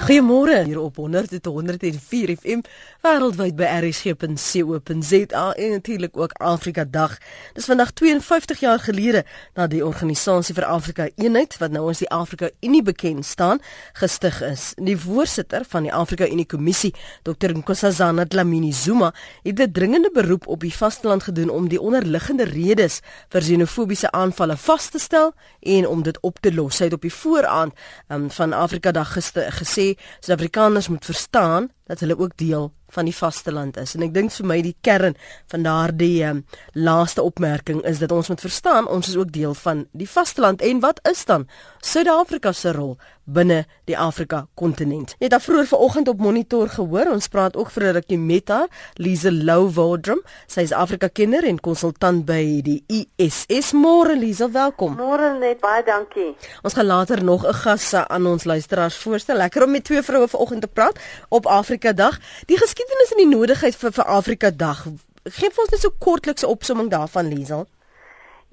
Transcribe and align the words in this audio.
Goeiemôre 0.00 0.64
hier 0.64 0.80
op 0.80 0.96
100.104 0.96 2.30
FM 2.40 2.62
wêreldwyd 3.04 3.52
by 3.58 3.66
rsg.co.za 3.82 5.42
en 5.52 5.70
natuurlik 5.70 6.16
ook 6.16 6.32
Afrika 6.32 6.84
Dag. 6.88 7.18
Dis 7.52 7.68
vandag 7.68 7.90
52 7.92 8.60
jaar 8.60 8.80
gelede 8.80 9.24
dat 9.52 9.70
die 9.70 9.84
Organisasie 9.84 10.54
vir 10.56 10.64
Afrika 10.64 11.08
Eenheid 11.20 11.58
wat 11.60 11.76
nou 11.76 11.84
as 11.92 12.00
die 12.00 12.08
Afrika 12.08 12.48
Unie 12.64 12.82
bekend 12.82 13.26
staan, 13.28 13.60
gestig 13.92 14.40
is. 14.42 14.72
Die 14.80 14.96
voorsitter 14.96 15.66
van 15.68 15.84
die 15.84 15.92
Afrika 15.92 16.24
Unie 16.24 16.48
Kommissie, 16.48 16.94
Dr 17.22 17.52
Nkosazana 17.52 18.24
Dlamini 18.24 18.72
Zuma, 18.72 19.12
het 19.42 19.60
'n 19.60 19.72
dringende 19.72 20.10
beroep 20.12 20.46
op 20.46 20.60
die 20.60 20.74
vasteland 20.74 21.22
gedoen 21.22 21.50
om 21.50 21.68
die 21.68 21.80
onderliggende 21.80 22.44
redes 22.44 23.00
vir 23.28 23.40
xenofobiese 23.40 24.10
aanvalle 24.10 24.56
vas 24.56 24.88
te 24.88 24.98
stel 24.98 25.34
en 25.60 25.86
om 25.86 26.02
dit 26.02 26.20
op 26.20 26.38
te 26.40 26.54
los. 26.54 26.78
Hy 26.78 26.84
het 26.84 26.94
op 26.94 27.02
die 27.02 27.14
vooraand 27.14 27.72
um, 28.08 28.30
van 28.30 28.52
Afrika 28.52 28.90
Dag 28.92 29.12
gesê 29.60 29.89
Suid-Afrikaners 30.20 30.88
moet 30.88 31.04
verstaan 31.04 31.70
dat 31.90 32.00
hulle 32.00 32.18
ook 32.18 32.36
deel 32.38 32.70
van 32.94 33.04
die 33.04 33.14
vasteland 33.16 33.76
is. 33.76 33.94
En 33.94 34.04
ek 34.06 34.14
dink 34.14 34.34
vir 34.34 34.48
my 34.50 34.58
die 34.64 34.74
kern 34.86 35.16
van 35.52 35.66
daardie 35.66 36.24
um, 36.26 36.44
laaste 36.74 37.22
opmerking 37.22 37.82
is 37.88 38.02
dat 38.02 38.12
ons 38.14 38.30
moet 38.32 38.42
verstaan 38.42 38.88
ons 38.90 39.10
is 39.10 39.18
ook 39.18 39.32
deel 39.34 39.54
van 39.62 39.86
die 39.92 40.08
vasteland 40.10 40.62
en 40.66 40.82
wat 40.84 41.02
is 41.10 41.24
dan 41.28 41.48
Suid-Afrika 41.80 42.52
se 42.52 42.74
rol 42.76 42.98
binne 43.30 43.62
die 43.86 43.94
Afrika 43.94 44.44
kontinent. 44.58 45.14
Jy 45.20 45.28
het 45.28 45.34
daar 45.36 45.42
vroeër 45.44 45.68
vanoggend 45.70 46.08
op 46.10 46.22
monitor 46.22 46.70
gehoor, 46.72 47.12
ons 47.12 47.28
praat 47.30 47.56
ook 47.56 47.70
vir 47.70 47.84
'n 47.84 47.92
rukkie 47.98 48.18
met 48.18 48.48
haar, 48.48 48.68
Lise 48.98 49.30
Lou 49.32 49.70
Wardrum. 49.70 50.22
Sy 50.46 50.60
is 50.60 50.72
Afrika 50.72 51.08
kenner 51.08 51.44
en 51.44 51.60
konsultant 51.60 52.24
by 52.26 52.60
die 52.62 52.84
ISS. 52.88 53.72
Môre 53.72 54.18
Lise, 54.18 54.50
welkom. 54.50 54.96
Môre 54.96 55.38
net 55.38 55.60
baie 55.60 55.82
dankie. 55.84 56.34
Ons 56.62 56.74
gaan 56.74 56.86
later 56.86 57.24
nog 57.24 57.46
'n 57.46 57.54
gas 57.54 57.94
aan 57.94 58.26
ons 58.26 58.44
luisteraars 58.44 58.96
voorstel. 58.96 59.36
Lekker 59.36 59.64
om 59.64 59.70
met 59.70 59.84
twee 59.84 60.02
vroue 60.02 60.28
vanoggend 60.28 60.60
te 60.60 60.68
praat 60.68 60.98
op 61.28 61.46
Afrika 61.46 61.79
Dag. 61.88 62.18
Die 62.46 62.58
geskiedenis 62.58 63.12
en 63.12 63.16
die 63.16 63.36
nodigheid 63.36 63.76
vir 63.76 63.92
vir 63.92 64.04
Afrika 64.04 64.50
Dag. 64.50 64.84
Geef 65.24 65.58
ons 65.58 65.70
net 65.70 65.80
so 65.80 65.90
kortliks 65.98 66.42
'n 66.42 66.52
opsomming 66.52 66.90
daarvan, 66.90 67.28
Lise. 67.28 67.66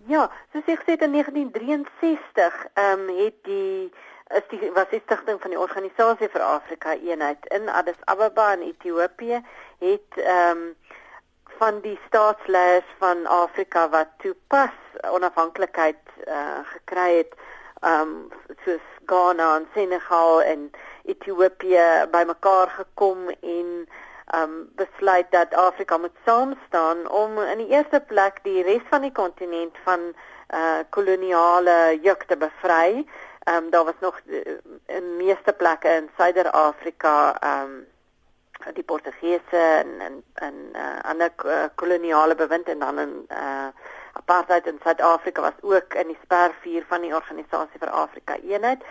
Ja, 0.07 0.31
soos 0.53 0.63
ek 0.67 0.81
het 0.85 1.01
in 1.01 1.11
1963, 1.11 2.65
ehm 2.73 2.99
um, 2.99 3.17
het 3.17 3.35
die 3.43 3.91
is 4.27 4.47
die 4.49 4.71
was 4.71 4.89
die 4.91 5.01
stigting 5.05 5.41
van 5.41 5.49
die 5.49 5.59
organisasie 5.59 6.27
vir 6.31 6.41
Afrika 6.41 6.95
eenheid 6.95 7.45
in 7.55 7.69
Addis 7.69 7.99
Ababa 8.05 8.53
in 8.53 8.61
Ethiopië 8.61 9.41
het 9.79 10.19
ehm 10.23 10.57
um, 10.57 10.75
van 11.57 11.79
die 11.81 11.99
staatsleiers 12.07 12.89
van 12.97 13.25
Afrika 13.25 13.89
wat 13.89 14.07
toe 14.17 14.35
pas 14.47 14.75
onafhanklikheid 15.11 16.01
uh, 16.27 16.59
gekry 16.73 17.17
het 17.17 17.33
ehm 17.81 18.01
um, 18.01 18.31
soos 18.65 18.85
Ghana 19.05 19.55
en 19.55 19.67
Senegal 19.73 20.41
en 20.41 20.71
Ethiopië 21.07 22.07
bymekaar 22.11 22.69
gekom 22.75 23.29
en 23.29 23.71
um, 24.35 24.55
besluit 24.75 25.31
dat 25.31 25.53
Afrika 25.53 25.97
moet 25.97 26.15
saam 26.25 26.55
staan 26.67 27.09
om 27.09 27.39
in 27.39 27.63
die 27.63 27.71
eerste 27.75 27.99
plek 27.99 28.39
die 28.43 28.63
res 28.63 28.83
van 28.89 29.01
die 29.07 29.11
kontinent 29.11 29.77
van 29.83 30.11
uh 30.47 30.79
koloniale 30.95 31.99
juk 32.01 32.23
te 32.23 32.37
bevry 32.39 33.03
um, 33.51 33.69
daar 33.69 33.83
was 33.83 33.99
nog 33.99 34.19
uh, 34.25 34.41
in 34.85 35.15
meeste 35.17 35.53
plekke 35.53 35.89
in 35.89 36.09
Suider-Afrika 36.17 37.15
um, 37.43 37.87
die 38.73 38.83
Portugese 38.83 39.59
en 39.59 39.99
en 39.99 40.23
en 40.33 40.55
uh, 40.73 40.99
ander 41.01 41.31
uh, 41.45 41.63
koloniale 41.75 42.35
bewind 42.35 42.69
en 42.69 42.79
dan 42.79 42.99
in 42.99 43.25
uh, 43.31 43.67
apartheid 44.13 44.67
in 44.67 44.79
Suid-Afrika 44.83 45.41
was 45.41 45.59
ook 45.61 45.93
in 45.93 46.07
die 46.07 46.17
spervuur 46.23 46.85
van 46.87 47.01
die 47.01 47.15
organisasie 47.15 47.79
vir 47.79 47.89
Afrika 47.89 48.37
eenheid. 48.43 48.83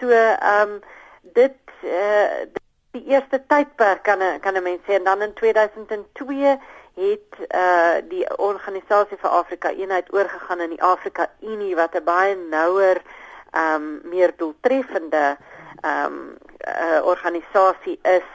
So 0.00 0.08
ehm 0.08 0.70
um, 0.70 0.80
dit 1.20 1.56
uh, 1.84 2.46
die 2.90 3.04
eerste 3.04 3.42
tydperk 3.46 4.02
kan 4.02 4.22
kan 4.40 4.54
'n 4.54 4.62
mens 4.62 4.82
sê. 4.86 4.92
En 4.92 5.04
dan 5.04 5.22
in 5.22 5.34
2002 5.34 6.58
het 6.94 7.32
uh 7.54 7.96
die 8.08 8.38
organisasie 8.38 9.16
vir 9.16 9.30
Afrika 9.30 9.70
eenheid 9.70 10.12
oorgegaan 10.12 10.60
in 10.60 10.70
die 10.70 10.82
Afrika 10.82 11.30
Unie 11.40 11.76
wat 11.76 11.94
'n 11.94 12.04
baie 12.04 12.36
nouer 12.36 13.02
ehm 13.50 13.74
um, 13.74 14.00
meer 14.04 14.32
doeltreffende 14.36 15.36
ehm 15.80 16.04
um, 16.04 16.36
uh, 16.68 17.00
organisasie 17.04 17.98
is. 18.02 18.28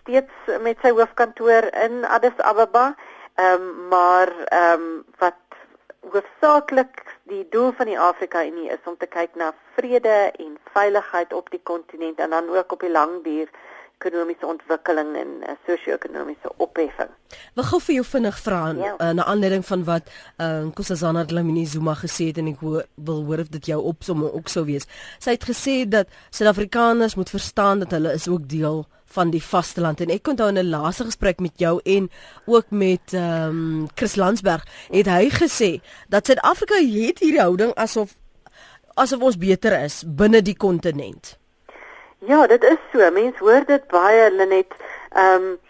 Steeds 0.00 0.32
met 0.60 0.78
sy 0.82 0.90
hoofkantoor 0.90 1.68
in 1.84 2.04
Addis 2.04 2.36
Ababa 2.36 2.94
ehm 3.34 3.54
um, 3.54 3.88
maar 3.88 4.28
ehm 4.44 4.80
um, 4.80 5.04
wat 5.18 5.34
hoofsaaklik 6.10 7.02
die 7.30 7.46
doel 7.50 7.72
van 7.72 7.86
die 7.86 7.98
Afrika 7.98 8.44
Unie 8.44 8.70
is 8.70 8.90
om 8.90 8.96
te 8.98 9.06
kyk 9.06 9.34
na 9.34 9.52
vrede 9.76 10.32
en 10.44 10.56
veiligheid 10.74 11.32
op 11.32 11.50
die 11.50 11.60
kontinent 11.62 12.18
en 12.18 12.30
dan 12.30 12.48
ook 12.48 12.72
op 12.72 12.80
die 12.80 12.90
lang 12.90 13.22
duur 13.24 13.48
ekonomiese 14.02 14.46
ontwikkeling 14.46 15.14
en 15.16 15.34
uh, 15.46 15.56
sosio-ekonomiese 15.66 16.52
opheffing. 16.58 17.10
Wat 17.54 17.68
gou 17.70 17.80
vir 17.86 17.94
jou 18.00 18.06
vinnig 18.06 18.38
vra 18.44 18.62
ja. 18.76 18.94
uh, 18.98 19.10
na 19.16 19.26
aanleiding 19.30 19.64
van 19.66 19.84
wat 19.88 20.10
uh, 20.10 20.64
Nkosazana 20.68 21.24
Dlamini 21.24 21.66
Zuma 21.66 21.94
gesê 21.94 22.32
het 22.32 22.40
en 22.42 22.50
ek 22.52 22.64
hoor, 22.64 22.88
wil 22.94 23.22
hoor 23.28 23.44
of 23.44 23.52
dit 23.54 23.70
jou 23.72 23.78
opsomming 23.92 24.32
ook 24.32 24.50
sou 24.50 24.66
wees. 24.66 24.88
Sy 25.22 25.36
het 25.36 25.46
gesê 25.46 25.82
dat 25.86 26.10
Suid-Afrikaners 26.30 27.14
moet 27.14 27.30
verstaan 27.30 27.84
dat 27.84 27.94
hulle 27.94 28.12
is 28.18 28.28
ook 28.28 28.48
deel 28.50 28.82
van 29.12 29.30
die 29.32 29.42
vasteland 29.44 30.00
en 30.00 30.12
ek 30.12 30.28
onthou 30.28 30.48
in 30.48 30.58
'n 30.58 30.72
laaste 30.72 31.04
gesprek 31.04 31.40
met 31.40 31.52
jou 31.56 31.80
en 31.84 32.10
ook 32.46 32.70
met 32.70 33.12
ehm 33.12 33.48
um, 33.48 33.88
Chris 33.94 34.16
Landsberg 34.16 34.64
het 34.90 35.06
hy 35.06 35.28
gesê 35.30 35.80
dat 36.08 36.26
Suid-Afrika 36.26 36.74
het 36.74 37.18
hierdie 37.20 37.40
houding 37.40 37.74
asof 37.74 38.14
asof 38.94 39.20
ons 39.20 39.36
beter 39.36 39.72
is 39.84 40.02
binne 40.06 40.42
die 40.42 40.56
kontinent. 40.56 41.41
Ja, 42.24 42.46
dit 42.46 42.64
is 42.64 42.78
so. 42.92 43.10
Mense 43.10 43.38
hoor 43.42 43.64
dit 43.66 43.86
baie 43.90 44.30
Lenet. 44.30 44.74
Ehm 45.10 45.34
um, 45.34 45.60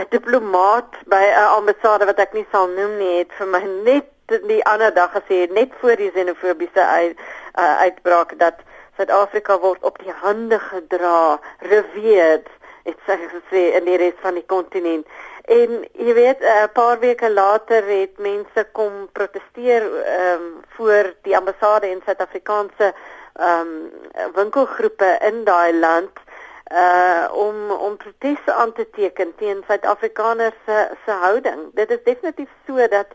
'n 0.00 0.06
diplomaat 0.08 0.94
by 1.04 1.24
'n 1.24 1.50
ambassade 1.58 2.04
wat 2.04 2.18
ek 2.18 2.32
nie 2.32 2.46
sal 2.52 2.68
noem 2.68 2.96
nie, 2.96 3.18
het 3.18 3.32
vir 3.38 3.46
my 3.46 3.60
net 3.84 4.06
die 4.48 4.64
ander 4.64 4.94
dag 4.94 5.12
gesê 5.12 5.52
net 5.52 5.72
voor 5.80 5.96
die 5.96 6.10
xenofobiese 6.10 6.84
uit, 6.84 7.18
uh, 7.58 7.80
uitbraak 7.80 8.38
dat 8.38 8.54
Suid-Afrika 8.96 9.58
word 9.58 9.82
op 9.82 9.98
die 9.98 10.12
hande 10.12 10.58
gedra, 10.58 11.40
revered, 11.58 12.48
het 12.84 12.96
sy 13.06 13.18
gesê 13.28 13.62
in 13.76 13.84
die 13.84 13.96
res 13.96 14.16
van 14.20 14.34
die 14.34 14.46
kontinent. 14.46 15.06
En 15.44 15.84
jy 15.92 16.14
weet 16.14 16.40
'n 16.40 16.72
paar 16.72 16.98
weke 16.98 17.30
later 17.30 17.84
het 17.84 18.18
mense 18.18 18.66
kom 18.72 19.08
proteseer 19.12 19.84
ehm 20.04 20.40
um, 20.40 20.60
voor 20.76 21.14
die 21.22 21.36
ambassade 21.36 21.90
in 21.90 22.02
Suid-Afrikaanse 22.04 22.94
ehm 23.38 23.60
um, 23.60 24.32
winkelgroepe 24.34 25.18
in 25.30 25.44
daai 25.44 25.72
land 25.78 26.24
uh 26.72 27.28
om 27.32 27.70
om 27.70 27.96
proteste 27.96 28.52
aan 28.52 28.72
te 28.72 28.90
teken 28.90 29.34
teen 29.36 29.62
Suid-Afrikaners 29.66 30.54
se 30.66 30.88
se 31.04 31.10
houding. 31.10 31.60
Dit 31.74 31.90
is 31.90 32.02
definitief 32.04 32.50
so 32.66 32.88
dat 32.88 33.06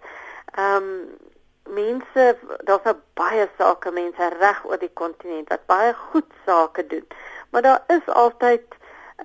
ehm 0.55 0.75
um, 0.75 1.17
mense 1.63 2.37
daar's 2.63 2.83
nou 2.83 2.95
baie 3.13 3.49
sake 3.57 3.91
mense 3.91 4.29
reg 4.39 4.63
oor 4.65 4.79
die 4.79 4.91
kontinent 4.93 5.49
wat 5.49 5.65
baie 5.65 5.93
goed 5.93 6.31
sake 6.45 6.87
doen. 6.87 7.07
Maar 7.49 7.61
daar 7.61 7.83
is 7.87 8.13
altyd 8.13 8.63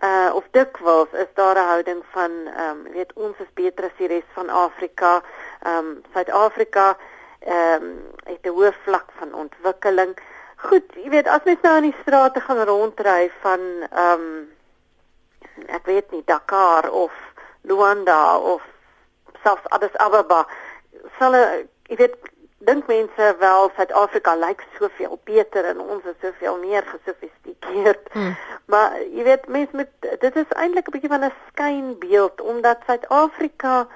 uh 0.01 0.31
of 0.35 0.45
dikwels 0.51 1.09
is 1.13 1.31
daar 1.35 1.57
'n 1.57 1.69
houding 1.73 2.05
van 2.11 2.31
ehm 2.47 2.71
um, 2.71 2.93
weet 2.93 3.13
ons 3.13 3.39
is 3.39 3.53
beter 3.55 3.85
as 3.85 3.97
die 3.97 4.09
res 4.09 4.29
van 4.33 4.49
Afrika. 4.49 5.23
Ehm 5.63 5.77
um, 5.77 6.03
Suid-Afrika 6.13 6.97
ehm 7.39 7.83
um, 7.83 8.07
het 8.25 8.45
'n 8.47 8.49
hoë 8.49 8.73
vlak 8.85 9.09
van 9.19 9.35
ontwikkeling. 9.35 10.19
Goed, 10.59 10.95
jy 10.99 11.11
weet 11.11 11.29
as 11.31 11.45
mens 11.47 11.61
nou 11.63 11.77
in 11.79 11.91
die 11.91 11.99
strate 12.01 12.41
gaan 12.41 12.65
rondry 12.67 13.31
van 13.43 13.61
ehm 13.91 14.23
um, 14.23 14.47
ek 15.67 15.87
weet 15.87 16.11
nie 16.15 16.23
Dakar 16.27 16.87
of 16.91 17.15
Luanda 17.63 18.39
of 18.39 18.63
selfs 19.43 19.67
Addis 19.75 19.95
Ababa 20.03 20.45
sal 21.19 21.35
jy 21.35 21.97
weet 22.01 22.17
dink 22.67 22.87
mense 22.91 23.29
wel 23.39 23.71
Suid-Afrika 23.77 24.35
lyk 24.35 24.65
soveel 24.79 25.19
beter 25.31 25.67
en 25.71 25.81
ons 25.81 26.05
is 26.11 26.19
soveel 26.23 26.59
meer 26.59 26.83
gesofistikeerd. 26.87 28.11
Hmm. 28.13 28.35
Maar 28.67 28.99
jy 29.03 29.27
weet 29.31 29.47
mense 29.47 29.77
met 29.77 29.91
dit 30.03 30.37
is 30.43 30.57
eintlik 30.59 30.91
'n 30.91 30.95
bietjie 30.97 31.13
van 31.15 31.25
'n 31.25 31.35
skynbeeld 31.53 32.41
omdat 32.41 32.83
Suid-Afrika 32.87 33.87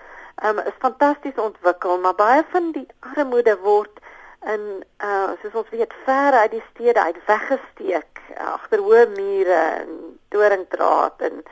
ehm 0.42 0.58
um, 0.58 0.66
is 0.66 0.78
fantasties 0.78 1.38
ontwikkel, 1.48 1.98
maar 1.98 2.14
baie 2.14 2.44
van 2.54 2.72
die 2.72 2.86
armoede 3.14 3.58
word 3.58 4.01
in 4.44 4.84
uh 5.04 5.30
soos 5.42 5.54
ons 5.54 5.70
weet 5.70 5.92
ver 6.04 6.32
uit 6.32 6.50
die 6.50 6.64
stede 6.70 7.02
uit 7.02 7.18
weggesteek 7.26 8.20
agter 8.36 8.82
hoë 8.82 9.06
mure 9.16 9.60
en 9.82 10.18
doringdraad 10.34 11.20
en 11.28 11.42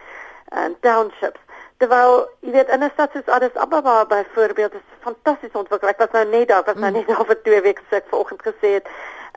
en 0.50 0.76
townships. 0.80 1.40
Terwyl 1.78 2.26
jy 2.40 2.52
weet 2.52 2.68
in 2.68 2.82
'n 2.84 2.90
stad 2.92 3.12
soos 3.12 3.28
Addis 3.28 3.54
Ababa 3.54 4.04
byvoorbeeld 4.06 4.74
is 4.74 4.86
fantasties 5.00 5.52
ontwikkel 5.52 5.88
ek 5.88 5.98
was 5.98 6.10
nou 6.12 6.24
net 6.24 6.48
daar 6.48 6.64
was 6.64 6.74
nou 6.74 6.90
hmm. 6.90 6.98
net 6.98 7.06
daar 7.06 7.26
vir 7.32 7.42
2 7.42 7.60
weke 7.60 7.82
so 7.90 7.96
ek 7.96 8.10
vanoggend 8.10 8.42
gesê 8.42 8.72
het 8.78 8.88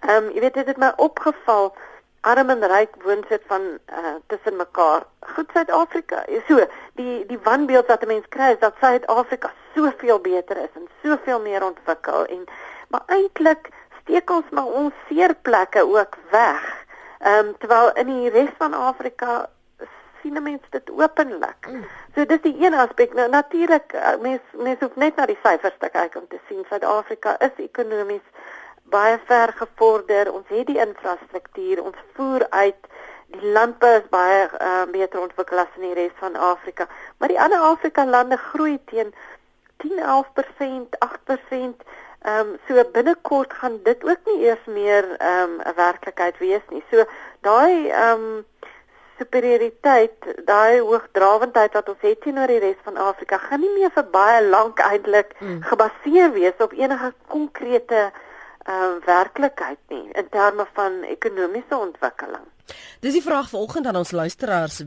ehm 0.02 0.24
um, 0.24 0.32
jy 0.32 0.40
weet 0.40 0.54
dit 0.54 0.68
het 0.68 0.78
my 0.78 0.92
opgeval. 0.98 1.76
Arm 2.24 2.50
en 2.50 2.64
ryk 2.64 2.96
woon 3.04 3.24
sit 3.30 3.42
van 3.48 3.62
uh 3.92 4.16
tussen 4.28 4.56
mekaar. 4.56 5.04
Goed 5.36 5.50
Suid-Afrika. 5.54 6.24
So 6.48 6.66
die 6.96 7.26
die 7.26 7.40
wanbeeld 7.44 7.88
wat 7.88 8.04
'n 8.04 8.08
mens 8.08 8.28
kry 8.30 8.52
is 8.52 8.60
dat 8.60 8.74
Suid-Afrika 8.80 9.52
soveel 9.76 10.20
beter 10.20 10.58
is 10.58 10.74
en 10.76 10.88
soveel 11.04 11.40
meer 11.40 11.66
ontwikkel 11.66 12.26
en 12.26 12.46
maar 12.94 13.18
eintlik 13.18 13.74
steek 14.04 14.30
ons 14.30 14.56
maar 14.56 14.72
ons 14.84 15.04
seerplekke 15.10 15.84
ook 15.84 16.18
weg 16.32 16.64
Ehm 17.24 17.48
um, 17.48 17.58
terwyl 17.58 17.92
in 17.94 18.08
die 18.08 18.30
res 18.30 18.50
van 18.58 18.74
Afrika 18.74 19.50
sien 20.22 20.40
mense 20.44 20.70
dit 20.70 20.90
openlik. 20.92 21.68
Mm. 21.70 21.86
So 22.16 22.26
dis 22.26 22.42
die 22.44 22.56
een 22.66 22.74
aspek. 22.74 23.14
Nou 23.14 23.30
natuurlik 23.30 23.94
uh, 23.96 24.18
mense 24.22 24.58
mense 24.66 24.84
hoef 24.84 24.96
net 24.96 25.16
na 25.16 25.28
die 25.32 25.38
syfers 25.44 25.78
te 25.80 25.90
kyk 25.94 26.18
om 26.20 26.26
te 26.28 26.40
sien 26.50 26.66
Suid-Afrika 26.68 27.38
is 27.48 27.64
ekonomies 27.64 28.26
baie 28.92 29.16
ver 29.30 29.56
gevorder. 29.62 30.34
Ons 30.34 30.52
het 30.52 30.68
die 30.68 30.82
infrastruktuur, 30.84 31.84
ons 31.84 32.04
voer 32.20 32.44
uit 32.50 32.92
die 33.38 33.54
landbou 33.56 33.94
is 34.02 34.12
baie 34.12 34.44
uh, 34.60 34.84
beter 34.92 35.24
ontwikkel 35.24 35.64
as 35.64 35.80
in 35.80 35.88
die 35.88 35.96
res 36.02 36.20
van 36.20 36.36
Afrika. 36.36 36.90
Maar 37.18 37.32
die 37.32 37.40
ander 37.40 37.64
Afrika 37.72 38.04
lande 38.06 38.42
groei 38.52 38.82
teen 38.92 39.16
10-11%, 39.88 41.00
8%. 41.08 41.88
Ehm 42.24 42.54
um, 42.54 42.58
so 42.68 42.84
binnekort 42.92 43.54
gaan 43.54 43.80
dit 43.84 44.04
ook 44.04 44.20
nie 44.26 44.40
eers 44.48 44.66
meer 44.66 45.16
ehm 45.18 45.50
um, 45.50 45.60
'n 45.60 45.76
werklikheid 45.76 46.38
wees 46.38 46.66
nie. 46.70 46.84
So 46.92 47.06
daai 47.42 47.90
ehm 47.90 48.24
um, 48.24 48.46
superioriteit, 49.18 50.26
daai 50.46 50.80
hoogdrawendheid 50.80 51.74
wat 51.74 51.90
ons 51.90 52.02
het 52.02 52.22
teenoor 52.22 52.48
die 52.48 52.60
res 52.64 52.80
van 52.84 52.98
Afrika, 52.98 53.38
gaan 53.38 53.60
nie 53.60 53.74
meer 53.76 53.92
vir 53.96 54.08
baie 54.16 54.40
lank 54.46 54.80
eintlik 54.80 55.36
mm. 55.40 55.62
gebaseer 55.70 56.32
wees 56.32 56.64
op 56.66 56.74
enige 56.74 57.14
konkrete 57.28 58.02
uh, 58.10 58.96
werklikheid 59.06 59.80
nie 59.88 60.10
in 60.12 60.30
terme 60.30 60.66
van 60.74 61.04
ekonomiese 61.04 61.78
ontwikkeling. 61.78 62.48
Dis 63.04 63.18
die 63.18 63.24
vraag 63.24 63.50
vanoggend 63.52 63.88
aan 63.90 63.98
ons 64.00 64.14
luisteraars, 64.16 64.78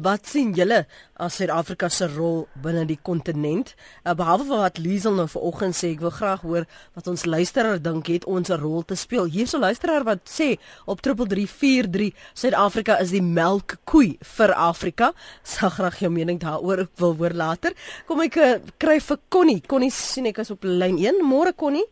wat 0.00 0.28
sien 0.30 0.54
julle 0.56 0.86
as 1.20 1.36
Suid-Afrika 1.36 1.90
se 1.92 2.08
rol 2.08 2.46
binne 2.64 2.86
die 2.88 2.98
kontinent? 3.04 3.74
Uh, 4.00 4.14
behalwe 4.16 4.46
wat 4.62 4.80
Liesel 4.80 5.18
nou 5.18 5.26
vanoggend 5.28 5.76
sê, 5.76 5.90
ek 5.92 6.00
wil 6.04 6.14
graag 6.16 6.46
hoor 6.48 6.64
wat 6.96 7.10
ons 7.12 7.26
luisteraar 7.28 7.82
dink 7.82 8.08
het 8.08 8.24
ons 8.24 8.48
'n 8.48 8.60
rol 8.62 8.82
te 8.82 8.96
speel. 8.96 9.28
Hier's 9.28 9.52
'n 9.52 9.60
luisteraar 9.60 10.04
wat 10.04 10.24
sê 10.24 10.56
op 10.86 11.00
3343 11.00 12.14
Suid-Afrika 12.32 12.98
is 13.00 13.10
die 13.10 13.22
melkkoei 13.22 14.16
vir 14.20 14.54
Afrika. 14.54 15.12
Sal 15.42 15.70
graag 15.70 15.98
jou 15.98 16.10
mening 16.10 16.40
daaroor 16.40 16.88
wil 16.96 17.16
hoor 17.16 17.34
later. 17.34 17.72
Kom 18.06 18.20
ek 18.20 18.36
uh, 18.36 18.54
kry 18.78 19.00
vir 19.00 19.18
Connie. 19.28 19.60
Connie 19.60 19.90
sien 19.90 20.26
ek 20.26 20.38
is 20.38 20.50
op 20.50 20.64
lyn 20.64 20.98
1. 20.98 21.20
Môre 21.22 21.52
Connie. 21.54 21.84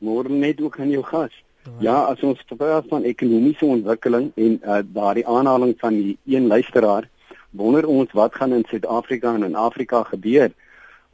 Môre 0.00 0.28
net 0.28 0.60
ook 0.60 0.78
aan 0.78 0.90
jou 0.90 1.02
gas. 1.02 1.32
Ja, 1.78 2.04
as 2.08 2.20
ons 2.26 2.40
praat 2.56 2.86
van 2.90 3.04
ekonomiese 3.06 3.66
ontwikkeling 3.66 4.30
en 4.34 4.56
uh, 4.62 4.78
daardie 4.94 5.26
aanhaling 5.26 5.74
van 5.78 5.94
die 5.94 6.16
een 6.26 6.46
luisteraar, 6.46 7.08
wonder 7.50 7.86
ons 7.86 8.12
wat 8.12 8.34
gaan 8.34 8.52
in 8.52 8.64
Suid-Afrika 8.68 9.34
en 9.34 9.44
in 9.44 9.54
Afrika 9.54 10.02
gebeur. 10.02 10.50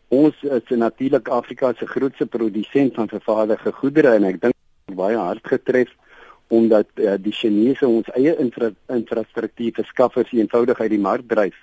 Ons 0.08 0.40
is 0.42 0.70
natuurlik 0.70 1.28
Afrika 1.28 1.72
se 1.76 1.86
grootste 1.86 2.26
produsent 2.26 2.94
van 2.94 3.08
vervaardigde 3.08 3.72
goedere 3.72 4.14
en 4.14 4.24
ek 4.30 4.40
dink 4.40 4.96
baie 4.96 5.16
hard 5.16 5.46
getref 5.48 5.90
omdat 6.52 6.86
uh, 7.00 7.14
die 7.18 7.32
Chinese 7.32 7.86
ons 7.88 8.08
eie 8.14 8.34
infra 8.38 8.70
infrastruktuur 8.92 9.72
verskaffers 9.80 10.32
eenvoudig 10.36 10.80
uit 10.80 10.92
die 10.92 11.00
mark 11.00 11.24
dryf. 11.28 11.56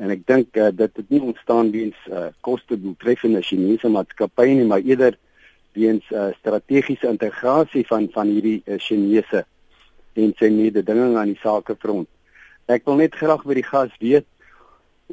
En 0.00 0.12
ek 0.14 0.22
dink 0.30 0.56
uh, 0.56 0.70
dit 0.72 1.00
het 1.00 1.10
nie 1.10 1.20
ontstaan 1.20 1.72
weens 1.74 1.98
uh, 2.08 2.30
koste 2.40 2.78
doeltreffende 2.80 3.42
Chinese 3.42 3.90
maatskappye 3.92 4.54
nie, 4.56 4.68
maar 4.70 4.86
eerder 4.86 5.18
weens 5.78 6.04
uh, 6.10 6.30
strategiese 6.38 7.08
integrasie 7.08 7.86
van 7.86 8.08
van 8.12 8.28
hierdie 8.28 8.62
uh, 8.66 8.78
Chinese 8.78 9.44
en 10.14 10.34
sy 10.38 10.50
mededinging 10.52 11.16
aan 11.16 11.32
die 11.32 11.40
sakefront. 11.40 12.08
Ek 12.68 12.84
wil 12.88 13.00
net 13.00 13.16
graag 13.16 13.44
by 13.48 13.56
die 13.58 13.66
gas 13.66 13.94
weet 14.00 14.28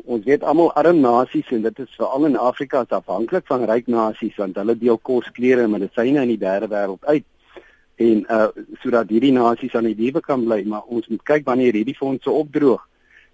ons 0.06 0.24
weet 0.26 0.44
almal 0.48 0.72
arm 0.80 1.02
nasies 1.04 1.50
en 1.52 1.64
dit 1.66 1.80
is 1.84 1.96
veral 1.98 2.28
in 2.30 2.38
Afrika 2.40 2.84
is 2.86 2.96
afhanklik 2.96 3.48
van 3.50 3.66
ryk 3.68 3.88
nasies 3.92 4.38
want 4.40 4.58
hulle 4.60 4.76
deel 4.80 4.98
kos, 4.98 5.28
klere 5.36 5.66
en 5.66 5.74
medisyne 5.74 6.22
in 6.24 6.34
die 6.34 6.40
derde 6.40 6.70
wêreld 6.72 7.04
uit. 7.06 7.26
En 8.00 8.24
uh 8.32 8.48
sodat 8.84 9.10
hierdie 9.12 9.34
nasies 9.36 9.76
aan 9.76 9.90
die 9.90 9.98
lewe 9.98 10.22
kan 10.24 10.46
bly, 10.46 10.62
maar 10.66 10.88
ons 10.88 11.08
moet 11.12 11.24
kyk 11.24 11.48
wanneer 11.48 11.76
hierdie 11.76 11.98
fondse 11.98 12.32
opdroog. 12.32 12.86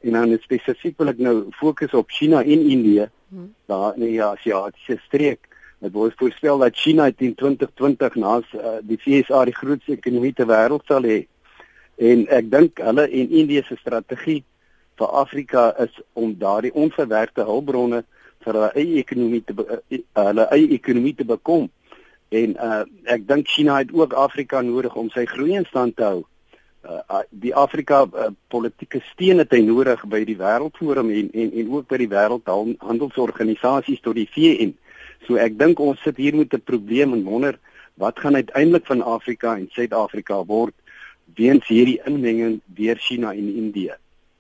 En 0.06 0.18
dan 0.18 0.38
spesifiek 0.42 0.98
wil 1.02 1.14
ek 1.14 1.22
nou 1.22 1.36
fokus 1.60 1.94
op 1.98 2.10
China 2.14 2.42
en 2.44 2.66
Indië, 2.70 3.10
hmm. 3.30 3.52
daar 3.70 3.96
in 3.98 4.08
die 4.08 4.24
Asiatiese 4.24 4.98
streek. 5.06 5.48
Dit 5.84 5.94
word 5.94 6.16
voorspel 6.18 6.58
dat 6.64 6.76
China 6.76 7.10
teen 7.12 7.36
2020 7.36 8.16
na 8.16 8.38
uh, 8.40 8.76
die 8.82 8.98
VSA 8.98 9.44
die 9.46 9.56
grootste 9.56 9.96
ekonomie 9.98 10.34
ter 10.34 10.48
wêreld 10.48 10.86
sal 10.88 11.04
hê. 11.04 11.26
En 11.96 12.26
ek 12.32 12.52
dink 12.52 12.82
hulle 12.84 13.08
en 13.08 13.34
Indië 13.42 13.64
se 13.68 13.78
strategie 13.80 14.44
vir 15.00 15.16
Afrika 15.22 15.70
is 15.84 15.96
om 16.14 16.36
daardie 16.40 16.74
onverwerkte 16.74 17.44
hulpbronne 17.48 18.04
vir 18.46 18.54
hulle 18.54 18.72
eie 18.76 19.02
ekonomie 19.02 19.42
te 19.44 19.56
uh, 19.58 19.82
hulle 20.22 20.48
eie 20.56 20.70
ekonomie 20.78 21.16
te 21.16 21.28
bekom. 21.28 21.68
En 22.36 22.56
uh, 22.56 22.84
ek 23.12 23.28
dink 23.28 23.52
China 23.52 23.82
het 23.82 23.92
ook 23.94 24.16
Afrika 24.18 24.62
nodig 24.62 24.96
om 24.96 25.12
sy 25.14 25.26
groei 25.30 25.60
in 25.60 25.68
stand 25.70 25.96
te 26.00 26.08
hou. 26.08 26.24
Uh, 26.86 27.22
die 27.30 27.54
Afrika 27.58 28.04
uh, 28.06 28.30
politieke 28.54 29.02
steun 29.12 29.42
het 29.42 29.54
hy 29.56 29.64
nodig 29.66 30.02
by 30.10 30.22
die 30.28 30.38
Wêreldforum 30.38 31.10
en 31.10 31.32
en 31.34 31.54
en 31.62 31.72
ook 31.74 31.88
by 31.90 31.98
die 31.98 32.12
Wêreldhandelsorganisasies 32.12 34.04
tot 34.06 34.18
die 34.20 34.28
VN. 34.30 34.76
So 35.26 35.36
ek 35.42 35.58
dink 35.58 35.80
ons 35.80 36.02
sit 36.02 36.18
hier 36.18 36.36
met 36.36 36.54
'n 36.54 36.62
probleem 36.62 37.14
en 37.14 37.24
wonder 37.24 37.60
wat 37.96 38.20
gaan 38.20 38.36
uiteindelik 38.36 38.86
van 38.86 39.02
Afrika 39.02 39.56
en 39.56 39.68
Suid-Afrika 39.72 40.44
word 40.46 40.74
weens 41.36 41.68
hierdie 41.68 42.02
inmenging 42.06 42.62
deur 42.66 42.98
China 42.98 43.32
en 43.32 43.56
Indië. 43.56 43.96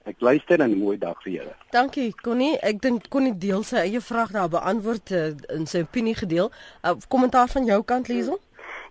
Ek 0.05 0.15
luister 0.19 0.59
en 0.59 0.71
'n 0.71 0.77
mooi 0.77 0.97
dag 0.97 1.21
vir 1.23 1.31
julle. 1.31 1.53
Dankie 1.71 2.13
Connie. 2.21 2.57
Ek 2.61 2.81
dink 2.81 3.07
Connie 3.09 3.37
deel 3.37 3.63
sy 3.63 3.75
eie 3.75 4.01
vraag 4.01 4.31
daar 4.31 4.49
beantwoord 4.49 5.11
uh, 5.11 5.33
in 5.57 5.65
sy 5.65 5.79
opinie 5.79 6.15
gedeel. 6.15 6.51
Uh, 6.83 6.93
kommentaar 7.07 7.47
van 7.47 7.65
jou 7.65 7.83
kant 7.83 8.07
Liesel? 8.07 8.39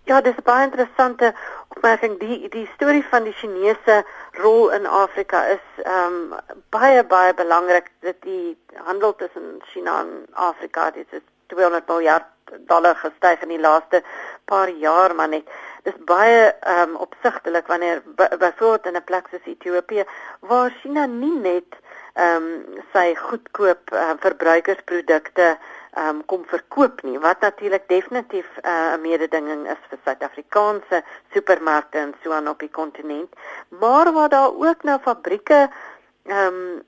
Ja, 0.03 0.21
dis 0.21 0.35
baie 0.43 0.65
interessante 0.67 1.33
opmerking. 1.67 2.19
Die 2.19 2.49
die 2.49 2.67
storie 2.73 3.03
van 3.03 3.23
die 3.23 3.33
Chinese 3.33 4.03
rol 4.31 4.69
in 4.71 4.85
Afrika 4.85 5.45
is 5.45 5.63
ehm 5.83 6.19
um, 6.33 6.59
baie 6.69 7.05
baie 7.05 7.33
belangrik 7.33 7.91
dat 8.01 8.21
die 8.21 8.57
handel 8.73 9.15
tussen 9.15 9.61
China 9.71 10.01
en 10.01 10.25
Afrika 10.33 10.91
dis 10.91 11.09
is 11.09 11.25
200 11.47 11.87
miljard 11.87 12.25
dollar 12.67 12.95
gestyg 12.95 13.41
in 13.41 13.49
die 13.55 13.61
laaste 13.61 14.03
paar 14.45 14.69
jaar 14.69 15.15
maar 15.15 15.29
net. 15.29 15.47
Dis 15.83 15.97
baie 16.09 16.51
ehm 16.51 16.89
um, 16.89 16.95
opsigtelik 16.95 17.67
wanneer 17.67 18.01
byvoorbeeld 18.15 18.85
in 18.85 18.95
'n 18.95 19.03
plek 19.03 19.27
soos 19.29 19.45
Ethiopië 19.45 20.05
waar 20.39 20.71
China 20.81 21.05
nie 21.05 21.39
net 21.39 21.79
ehm 22.13 22.43
um, 22.43 22.83
sy 22.93 23.15
goedkoop 23.15 23.91
uh, 23.93 24.11
verbruikersprodukte 24.19 25.57
ehm 25.95 26.07
um, 26.07 26.25
kom 26.25 26.45
verkoop 26.47 27.01
nie 27.03 27.19
wat 27.19 27.39
natuurlik 27.39 27.87
definitief 27.87 28.47
eh, 28.61 28.71
'n 28.71 28.99
uh, 28.99 29.01
mededinging 29.01 29.67
is 29.73 29.81
vir 29.89 29.99
Suid-Afrikaanse 30.03 31.03
supermarkte 31.33 31.97
en 31.97 32.13
so 32.23 32.31
aan 32.31 32.47
op 32.47 32.59
die 32.59 32.71
kontinent 32.71 33.33
maar 33.69 34.13
waar 34.13 34.29
daar 34.29 34.51
ook 34.67 34.83
nou 34.83 34.99
fabrieke 34.99 35.69
ehm 36.25 36.47
um, 36.47 36.83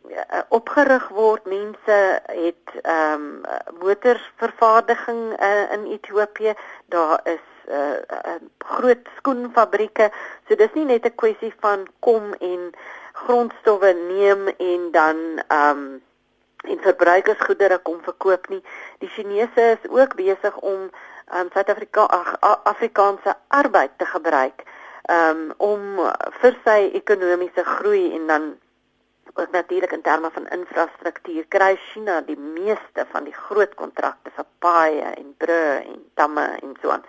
opgerig 0.50 1.08
word. 1.08 1.46
Mense 1.46 2.22
het 2.26 2.82
ehm 2.82 3.22
um, 3.22 3.42
motorvervaardiging 3.80 5.42
uh, 5.42 5.72
in 5.72 5.86
Ethiopië. 5.86 6.54
Daar 6.86 7.20
is 7.24 7.46
'n 7.68 7.72
uh, 7.72 7.92
uh, 8.26 8.42
groot 8.58 9.08
skoenfabrieke. 9.18 10.12
So 10.48 10.56
dis 10.56 10.74
nie 10.74 10.86
net 10.86 11.06
'n 11.06 11.16
kwessie 11.16 11.54
van 11.60 11.88
kom 12.00 12.34
en 12.34 12.72
grondstowwe 13.12 13.94
neem 13.94 14.48
en 14.48 14.92
dan 14.92 15.18
ehm 15.48 15.78
um, 15.78 16.04
en 16.62 16.80
verbruikersgoedere 16.82 17.78
kom 17.78 18.02
verkoop 18.02 18.50
nie. 18.50 18.64
Die 19.00 19.10
Chinese 19.10 19.78
is 19.78 19.90
ook 19.90 20.16
besig 20.16 20.58
om 20.58 20.90
ehm 21.26 21.40
um, 21.40 21.50
Suid-Afrika 21.54 22.06
Afrikaanse 22.64 23.36
arbeid 23.48 23.92
te 23.98 24.06
gebruik 24.06 24.64
um, 25.10 25.54
om 25.58 25.82
vir 26.42 26.58
sy 26.64 26.80
ekonomiese 26.94 27.64
groei 27.64 28.14
en 28.16 28.28
dan 28.28 28.56
ook 29.38 29.52
natuurlik 29.52 29.92
in 29.92 30.02
terme 30.02 30.30
van 30.32 30.48
infrastruktuur 30.48 31.46
kry 31.48 31.76
China 31.76 32.22
die 32.22 32.38
meeste 32.38 33.06
van 33.12 33.24
die 33.24 33.34
groot 33.34 33.74
kontrakte 33.76 34.32
vir 34.36 34.46
paaie 34.60 35.10
en 35.14 35.34
brûe 35.38 35.82
en 35.82 36.06
damme 36.14 36.46
en 36.62 36.78
so 36.82 36.90
aan. 36.90 37.06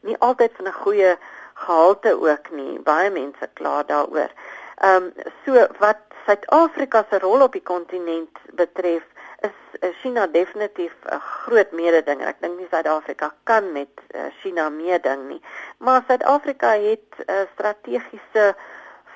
Nie 0.00 0.16
altyd 0.18 0.52
van 0.56 0.66
'n 0.66 0.80
goeie 0.82 1.16
gehalte 1.54 2.12
ook 2.20 2.50
nie. 2.50 2.78
Baie 2.80 3.10
mense 3.10 3.48
kla 3.52 3.82
daaroor. 3.82 4.30
Ehm 4.76 5.02
um, 5.02 5.12
so 5.44 5.66
wat 5.78 6.02
Suid-Afrika 6.26 7.06
se 7.10 7.18
rol 7.18 7.42
op 7.42 7.52
die 7.52 7.62
kontinent 7.62 8.38
betref, 8.52 9.02
is 9.40 9.90
China 10.00 10.26
definitief 10.26 10.94
'n 11.04 11.20
groot 11.20 11.70
mededing. 11.72 12.20
Ek 12.22 12.40
dink 12.40 12.58
nie 12.58 12.66
Suid-Afrika 12.70 13.34
kan 13.42 13.72
met 13.72 13.88
eh, 14.06 14.20
China 14.40 14.68
meeding 14.68 15.28
nie, 15.28 15.40
maar 15.78 16.02
Suid-Afrika 16.06 16.70
het 16.70 17.08
'n 17.16 17.30
uh, 17.30 17.46
strategiese 17.52 18.54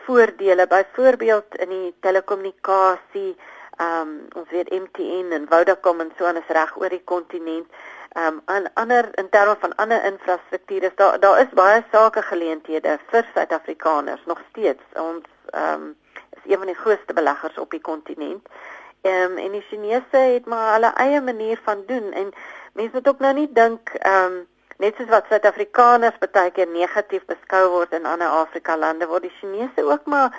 voordele 0.06 0.66
byvoorbeeld 0.66 1.56
in 1.64 1.68
die 1.68 1.94
telekommunikasie 2.00 3.36
ehm 3.76 4.08
um, 4.08 4.26
ons 4.36 4.50
weet 4.50 4.70
MTN 4.70 5.32
en 5.32 5.46
Vodacom 5.48 6.00
en 6.00 6.12
so 6.18 6.24
aan 6.24 6.36
is 6.36 6.54
reg 6.56 6.76
oor 6.76 6.88
die 6.88 7.04
kontinent. 7.04 7.66
Ehm 8.12 8.26
um, 8.26 8.42
en 8.54 8.70
ander 8.74 9.08
in 9.18 9.28
terme 9.28 9.56
van 9.60 9.74
ander 9.74 10.04
infrastruktuur 10.04 10.82
is 10.82 10.94
daar 10.94 11.20
daar 11.20 11.40
is 11.40 11.54
baie 11.54 11.84
sake 11.92 12.22
geleenthede 12.22 12.98
vir 13.06 13.26
Suid-Afrikaners 13.34 14.24
nog 14.26 14.40
steeds. 14.50 14.82
Ons 14.94 15.24
ehm 15.50 15.72
um, 15.72 15.96
is 16.30 16.50
een 16.52 16.58
van 16.58 16.66
die 16.66 16.80
grootste 16.84 17.12
beleggers 17.12 17.58
op 17.58 17.70
die 17.70 17.80
kontinent. 17.80 18.48
Ehm 19.00 19.30
um, 19.30 19.38
en 19.38 19.50
die 19.50 19.66
Chinese 19.70 20.16
het 20.16 20.46
maar 20.46 20.72
hulle 20.72 20.92
eie 20.94 21.20
manier 21.20 21.60
van 21.64 21.82
doen 21.86 22.12
en 22.12 22.32
mense 22.72 22.92
moet 22.92 23.08
ook 23.08 23.18
nou 23.18 23.34
nie 23.34 23.52
dink 23.52 23.88
ehm 23.88 24.32
um, 24.32 24.46
net 24.82 24.98
soos 24.98 25.10
wat 25.14 25.30
Suid-Afrikaners 25.30 26.18
baie 26.34 26.50
keer 26.56 26.70
negatief 26.74 27.24
beskou 27.30 27.62
word 27.76 27.94
in 27.98 28.08
ander 28.10 28.30
Afrika 28.42 28.76
lande 28.76 29.06
word 29.10 29.28
die 29.28 29.36
Chinese 29.38 29.84
ook 29.86 30.08
maar 30.10 30.34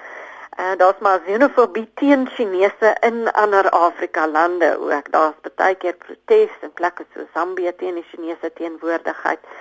uh, 0.60 0.74
daar's 0.82 1.00
maar 1.00 1.24
xenofobie 1.28 1.88
teen 2.02 2.28
Chinese 2.36 2.94
in 3.10 3.32
ander 3.32 3.70
Afrika 3.70 4.28
lande 4.28 4.74
ook 4.80 5.12
daar's 5.16 5.56
baie 5.56 5.80
keer 5.86 5.96
protes 6.06 6.60
in 6.68 6.76
plekke 6.80 7.08
so 7.14 7.28
Zambië 7.34 7.76
teen 7.80 8.00
die 8.02 8.08
Chinese 8.12 8.54
teenwoordigheid 8.60 9.52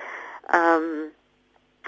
ehm 0.51 0.87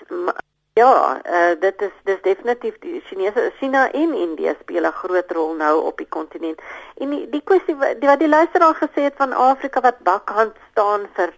um, 0.09 0.33
Ja, 0.75 1.21
uh, 1.23 1.55
dit 1.59 1.81
is 1.81 1.91
dis 2.03 2.17
definitief 2.21 2.79
die 2.83 2.97
Chinese 3.07 3.51
China 3.59 3.85
en 3.91 4.13
India 4.13 4.53
speel 4.59 4.83
'n 4.87 4.97
groot 5.01 5.31
rol 5.31 5.53
nou 5.55 5.75
op 5.89 5.97
die 5.97 6.07
kontinent. 6.15 6.59
En 6.97 7.09
die, 7.09 7.29
die 7.29 7.41
kwessie 7.43 7.75
wat 7.75 8.01
die, 8.01 8.17
die 8.17 8.27
luisteraar 8.27 8.75
gesê 8.75 9.05
het 9.07 9.15
van 9.15 9.31
Afrika 9.33 9.81
wat 9.81 10.03
bakhand 10.03 10.57
staan 10.71 11.07
vir 11.13 11.31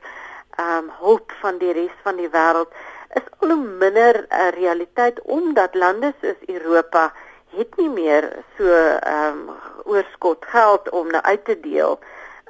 ehm 0.57 0.77
um, 0.77 0.91
hulp 0.99 1.31
van 1.41 1.57
die 1.57 1.73
res 1.73 1.95
van 2.03 2.15
die 2.21 2.29
wêreld 2.33 2.71
is 3.19 3.25
al 3.39 3.49
hoe 3.53 3.63
minder 3.83 4.25
'n 4.29 4.41
uh, 4.41 4.49
realiteit 4.59 5.21
omdat 5.21 5.75
lande 5.75 6.13
soos 6.21 6.39
Europa 6.45 7.13
het 7.57 7.77
nie 7.77 7.89
meer 7.89 8.23
so 8.57 8.65
ehm 8.65 9.49
um, 9.49 9.49
oorskot 9.85 10.45
geld 10.45 10.89
om 10.89 11.07
nou 11.07 11.23
uit 11.23 11.45
te 11.45 11.59
deel 11.59 11.99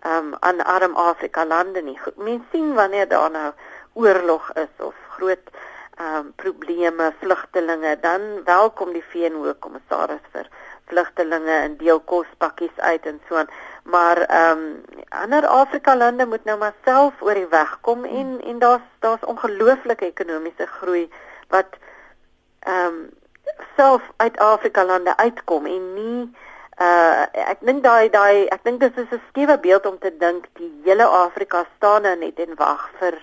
ehm 0.02 0.26
um, 0.26 0.36
aan 0.40 0.64
arm 0.64 0.96
Afrika 0.96 1.46
lande 1.46 1.82
nie. 1.82 2.00
Mense 2.16 2.46
sien 2.52 2.74
wanneer 2.74 3.08
daar 3.08 3.32
nou 3.32 3.52
oorlog 3.94 4.52
is 4.54 4.84
of 4.86 4.96
groot 5.10 5.48
um, 6.02 6.34
probleme, 6.36 7.14
vlugtelinge, 7.20 7.98
dan 8.02 8.22
welkom 8.46 8.94
die 8.94 9.04
VN-hoë 9.12 9.56
kommissaris 9.60 10.24
vir 10.34 10.50
vlugtelinge 10.88 11.56
en 11.64 11.78
deel 11.82 12.00
kospakkies 12.00 12.78
uit 12.78 13.06
en 13.06 13.20
so 13.28 13.42
aan. 13.42 13.50
Maar 13.88 14.18
ehm 14.18 14.58
um, 14.58 14.84
ander 15.10 15.46
Afrika 15.48 15.96
lande 15.96 16.26
moet 16.26 16.44
nou 16.44 16.58
maar 16.58 16.74
self 16.84 17.22
oor 17.22 17.34
die 17.34 17.48
weg 17.48 17.78
kom 17.82 18.04
en 18.06 18.42
en 18.44 18.60
daar's 18.60 18.88
daar's 19.00 19.24
ongelooflike 19.34 20.06
ekonomiese 20.06 20.68
groei 20.68 21.10
wat 21.48 21.78
ehm 22.60 22.86
um, 22.86 23.10
self 23.76 24.02
uit 24.18 24.38
Afrika 24.38 24.86
lande 24.86 25.18
uitkom 25.18 25.66
en 25.66 25.94
nie 25.94 26.36
uh 26.82 27.24
ek 27.54 27.64
dink 27.70 27.84
daai 27.84 28.10
daai 28.10 28.46
ek 28.56 28.64
dink 28.64 28.80
dit 28.80 28.98
is 28.98 29.12
'n 29.12 29.22
skewe 29.30 29.58
beeld 29.60 29.86
om 29.86 29.98
te 30.00 30.12
dink 30.18 30.46
die 30.60 30.72
hele 30.84 31.06
Afrika 31.06 31.66
staan 31.76 32.02
nou 32.02 32.16
net 32.16 32.40
en 32.40 32.56
wag 32.56 32.90
vir 33.00 33.16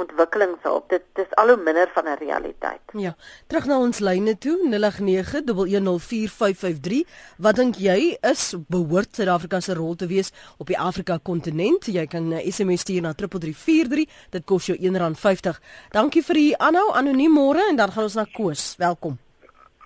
ontwikkelingshulp. 0.00 0.88
Dit 0.90 1.02
dis 1.18 1.34
al 1.40 1.48
hoe 1.52 1.56
minder 1.56 1.90
van 1.94 2.08
'n 2.08 2.16
realiteit. 2.18 2.80
Ja. 2.92 3.14
Terug 3.46 3.66
na 3.66 3.78
ons 3.78 3.98
lyne 3.98 4.38
toe 4.38 4.58
0891104553. 4.68 7.06
Wat 7.38 7.56
dink 7.56 7.76
jy 7.76 8.16
is 8.20 8.54
behoort 8.68 9.14
Suid-Afrika 9.14 9.60
se 9.60 9.74
rol 9.74 9.96
te 9.96 10.06
wees 10.06 10.32
op 10.58 10.66
die 10.66 10.78
Afrika 10.78 11.18
kontinent? 11.22 11.86
Jy 11.86 12.06
kan 12.06 12.28
'n 12.28 12.52
SMS 12.52 12.80
stuur 12.80 13.00
na 13.00 13.12
3343. 13.12 14.04
Dit 14.30 14.44
kos 14.44 14.66
jou 14.66 14.78
R1.50. 14.78 15.60
Dankie 15.90 16.22
vir 16.22 16.34
die 16.34 16.56
aanhou 16.56 16.92
anoniem 16.92 17.32
môre 17.32 17.68
en 17.68 17.76
dan 17.76 17.92
gaan 17.92 18.02
ons 18.02 18.14
na 18.14 18.26
Koos. 18.32 18.74
Welkom. 18.78 19.18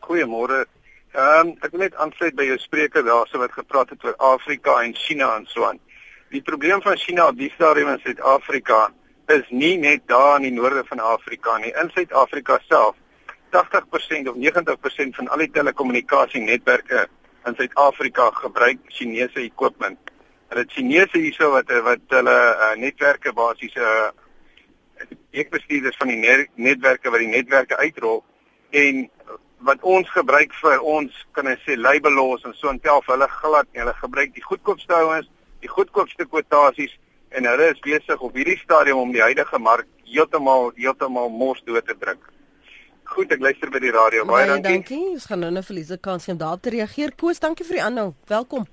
Goeiemôre. 0.00 0.66
Ehm 1.14 1.47
um, 1.47 1.56
ek 1.62 1.71
wil 1.71 1.80
net 1.80 1.94
aansluit 1.94 2.35
by 2.35 2.44
jou 2.44 2.59
spreker 2.59 3.04
daarso 3.04 3.38
wat 3.38 3.52
gepraat 3.52 3.90
het 3.90 4.04
oor 4.04 4.16
Afrika 4.16 4.83
en 4.83 4.94
China 4.94 5.37
en 5.37 5.47
so 5.47 5.64
aan. 5.64 5.78
Die 6.35 6.42
probleem 6.42 6.83
van 6.83 6.97
China 6.97 7.28
op 7.28 7.37
die 7.38 7.52
stadium 7.54 7.88
in 7.88 8.00
Suid-Afrika 8.02 8.90
is 9.26 9.48
nie 9.50 9.76
net 9.78 10.06
daar 10.08 10.36
in 10.36 10.48
die 10.48 10.52
noorde 10.52 10.84
van 10.88 11.00
Afrika 11.00 11.56
nie, 11.58 11.72
in 11.80 11.90
Suid-Afrika 11.94 12.58
self. 12.68 12.96
80% 13.54 14.28
of 14.28 14.34
90% 14.36 15.14
van 15.18 15.28
al 15.28 15.44
die 15.44 15.50
telekommunikasienetwerke 15.54 17.06
in 17.46 17.54
Suid-Afrika 17.54 18.30
gebruik 18.30 18.78
Chinese 18.88 19.40
equipment. 19.40 19.98
Hulle 20.48 20.64
Chinese 20.68 21.18
hierso 21.18 21.50
wat 21.54 21.70
wat 21.86 22.02
hulle 22.08 22.34
uh, 22.34 22.74
netwerke 22.80 23.32
basies 23.32 23.76
uh, 23.76 24.10
ek 25.34 25.50
bestuurders 25.50 25.96
van 25.98 26.12
die 26.12 26.20
netwerke 26.54 27.10
wat 27.10 27.22
die 27.22 27.30
netwerke 27.30 27.78
uitrol 27.78 28.22
en 28.70 29.06
wat 29.64 29.82
ons 29.82 30.10
gebruik 30.12 30.52
vir 30.60 30.82
ons 30.82 31.14
kan 31.36 31.48
ek 31.48 31.62
sê 31.64 31.78
labelos 31.78 32.44
en 32.44 32.54
so 32.58 32.68
en 32.68 32.80
tel 32.82 33.00
vir 33.06 33.14
hulle 33.14 33.30
glad 33.38 33.70
nie. 33.70 33.80
Hulle 33.80 33.96
gebruik 34.02 34.34
die 34.34 34.44
goedkoopste 34.44 34.98
ouens, 34.98 35.30
die 35.64 35.72
goedkoopste 35.72 36.26
kwotasies 36.28 36.92
en 37.34 37.48
hulle 37.50 37.70
is 37.72 37.80
besig 37.82 38.20
op 38.22 38.36
hierdie 38.38 38.58
stadium 38.62 39.00
om 39.02 39.12
die 39.14 39.22
huidige 39.24 39.58
mark 39.58 39.88
heeltemal 40.06 40.70
heeltemal 40.78 41.32
mos 41.32 41.62
dood 41.66 41.86
te 41.88 41.96
druk. 41.98 42.30
Goed, 43.14 43.32
ek 43.34 43.42
luister 43.44 43.70
by 43.70 43.82
die 43.82 43.92
radio. 43.94 44.24
Baie 44.28 44.46
dankie. 44.48 44.78
Dankie. 44.78 45.02
Ons 45.12 45.26
gaan 45.30 45.42
nou 45.44 45.50
net 45.52 45.66
vir 45.68 45.76
Lise 45.80 45.98
kans 46.00 46.24
gee 46.24 46.34
om 46.34 46.40
daarop 46.40 46.62
te 46.64 46.72
reageer. 46.72 47.12
Koos, 47.20 47.42
dankie 47.42 47.66
vir 47.66 47.80
die 47.80 47.84
aanhou. 47.84 48.08
Welkom. 48.30 48.64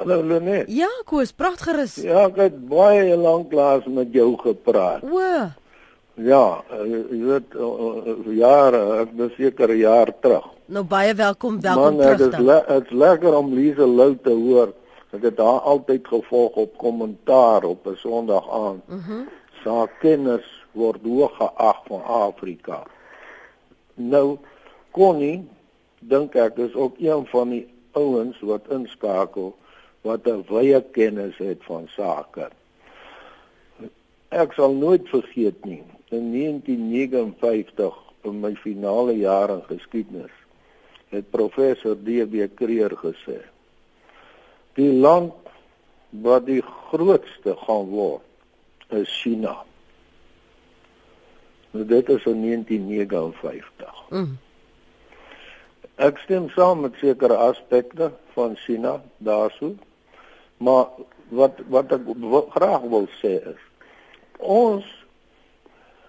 Hallo 0.00 0.20
Lenet. 0.24 0.68
Ja, 0.72 0.88
Koos, 1.06 1.32
praat 1.36 1.62
gerus. 1.66 1.98
Ja, 2.02 2.26
ek 2.28 2.38
het 2.40 2.58
baie 2.70 3.16
lank 3.18 3.52
laas 3.54 3.86
met 3.90 4.14
jou 4.14 4.32
gepraat. 4.40 5.04
O. 5.04 5.22
Ja, 6.20 6.44
eh, 6.74 6.84
jy 6.88 7.20
weet 7.28 7.54
eh, 7.56 8.10
eh, 8.12 8.32
jare, 8.36 8.80
ek 9.04 9.14
was 9.18 9.32
seker 9.38 9.70
'n 9.72 9.80
jaar 9.80 10.12
terug. 10.20 10.46
Nou 10.66 10.84
baie 10.84 11.14
welkom, 11.14 11.60
welkom 11.60 11.96
Man, 11.96 11.96
terug. 11.96 12.32
Man, 12.38 12.62
dit 12.68 12.82
is 12.82 12.90
lekker 12.90 13.34
om 13.36 13.54
Lise 13.54 13.86
Lou 13.86 14.16
te 14.22 14.30
hoor. 14.30 14.74
Ek 15.10 15.22
het 15.26 15.38
haar 15.38 15.60
altyd 15.66 16.06
gevolg 16.06 16.54
op 16.54 16.76
kommentaar 16.78 17.64
op 17.64 17.86
'n 17.86 17.96
Sondag 17.96 18.50
aand. 18.50 18.88
Mhm. 18.88 19.12
Mm 19.12 19.28
Sy 19.60 19.86
kennis 20.00 20.46
word 20.72 21.02
hoog 21.04 21.36
geag 21.36 21.80
van 21.84 22.02
Afrika. 22.04 22.86
Nou 23.94 24.38
Connie 24.90 25.48
dink 26.00 26.34
ek 26.34 26.56
is 26.56 26.74
ook 26.74 26.96
een 26.98 27.26
van 27.26 27.48
die 27.48 27.66
ouens 27.92 28.40
wat 28.40 28.70
inskakel 28.72 29.52
wat 30.00 30.26
'n 30.26 30.44
wye 30.48 30.80
kennis 30.90 31.36
het 31.36 31.64
van 31.64 31.88
sake. 31.88 32.48
Ek 34.28 34.52
sal 34.52 34.72
nooit 34.72 35.08
vergeet 35.08 35.64
nie 35.64 35.82
in 36.08 36.30
1959 36.32 37.94
in 38.22 38.40
my 38.40 38.54
finale 38.54 39.16
jaar 39.18 39.50
in 39.50 39.62
geskiedenis 39.62 40.34
het 41.08 41.30
professor 41.30 41.96
D.B. 41.96 42.48
Kreer 42.54 42.90
gesê 42.96 43.40
die 44.74 44.92
land 44.92 45.32
wat 46.10 46.46
die 46.46 46.62
grootste 46.62 47.56
gaan 47.66 47.90
word 47.90 48.94
is 49.00 49.10
China. 49.22 49.56
Nou 51.70 51.86
dit 51.86 52.08
is 52.08 52.24
in 52.26 52.42
1959. 52.42 54.06
Mm. 54.10 54.38
Ek 56.00 56.18
stem 56.18 56.48
saam 56.54 56.80
met 56.86 56.98
sekere 56.98 57.36
aspekte 57.36 58.10
van 58.34 58.56
China 58.56 59.02
daarso. 59.18 59.74
Maar 60.56 60.86
wat 61.30 61.60
wat 61.68 61.92
ek 61.94 62.08
graag 62.50 62.86
wil 62.90 63.06
sê 63.20 63.36
is 63.52 63.60
ons 64.40 64.86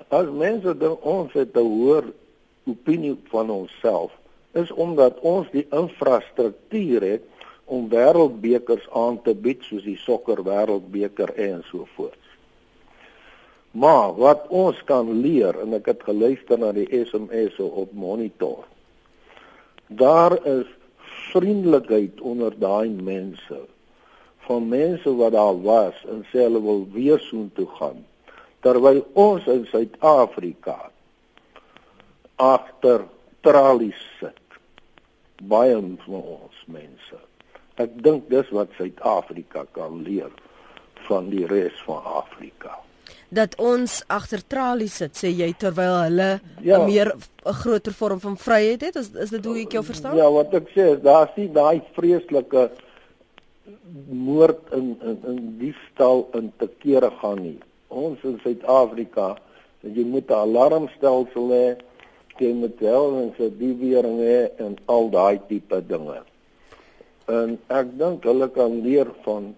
as 0.10 0.28
mense 0.34 0.74
dan 0.78 0.98
ons 1.02 1.34
het 1.34 1.56
'n 1.56 1.68
hoër 1.76 2.06
opinie 2.66 3.16
van 3.30 3.50
onsself 3.50 4.12
is 4.54 4.72
omdat 4.72 5.20
ons 5.20 5.48
die 5.52 5.68
infrastruktuur 5.70 7.02
het 7.02 7.24
om 7.72 7.88
wêreldbekers 7.90 8.84
aan 8.92 9.22
te 9.24 9.32
bied 9.46 9.64
soos 9.64 9.86
die 9.88 9.98
sokker 10.04 10.42
wêreldbeker 10.44 11.32
en 11.40 11.62
so 11.70 11.88
voort. 11.96 12.20
Maar 13.72 14.12
wat 14.20 14.50
ons 14.52 14.82
kan 14.90 15.08
leer 15.24 15.56
en 15.64 15.78
ek 15.78 15.88
het 15.94 16.04
geluister 16.04 16.60
na 16.60 16.74
die 16.76 16.90
SMS'e 16.92 17.64
op 17.64 17.94
monitor. 17.96 18.66
Daar 19.88 20.36
is 20.48 20.68
vriendelikheid 21.32 22.20
onder 22.20 22.58
daai 22.60 22.92
mense. 22.92 23.62
Van 24.50 24.68
mense 24.68 25.16
wat 25.16 25.32
daar 25.38 25.56
was 25.64 26.04
en 26.12 26.26
sê 26.34 26.44
hulle 26.44 26.60
wil 26.68 26.86
weer 26.92 27.24
soontoe 27.24 27.70
gaan. 27.80 28.04
Terwyl 28.68 29.06
ons 29.16 29.48
in 29.48 29.64
Suid-Afrika 29.72 30.78
agter 32.36 33.08
tralies 33.48 34.04
sit. 34.20 34.40
Baie 35.48 35.80
van 35.80 36.20
ons 36.20 36.64
mense 36.68 37.28
Ek 37.76 38.04
dink 38.04 38.30
dis 38.30 38.50
wat 38.52 38.70
Suid-Afrika 38.78 39.66
kan 39.72 40.04
leer 40.04 40.32
van 41.08 41.30
die 41.30 41.46
res 41.48 41.78
van 41.86 42.04
Afrika. 42.04 42.78
Dat 43.32 43.56
ons 43.64 44.02
agter 44.12 44.42
tralies 44.48 44.98
sit, 45.00 45.16
sê 45.16 45.32
jy 45.32 45.54
terwyl 45.58 46.04
hulle 46.04 46.30
'n 46.36 46.64
ja, 46.64 46.84
meer 46.86 47.14
'n 47.16 47.54
groter 47.64 47.94
vorm 47.94 48.20
van 48.20 48.38
vryheid 48.38 48.82
het, 48.82 48.96
is 48.96 49.12
is 49.16 49.30
dit 49.30 49.46
hoe 49.46 49.58
ek 49.62 49.72
jou 49.72 49.84
verstaan? 49.84 50.18
Ja, 50.18 50.30
wat 50.32 50.54
ek 50.54 50.68
sê 50.76 50.96
is 50.96 51.02
daar 51.02 51.32
sien 51.36 51.54
daai 51.54 51.82
vreeslike 51.96 52.72
moord 54.10 54.60
in 54.72 54.98
in 55.02 55.18
in 55.28 55.58
die 55.60 55.76
stal 55.92 56.28
in 56.34 56.52
te 56.58 56.68
kere 56.80 57.12
gaan 57.22 57.42
nie. 57.42 57.60
Ons 57.88 58.20
in 58.24 58.40
Suid-Afrika, 58.44 59.38
dat 59.82 59.96
jy 59.96 60.04
moet 60.04 60.30
'n 60.30 60.34
alarmstelsel 60.34 61.48
hê, 61.50 61.78
jy 62.42 62.54
moet 62.54 62.80
wel 62.80 63.18
en 63.22 63.34
so 63.38 63.50
die 63.50 63.74
weering 63.78 64.20
hê 64.20 64.50
en 64.58 64.78
al 64.86 65.10
daai 65.10 65.40
tipe 65.48 65.82
dinge. 65.88 66.22
En 67.32 67.56
ek 67.72 67.94
dink 68.00 68.26
hulle 68.28 68.50
kan 68.56 68.82
leer 68.84 69.10
van 69.26 69.52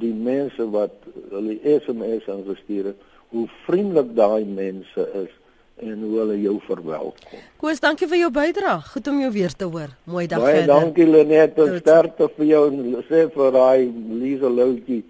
die 0.00 0.14
mense 0.14 0.64
wat 0.72 0.94
hulle 1.32 1.58
SMS 1.68 2.28
aangestuur 2.30 2.92
het, 2.92 3.06
hoe 3.34 3.46
vriendelik 3.66 4.14
daai 4.16 4.44
mense 4.46 5.06
is 5.24 5.32
en 5.80 6.02
hoe 6.04 6.12
hulle 6.18 6.36
jou 6.40 6.56
verwelkom. 6.66 7.44
Koos, 7.60 7.80
dankie 7.80 8.08
vir 8.08 8.22
jou 8.24 8.30
bydrae. 8.34 8.80
Goed 8.92 9.08
om 9.12 9.20
jou 9.22 9.30
weer 9.32 9.54
te 9.56 9.68
hoor. 9.68 9.94
Mooi 10.04 10.26
dag 10.28 10.42
Baie 10.42 10.60
verder. 10.60 10.72
Baie 10.74 10.84
dankie 10.84 11.06
Lenet, 11.08 11.60
sterkte 11.80 12.28
vir 12.36 12.48
jou 12.50 12.64
en 12.68 12.98
sê 13.08 13.24
vir 13.32 13.54
daai 13.56 13.86
Lise 14.20 14.50
Loutjie. 14.52 15.02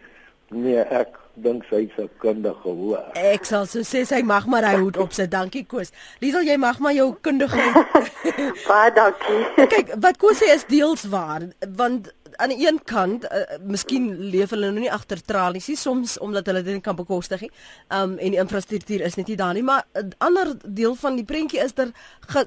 Nee, 0.55 0.85
ek 0.85 1.20
dink 1.35 1.65
sy 1.71 1.87
se 1.97 2.09
kundige 2.23 2.73
hoor. 2.75 3.11
Ek 3.15 3.45
sal 3.49 3.67
so 3.71 3.85
sê 3.87 4.05
sy 4.09 4.23
mag 4.27 4.47
maar 4.51 4.67
hy 4.67 4.77
hoed 4.81 4.99
op 5.01 5.13
sit. 5.17 5.31
Dankie 5.31 5.65
Koos. 5.69 5.93
Liesel, 6.21 6.47
jy 6.49 6.57
mag 6.61 6.81
maar 6.83 6.95
jou 6.97 7.13
kundigheid. 7.23 7.77
Baie 8.69 8.95
dankie. 8.97 9.43
Kyk, 9.71 9.95
wat 10.03 10.19
Koos 10.21 10.43
sê 10.43 10.51
is 10.55 10.67
deels 10.71 11.07
waar, 11.11 11.49
want 11.77 12.11
aan 12.41 12.53
die 12.55 12.67
een 12.67 12.79
kant, 12.85 13.25
uh, 13.27 13.59
miskien 13.67 14.07
leef 14.33 14.53
hulle 14.55 14.71
nou 14.71 14.85
nie 14.85 14.93
agter 14.93 15.21
tralies 15.21 15.67
nie, 15.69 15.77
soms 15.77 16.17
omdat 16.23 16.47
hulle 16.49 16.63
dit 16.65 16.79
nie 16.79 16.85
kan 16.85 16.97
bekostig 16.97 17.47
nie. 17.47 17.51
Um 17.95 18.17
en 18.19 18.35
die 18.35 18.41
infrastruktuur 18.41 19.05
is 19.07 19.19
net 19.19 19.29
nie 19.31 19.39
daar 19.41 19.55
nie, 19.55 19.65
maar 19.67 19.85
'n 19.95 20.15
ander 20.19 20.55
deel 20.65 20.95
van 20.95 21.17
die 21.17 21.25
prentjie 21.25 21.61
is 21.61 21.75
dat 21.75 21.93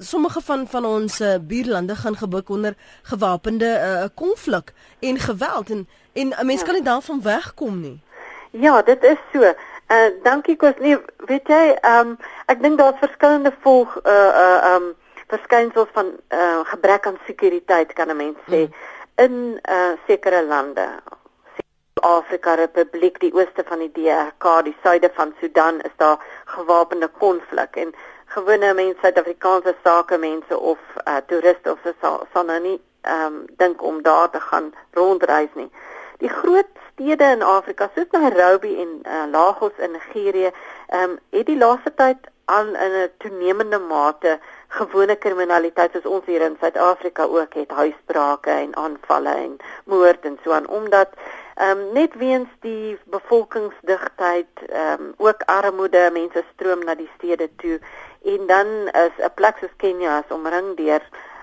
sommige 0.00 0.40
van 0.40 0.66
van 0.66 0.84
ons 0.84 1.20
uh, 1.20 1.36
buurlande 1.38 1.96
gaan 1.96 2.16
gebuk 2.16 2.48
onder 2.48 2.74
gewapende 3.02 3.70
uh, 3.78 4.08
konflik 4.14 4.72
en 5.00 5.18
geweld 5.18 5.70
en 5.70 5.86
en 6.12 6.28
'n 6.28 6.46
mens 6.46 6.60
ja. 6.60 6.66
kan 6.66 6.74
nie 6.74 6.82
daarvan 6.82 7.22
wegkom 7.22 7.80
nie. 7.80 8.00
Ja, 8.54 8.82
dit 8.82 9.04
is 9.04 9.20
so. 9.32 9.42
Uh 9.42 10.10
dankie 10.22 10.56
Koos. 10.56 10.78
Nee, 10.78 10.98
weet 11.26 11.48
jy, 11.48 11.76
um 11.82 12.16
ek 12.46 12.62
dink 12.62 12.78
daar's 12.78 13.00
verskillende 13.02 13.52
volg 13.66 13.96
uh 14.06 14.32
uh 14.44 14.74
um 14.74 14.92
verskynsels 15.28 15.90
van 15.92 16.12
uh 16.30 16.60
gebrek 16.70 17.06
aan 17.06 17.18
sekuriteit 17.26 17.92
kan 17.92 18.08
'n 18.08 18.16
mens 18.16 18.38
sê. 18.46 18.66
Mm 18.68 18.92
in 19.14 19.60
uh, 19.70 19.92
sekere 20.06 20.46
lande. 20.46 20.88
Afrika 21.94 22.54
Republiek, 22.54 23.20
die 23.20 23.32
ooste 23.34 23.64
van 23.64 23.78
die 23.78 23.92
DRK, 23.92 24.48
die 24.66 24.74
suide 24.82 25.10
van 25.14 25.32
Sudan 25.40 25.80
is 25.80 25.94
daar 25.96 26.18
gewapende 26.44 27.08
konflik 27.18 27.76
en 27.76 27.94
gewone 28.34 28.74
mense, 28.74 28.98
Suid-Afrikaanse 29.00 29.76
sakemense 29.84 30.58
of 30.58 30.78
uh, 31.04 31.16
toeriste 31.26 31.70
of 31.72 31.78
so 31.84 31.94
sal, 32.00 32.26
sal 32.32 32.44
nou 32.50 32.58
nie 32.60 32.80
ehm 33.04 33.24
um, 33.24 33.40
dink 33.60 33.82
om 33.84 34.02
daar 34.02 34.30
te 34.30 34.40
gaan 34.40 34.72
rondreis 34.96 35.52
nie. 35.54 35.70
Die 36.18 36.28
groot 36.28 36.83
stede 36.94 37.32
in 37.32 37.42
Afrika 37.42 37.90
soos 37.94 38.10
Nairobi 38.10 38.76
en 38.80 39.00
uh, 39.02 39.24
Lagos 39.30 39.72
in 39.78 39.90
Nigerië, 39.92 40.50
ehm 40.88 41.10
um, 41.10 41.18
het 41.30 41.46
die 41.46 41.58
laaste 41.58 41.94
tyd 41.94 42.30
aan 42.44 42.76
in 42.76 42.92
'n 43.02 43.10
toenemende 43.18 43.78
mate 43.78 44.38
gewone 44.68 45.16
kriminaliteit 45.16 45.92
soos 45.92 46.06
ons 46.06 46.26
hier 46.26 46.40
in 46.40 46.56
Suid-Afrika 46.60 47.24
ook 47.24 47.54
het 47.54 47.70
huisbrake 47.70 48.50
en 48.50 48.76
aanvalle 48.76 49.34
en 49.34 49.56
moord 49.84 50.24
en 50.24 50.38
so 50.44 50.52
aan 50.52 50.68
omdat 50.68 51.08
ehm 51.54 51.78
um, 51.78 51.92
net 51.92 52.14
weens 52.14 52.48
die 52.60 52.98
bevolkingsdigtheid 53.04 54.52
ehm 54.68 55.02
um, 55.02 55.14
ook 55.16 55.42
armoede 55.46 56.10
mense 56.12 56.44
stroom 56.52 56.84
na 56.84 56.94
die 56.94 57.10
stede 57.16 57.48
toe 57.56 57.80
en 58.24 58.46
dan 58.46 58.66
is 59.06 59.14
'n 59.18 59.34
plek 59.34 59.56
soos 59.60 59.76
Kenia 59.76 60.18
is 60.18 60.34
omring 60.34 60.76
deur 60.76 61.02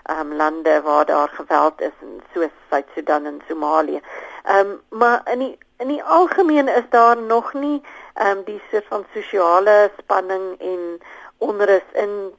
um, 0.10 0.34
lande 0.36 0.81
waar 0.81 1.05
daar 1.05 1.29
geweld 1.29 1.81
is 1.81 1.96
en 2.01 2.22
soos 2.34 2.50
Suid-Sudan 2.70 3.25
en 3.25 3.41
Somalië. 3.48 4.01
Ehm 4.43 4.58
um, 4.58 4.81
maar 4.89 5.22
in 5.31 5.39
die 5.39 5.58
in 5.77 5.88
die 5.88 6.03
algemeen 6.03 6.67
is 6.67 6.89
daar 6.89 7.17
nog 7.17 7.53
nie 7.53 7.81
ehm 8.13 8.38
um, 8.38 8.43
die 8.43 8.62
soort 8.72 8.86
van 8.88 9.05
sosiale 9.13 9.91
spanning 9.98 10.60
en 10.60 11.01
onrus 11.38 11.88
in 11.93 12.34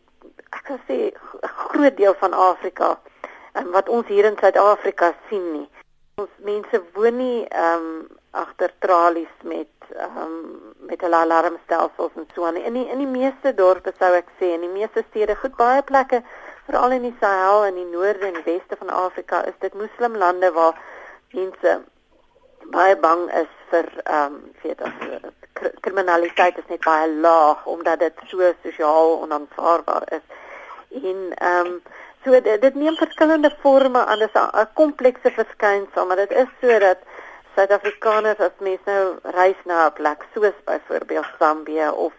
ek 0.50 0.62
kan 0.64 0.80
sê 0.88 0.96
'n 1.12 1.48
groot 1.68 1.96
deel 1.96 2.14
van 2.14 2.32
Afrika 2.32 3.00
en 3.52 3.70
wat 3.70 3.88
ons 3.88 4.06
hier 4.06 4.24
in 4.24 4.36
Suid-Afrika 4.40 5.14
sien 5.28 5.52
nie. 5.52 5.68
Ons 6.14 6.30
mense 6.36 6.82
woon 6.92 7.16
nie 7.16 7.46
ehm 7.48 7.86
um, 7.86 8.08
agter 8.30 8.72
tralies 8.78 9.34
met 9.42 9.68
ehm 9.96 10.16
um, 10.16 10.74
met 10.88 11.00
hulle 11.00 11.16
alarmstelsels 11.16 12.14
en 12.16 12.26
so 12.34 12.44
aan. 12.44 12.56
In 12.56 12.72
die 12.72 12.88
in 12.88 12.98
die 12.98 13.12
meeste 13.20 13.54
dorpe 13.54 13.92
sou 13.98 14.12
ek 14.14 14.28
sê 14.40 14.52
in 14.56 14.60
die 14.60 14.74
meeste 14.78 15.04
stede, 15.08 15.36
goed 15.36 15.56
baie 15.56 15.82
plekke, 15.82 16.22
veral 16.66 16.90
in 16.90 17.02
die 17.02 17.16
Sahel 17.20 17.64
en 17.64 17.74
die 17.74 17.88
noorde 17.90 18.26
en 18.26 18.42
weste 18.44 18.76
van 18.78 18.90
Afrika, 18.90 19.44
is 19.44 19.58
dit 19.58 19.74
moslimlande 19.74 20.52
waar 20.52 20.78
mense 21.32 21.80
baie 22.70 22.96
bang 22.96 23.30
is 23.42 23.50
vir 23.70 23.88
ehm 24.04 24.34
um, 24.34 24.52
weet 24.62 24.82
as 24.82 24.92
kriminaliteit 25.80 26.58
is 26.58 26.68
net 26.68 26.84
baie 26.84 27.08
laag 27.24 27.66
omdat 27.66 27.98
dit 27.98 28.22
so 28.30 28.52
sosiaal 28.62 29.18
onaanvaarbaar 29.22 30.06
is. 30.18 30.26
En 31.02 31.18
ehm 31.34 31.66
um, 31.66 31.82
so 32.24 32.30
dit, 32.30 32.60
dit 32.60 32.74
neem 32.74 32.96
verskillende 32.96 33.50
forme 33.60 34.04
aan, 34.04 34.18
dis 34.18 34.34
'n 34.34 34.68
komplekse 34.74 35.30
verskynsel, 35.30 36.06
maar 36.06 36.16
dit 36.16 36.30
is 36.30 36.50
sodat 36.60 36.98
Suid-Afrikaners 37.54 38.38
as 38.38 38.56
mense 38.58 38.86
nou 38.86 39.18
reis 39.22 39.60
na 39.64 39.86
'n 39.86 39.92
plek 39.92 40.24
soos 40.34 40.58
byvoorbeeld 40.64 41.34
Zambië 41.38 41.88
of 41.88 42.12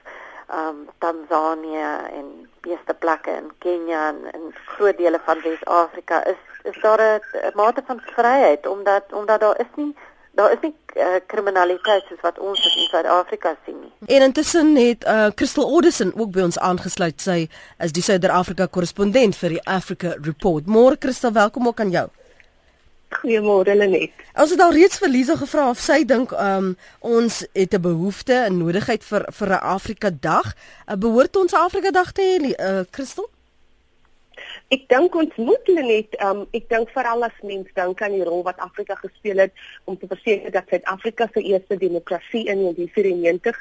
um, 0.51 0.87
Tanzanië 0.97 1.89
en 2.17 2.49
beeste 2.61 2.93
plekke 2.93 3.31
in 3.31 3.51
Kenia 3.59 4.07
en 4.07 4.25
in 4.31 4.49
groot 4.75 4.97
dele 4.97 5.19
van 5.25 5.41
Wes-Afrika 5.43 6.23
is 6.25 6.41
is 6.63 6.81
daar 6.81 7.01
'n 7.01 7.51
mate 7.53 7.83
van 7.85 7.99
vryheid 7.99 8.67
omdat 8.67 9.03
omdat 9.13 9.39
daar 9.39 9.59
is 9.59 9.71
nie 9.75 9.95
daar 10.31 10.51
is 10.51 10.57
nie 10.61 10.73
uh, 10.95 11.05
kriminaliteit 11.25 12.03
soos 12.09 12.21
wat 12.21 12.39
ons 12.39 12.65
in 12.65 12.87
Suid-Afrika 12.89 13.55
sien 13.65 13.79
nie. 13.81 14.15
En 14.15 14.21
intussen 14.21 14.75
het 14.75 15.05
uh, 15.05 15.27
Crystal 15.35 15.69
Audison 15.69 16.13
ook 16.15 16.31
by 16.31 16.41
ons 16.41 16.59
aangesluit. 16.59 17.21
Sy 17.21 17.49
is 17.77 17.93
die 17.93 18.03
Suider-Afrika 18.03 18.65
korrespondent 18.65 19.37
vir 19.37 19.57
die 19.57 19.63
Africa 19.69 20.15
Report. 20.21 20.65
Môre 20.65 20.97
Crystal, 20.97 21.31
welkom 21.31 21.67
ook 21.67 21.79
aan 21.79 21.93
jou. 21.93 22.07
Goeiemôre 23.13 23.75
Lenet. 23.75 24.11
Ons 24.33 24.53
het 24.55 24.61
al 24.61 24.73
reeds 24.73 24.97
vir 25.01 25.09
Lize 25.09 25.37
gevra 25.37 25.69
of 25.69 25.79
sy 25.79 26.01
dink 26.07 26.31
um, 26.31 26.73
ons 26.99 27.43
het 27.53 27.73
'n 27.73 27.81
behoefte 27.81 28.33
en 28.33 28.57
nodigheid 28.57 29.03
vir 29.03 29.25
vir 29.31 29.49
'n 29.49 29.63
Afrika 29.75 30.09
Dag. 30.09 30.55
Uh, 30.87 30.95
behoort 30.95 31.35
ons 31.35 31.53
Afrika 31.53 31.91
Dag 31.91 32.11
te 32.11 32.21
hê, 32.21 32.35
uh, 32.59 32.83
Crystal? 32.89 33.29
Ek 34.73 34.87
dink 34.89 35.15
ons 35.15 35.35
moet 35.37 35.67
net 35.77 36.15
um 36.25 36.43
ek 36.57 36.69
dink 36.71 36.91
veral 36.95 37.25
as 37.27 37.35
mens 37.45 37.69
dink 37.77 38.01
aan 38.01 38.15
die 38.15 38.25
rol 38.25 38.41
wat 38.47 38.61
Afrika 38.65 38.95
gespeel 38.95 39.43
het 39.45 39.53
om 39.89 39.97
te 39.99 40.09
verseker 40.09 40.53
dat 40.55 40.71
Suid-Afrika 40.71 41.27
se 41.33 41.41
eerste 41.41 41.77
demokrasie 41.77 42.45
in 42.53 42.63
1994 42.65 43.59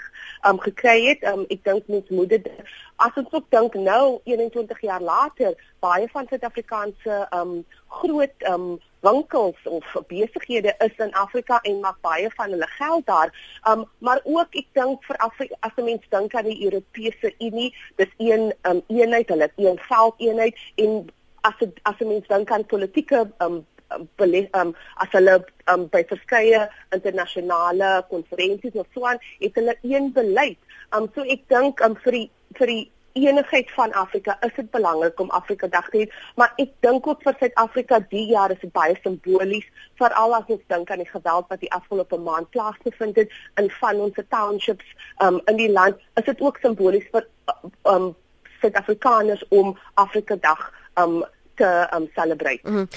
um 0.48 0.60
gekry 0.62 0.96
het. 1.10 1.26
Um 1.32 1.44
ek 1.50 1.64
dink 1.68 1.90
mens 1.92 2.08
moet 2.08 2.32
dit 2.36 2.48
as 2.96 3.18
ons 3.20 3.28
ook 3.32 3.50
dink 3.50 3.74
nou 3.74 4.20
21 4.24 4.80
jaar 4.88 5.02
later 5.02 5.58
baie 5.84 6.08
van 6.14 6.30
Suid-Afrikaanse 6.30 7.26
um 7.36 7.60
groot 8.00 8.48
um 8.48 8.80
winkels 9.02 9.56
of 9.64 9.84
besighede 10.08 10.74
is 10.78 10.96
in 10.98 11.12
Afrika 11.12 11.58
en 11.62 11.80
maak 11.80 11.98
baie 12.00 12.30
van 12.36 12.54
hulle 12.54 12.68
geld 12.78 13.06
daar. 13.06 13.32
Um 13.68 13.84
maar 13.98 14.20
ook 14.24 14.54
ek 14.54 14.68
dink 14.78 15.02
vir 15.08 15.18
Afrika 15.26 15.56
as 15.60 15.74
'n 15.76 15.84
mens 15.84 16.06
dink 16.08 16.34
aan 16.34 16.50
die 16.50 16.64
Europese 16.64 17.34
Unie, 17.38 17.74
dis 17.96 18.12
een 18.18 18.54
um 18.62 18.82
eenheid, 18.86 19.28
hulle 19.28 19.50
het 19.50 19.58
een 19.58 19.78
geldeenheid 19.78 20.56
en 20.76 21.06
as 21.40 21.58
het, 21.58 21.80
as 21.82 21.98
'n 21.98 22.08
mens 22.08 22.26
dink 22.26 22.50
aan 22.50 22.66
politieke 22.66 23.30
um 23.38 23.66
bele 24.16 24.48
um 24.52 24.74
as 24.96 25.10
hulle 25.10 25.44
um 25.72 25.88
by 25.88 26.04
verskeie 26.08 26.70
internasionale 26.90 28.04
konferensies 28.08 28.74
of 28.74 28.86
so 28.94 29.06
aan, 29.06 29.18
het 29.38 29.54
hulle 29.54 29.76
een 29.82 30.12
beleid. 30.12 30.58
Um 30.96 31.10
so 31.14 31.22
ek 31.22 31.48
dink 31.48 31.80
um 31.80 31.96
vir 31.96 32.12
die 32.12 32.30
vir 32.58 32.66
die 32.66 32.90
enigheid 33.12 33.70
van 33.70 33.92
Afrika 33.92 34.36
is 34.40 34.54
dit 34.56 34.70
belangrik 34.70 35.20
om 35.20 35.30
Afrika 35.30 35.66
Dag 35.66 35.88
te 35.90 36.02
hê, 36.02 36.06
maar 36.36 36.52
ek 36.56 36.72
dink 36.84 37.06
ook 37.06 37.22
vir 37.26 37.36
Suid-Afrika 37.38 38.00
die 38.12 38.26
jaar 38.30 38.54
is 38.54 38.64
baie 38.72 38.96
simbolies, 39.02 39.66
veral 40.00 40.36
as 40.38 40.48
ons 40.52 40.64
dink 40.72 40.90
aan 40.90 41.02
die 41.04 41.10
geweld 41.10 41.48
wat 41.48 41.60
die 41.60 41.72
afgelope 41.72 42.18
maand 42.18 42.50
plaasgevind 42.50 43.20
het 43.20 43.36
in 43.60 43.70
van 43.80 44.00
ons 44.06 44.24
townships 44.28 44.96
um, 45.24 45.40
in 45.46 45.60
die 45.60 45.70
land, 45.72 46.00
is 46.20 46.26
dit 46.28 46.40
ook 46.40 46.58
simbolies 46.62 47.08
vir 47.12 47.28
um, 47.90 48.12
Suid-Afrikaners 48.60 49.44
om 49.50 49.76
Afrika 49.94 50.36
Dag 50.40 50.68
um, 51.00 51.22
te 51.54 51.88
um 51.94 52.08
celebrate. 52.14 52.60
Mm 52.62 52.74
-hmm. 52.74 52.88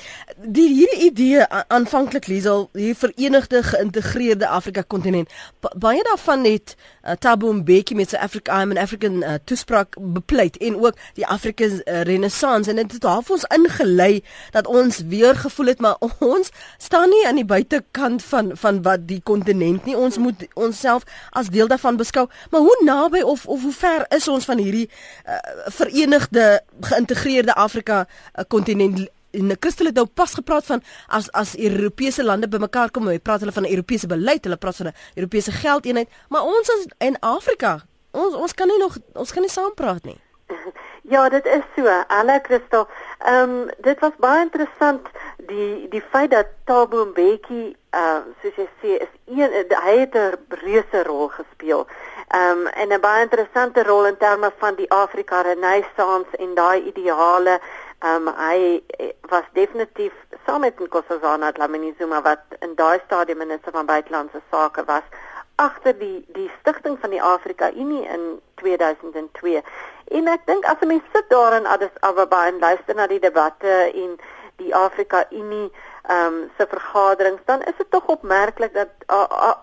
Die 0.54 0.74
hierdie 0.74 1.12
idee 1.12 1.48
aanvanklik 1.48 2.28
Liesel, 2.28 2.70
hier 2.74 2.96
verenigde 2.96 3.64
geïntegreerde 3.64 4.48
Afrika 4.48 4.82
kontinent. 4.82 5.30
Baie 5.78 6.04
daarvan 6.04 6.44
het 6.44 6.76
uh, 7.04 7.12
Thabo 7.12 7.54
Mbeki 7.54 7.96
met 7.96 8.10
sy 8.10 8.16
Africa 8.16 8.62
I'm 8.62 8.72
an 8.72 8.78
African 8.78 9.24
uh, 9.24 9.34
toespraak 9.44 9.96
bepleit 10.00 10.58
en 10.58 10.80
ook 10.84 10.98
die 11.14 11.28
African 11.28 11.82
uh, 11.86 12.02
Renaissance 12.02 12.70
en 12.70 12.76
dit 12.76 12.92
het 12.92 13.04
half 13.04 13.30
ons 13.30 13.46
ingelei 13.56 14.24
dat 14.52 14.68
ons 14.68 15.00
weer 15.08 15.36
gevoel 15.36 15.66
het 15.66 15.80
maar 15.80 15.96
ons 16.36 16.50
staan 16.78 17.10
nie 17.10 17.28
aan 17.28 17.36
die 17.36 17.46
buitekant 17.46 18.24
van 18.24 18.52
van 18.54 18.82
wat 18.82 19.08
die 19.08 19.22
kontinent 19.24 19.86
nie. 19.86 19.98
Ons 19.98 20.18
moet 20.18 20.48
onsself 20.54 21.04
as 21.30 21.50
deel 21.50 21.68
daarvan 21.68 21.98
beskou. 21.98 22.28
Maar 22.50 22.62
hoe 22.62 22.82
naby 22.86 23.22
of 23.22 23.46
of 23.46 23.62
hoe 23.62 23.74
ver 23.74 24.06
is 24.10 24.28
ons 24.28 24.46
van 24.46 24.58
hierdie 24.58 24.90
uh, 25.28 25.38
verenigde 25.66 26.62
geïntegreerde 26.82 27.54
Afrika 27.54 28.06
uh, 28.06 28.45
kontinent 28.48 29.10
en 29.36 29.58
Christel 29.60 29.86
het 29.86 29.96
nou 29.96 30.06
pas 30.08 30.34
gepraat 30.34 30.66
van 30.66 30.82
as 31.08 31.32
as 31.32 31.58
Europese 31.58 32.24
lande 32.24 32.48
bymekaar 32.48 32.92
kom, 32.92 33.08
hy 33.08 33.20
praat 33.20 33.44
hulle 33.44 33.52
van 33.52 33.64
'n 33.64 33.74
Europese 33.76 34.08
beleid, 34.08 34.44
hulle 34.44 34.58
praat 34.58 34.76
van 34.76 34.88
'n 34.88 34.96
Europese 35.16 35.52
geldeenheid, 35.52 36.10
maar 36.30 36.44
ons 36.44 36.70
is 36.70 36.88
in 36.98 37.20
Afrika. 37.20 37.82
Ons 38.12 38.34
ons 38.34 38.54
kan 38.54 38.68
nie 38.68 38.78
nog 38.78 38.98
ons 39.14 39.32
kan 39.32 39.42
nie 39.42 39.52
saam 39.52 39.74
praat 39.74 40.04
nie. 40.04 40.20
Ja, 41.08 41.30
dit 41.30 41.46
is 41.46 41.62
so. 41.76 42.04
Alle 42.08 42.40
Christel. 42.44 42.88
Ehm 43.20 43.50
um, 43.50 43.70
dit 43.78 44.00
was 44.00 44.12
baie 44.18 44.42
interessant 44.42 45.08
die 45.38 45.88
die 45.90 46.02
feit 46.12 46.32
dat 46.32 46.48
Thabo 46.64 47.06
Mbeki 47.06 47.76
uh 47.94 48.22
soos 48.42 48.56
jy 48.56 48.68
sê 48.82 48.96
is 49.06 49.12
een 49.26 49.52
hy 49.84 49.94
het 50.00 50.16
'n 50.16 50.34
reuse 50.50 51.04
rol 51.04 51.28
gespeel. 51.28 51.88
Ehm 52.28 52.66
um, 52.66 52.68
en 52.68 52.94
'n 52.94 53.02
baie 53.02 53.22
interessante 53.22 53.84
rol 53.84 54.06
in 54.06 54.18
terme 54.18 54.52
van 54.58 54.76
die 54.76 54.92
Afrika 54.92 55.42
Renaissance 55.42 56.38
en 56.38 56.54
daai 56.56 56.82
ideale 56.82 57.60
Ehm 58.06 58.28
um, 58.28 58.34
hy 58.38 58.84
was 59.30 59.46
definitief 59.54 60.14
saam 60.46 60.60
met 60.62 60.80
Nkosazana 60.80 61.52
Dlamini 61.52 61.94
Zuma 61.98 62.22
wat 62.22 62.44
in 62.60 62.76
daai 62.76 63.00
stadium 63.06 63.38
minister 63.38 63.72
van 63.72 63.86
buitelandse 63.86 64.42
sake 64.52 64.84
was 64.86 65.08
agter 65.56 65.98
die 65.98 66.26
die 66.36 66.52
stigting 66.60 67.00
van 67.00 67.10
die 67.10 67.22
Afrika 67.22 67.72
Unie 67.72 68.04
in 68.08 68.42
2002. 68.62 69.64
En 70.06 70.28
ek 70.28 70.46
dink 70.46 70.68
as 70.70 70.86
mens 70.86 71.08
sit 71.14 71.30
daar 71.34 71.58
in 71.58 71.66
Addis 71.66 71.96
Ababa 72.00 72.46
en 72.48 72.60
luister 72.60 72.96
na 72.96 73.08
die 73.08 73.20
debatte 73.20 73.74
en 74.04 74.14
die 74.62 74.76
Afrika 74.76 75.26
Unie 75.30 75.72
ehm 76.06 76.34
um, 76.34 76.52
se 76.58 76.68
vergaderings, 76.70 77.42
dan 77.46 77.62
is 77.62 77.78
dit 77.78 77.90
tog 77.90 78.06
opmerklik 78.06 78.74
dat 78.74 78.90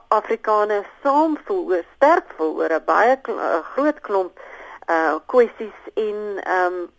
Afrikaners 0.09 0.91
saam 1.03 1.39
voel 1.45 1.63
oor 1.77 1.85
sterk 1.95 2.35
voel 2.37 2.57
oor 2.57 2.75
'n 2.81 2.85
baie 2.91 3.17
kl 3.23 3.39
groot 3.75 4.01
klomp 4.01 4.43
uh 4.91 5.15
kwessies 5.27 5.79
en 5.95 6.19
ehm 6.43 6.75
um, 6.75 6.91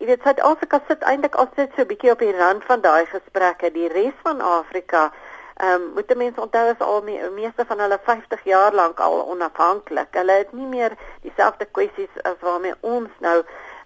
jy 0.00 0.06
weet 0.08 0.22
Suid-Afrika 0.24 0.80
sit 0.88 1.02
eintlik 1.04 1.34
altyd 1.36 1.74
so 1.76 1.82
'n 1.82 1.90
bietjie 1.92 2.10
op 2.10 2.22
die 2.24 2.36
rand 2.36 2.64
van 2.64 2.80
daai 2.80 3.06
gesprekke. 3.06 3.70
Die 3.72 3.88
res 3.88 4.16
van 4.22 4.40
Afrika 4.40 5.12
ehm 5.60 5.82
um, 5.82 5.90
moet 5.94 6.14
mense 6.16 6.40
onthou 6.40 6.70
is 6.70 6.80
al 6.80 7.02
me, 7.02 7.30
meeste 7.36 7.64
van 7.68 7.78
hulle 7.78 7.98
50 8.04 8.44
jaar 8.44 8.72
lank 8.72 9.00
al 9.00 9.26
onafhanklik. 9.28 10.08
Hulle 10.10 10.32
het 10.32 10.52
nie 10.52 10.66
meer 10.66 10.96
dieselfde 11.22 11.64
kwessies 11.64 12.22
as 12.22 12.40
waarmee 12.40 12.74
ons 12.80 13.10
nou 13.18 13.42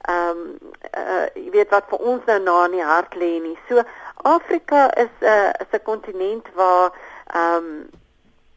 ehm 0.09 0.39
um, 0.39 0.59
uh, 0.99 1.27
jy 1.35 1.51
weet 1.51 1.71
wat 1.71 1.89
vir 1.89 1.99
ons 1.99 2.25
nou 2.25 2.39
na 2.41 2.65
in 2.65 2.79
die 2.79 2.85
hart 2.85 3.15
lê 3.15 3.33
nie. 3.43 3.59
So 3.69 3.83
Afrika 4.23 4.87
is 4.95 5.11
'n 5.21 5.27
uh, 5.27 5.51
is 5.65 5.73
'n 5.73 5.83
kontinent 5.83 6.47
waar 6.55 6.93
ehm 7.27 7.57
um, 7.57 7.91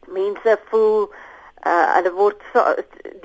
mense 0.06 0.58
voel 0.70 1.10
uh, 1.66 1.94
hulle 1.94 2.12
word 2.12 2.42
so, 2.52 2.74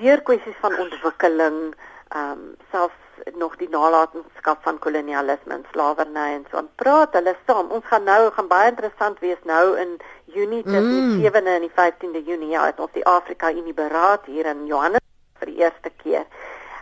deur 0.02 0.22
kwessies 0.22 0.60
van 0.66 0.80
ontwikkeling 0.80 1.76
ehm 2.10 2.32
um, 2.32 2.56
selfs 2.72 3.03
nog 3.36 3.56
die 3.56 3.70
nalatenskap 3.70 4.64
van 4.64 4.80
kolonialisme 4.80 5.54
en 5.54 5.66
slawerny 5.72 6.34
en 6.34 6.46
so 6.52 6.58
aan 6.58 6.70
praat 6.76 7.14
hulle 7.14 7.36
saam. 7.48 7.72
Ons 7.72 7.86
gaan 7.86 8.04
nou 8.04 8.32
gaan 8.32 8.48
baie 8.48 8.70
interessant 8.70 9.20
wees 9.20 9.42
nou 9.44 9.78
in 9.80 9.98
Junie 10.26 10.64
tussen 10.64 11.06
mm. 11.06 11.20
die 11.22 11.32
7de 11.32 11.56
en 11.56 11.68
die 11.68 11.76
15de 11.80 12.24
Junie 12.26 12.50
ja, 12.50 12.66
het 12.66 12.80
ons 12.80 12.92
die 12.94 13.06
Afrika 13.06 13.52
Unie 13.52 13.74
beraad 13.74 14.26
hier 14.26 14.46
in 14.46 14.66
Johannesburg 14.66 15.42
vir 15.44 15.52
die 15.52 15.60
eerste 15.64 15.92
keer. 16.04 16.26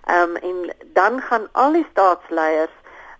Ehm 0.06 0.36
um, 0.36 0.36
en 0.36 0.76
dan 0.94 1.22
gaan 1.22 1.48
al 1.52 1.74
die 1.74 1.88
staatsleiers 1.92 2.74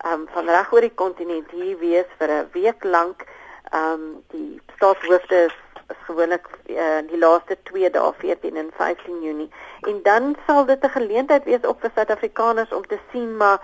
um, 0.06 0.28
van 0.34 0.50
reg 0.50 0.72
oor 0.74 0.82
die 0.82 0.96
kontinent 1.04 1.52
hier 1.52 1.78
wees 1.80 2.10
vir 2.18 2.30
'n 2.38 2.50
week 2.54 2.84
lank. 2.84 3.26
Ehm 3.72 3.94
um, 3.94 4.24
die 4.28 4.62
staatshoofde 4.76 5.46
is, 5.46 5.58
is 5.94 6.06
gewoonlik 6.08 6.48
uh, 6.66 7.02
die 7.10 7.20
laaste 7.20 7.58
2 7.70 7.90
dae 7.96 8.14
14 8.18 8.58
en 8.58 8.72
15 8.78 9.22
Junie. 9.22 9.50
En 9.82 10.00
dan 10.04 10.36
sal 10.48 10.66
dit 10.66 10.84
'n 10.84 10.96
geleentheid 10.98 11.44
wees 11.44 11.64
ook 11.64 11.80
vir 11.80 11.92
Suid-Afrikaners 11.96 12.72
om 12.72 12.88
te 12.88 13.00
sien 13.12 13.38
maar 13.38 13.60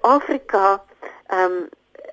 Afrika 0.00 0.82
ehm 1.26 1.52
um, 1.52 1.68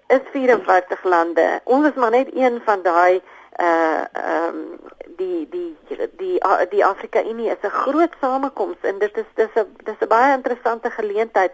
is 0.07 0.25
54 0.31 1.03
lande. 1.03 1.62
Ons 1.63 1.88
is 1.88 1.93
maar 1.95 2.12
net 2.12 2.29
een 2.33 2.62
van 2.65 2.81
daai 2.81 3.21
uh 3.59 4.03
ehm 4.13 4.55
um, 4.55 4.79
die 5.17 5.47
die 5.49 5.77
die 6.17 6.39
die 6.69 6.85
Afrika 6.85 7.23
Unie 7.23 7.49
is 7.49 7.62
'n 7.62 7.77
groot 7.83 8.13
samekoms 8.21 8.77
en 8.81 8.99
dit 8.99 9.17
is 9.17 9.29
dis 9.35 9.53
'n 9.55 9.75
dis 9.83 9.99
'n 9.99 10.07
baie 10.07 10.33
interessante 10.33 10.89
geleentheid. 10.89 11.51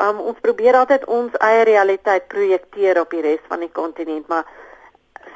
Um 0.00 0.18
ons 0.20 0.38
probeer 0.40 0.74
altyd 0.74 1.04
ons 1.04 1.32
eie 1.32 1.64
realiteit 1.64 2.28
projekteer 2.28 3.00
op 3.00 3.10
die 3.10 3.20
res 3.20 3.44
van 3.48 3.60
die 3.60 3.72
kontinent, 3.72 4.26
maar 4.28 4.44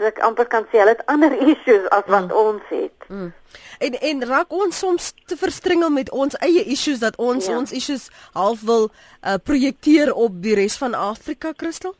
ek 0.07 0.19
amper 0.25 0.49
kan 0.51 0.67
sê, 0.71 0.81
hulle 0.81 0.97
het 0.97 1.07
ander 1.07 1.35
issues 1.53 1.89
as 1.91 2.07
wat 2.07 2.29
mm. 2.31 2.37
ons 2.37 2.63
het. 2.69 3.09
Mm. 3.09 3.33
En 3.79 3.97
en 4.11 4.27
raak 4.29 4.53
ons 4.53 4.79
soms 4.79 5.13
te 5.27 5.37
verstringel 5.37 5.91
met 5.91 6.11
ons 6.11 6.37
eie 6.45 6.65
issues 6.65 7.01
dat 7.03 7.17
ons 7.17 7.47
ja. 7.47 7.57
ons 7.57 7.73
issues 7.73 8.09
half 8.33 8.61
wil 8.69 8.91
uh, 8.91 9.35
projekteer 9.43 10.13
op 10.15 10.43
die 10.43 10.55
res 10.55 10.77
van 10.79 10.95
Afrika, 10.95 11.53
Christel? 11.57 11.95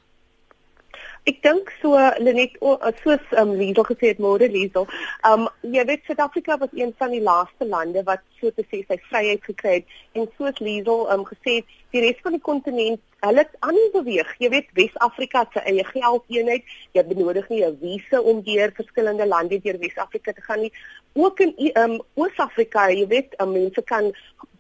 Ek 1.29 1.43
dink 1.45 1.69
so 1.83 1.99
Lenet 2.25 2.55
soos 3.03 3.33
um, 3.37 3.51
Liesel 3.59 3.85
gesê 3.85 4.15
het 4.15 4.21
môre 4.25 4.47
Liesel. 4.49 4.87
Um 5.29 5.49
jy 5.61 5.85
weet 5.91 6.07
Suid-Afrika 6.09 6.57
was 6.63 6.73
een 6.73 6.95
van 6.97 7.13
die 7.13 7.21
laaste 7.21 7.69
lande 7.69 8.01
wat 8.07 8.25
so 8.41 8.49
te 8.57 8.65
sê 8.71 8.81
sy 8.89 8.97
vryheid 9.11 9.45
gekry 9.45 9.75
het 9.81 9.93
en 10.17 10.31
soos 10.39 10.57
Liesel 10.65 11.05
um 11.13 11.27
gesê 11.29 11.59
het 11.61 11.77
die 11.93 12.05
res 12.07 12.23
van 12.25 12.39
die 12.39 12.41
kontinent 12.49 13.03
hulle 13.21 13.45
het 13.45 13.53
aan 13.67 13.77
beweeg. 13.93 14.33
Jy 14.41 14.49
weet 14.55 14.73
Wes-Afrika 14.79 15.45
se 15.53 15.61
eie 15.69 15.85
geldeenheid, 15.85 16.65
jy 16.97 17.05
benodig 17.05 17.49
nie 17.53 17.65
'n 17.67 17.77
visa 17.83 18.21
om 18.21 18.41
deur 18.43 18.73
verskillende 18.73 19.27
lande 19.27 19.61
deur 19.61 19.79
Wes-Afrika 19.79 20.33
te 20.33 20.41
gaan 20.41 20.61
nie. 20.61 20.73
Ook 21.13 21.41
in 21.41 21.53
um 21.77 22.01
Oos-Afrika, 22.15 22.89
jy 22.89 23.07
weet 23.07 23.37
um, 23.43 23.53
mense 23.53 23.83
kan 23.83 24.13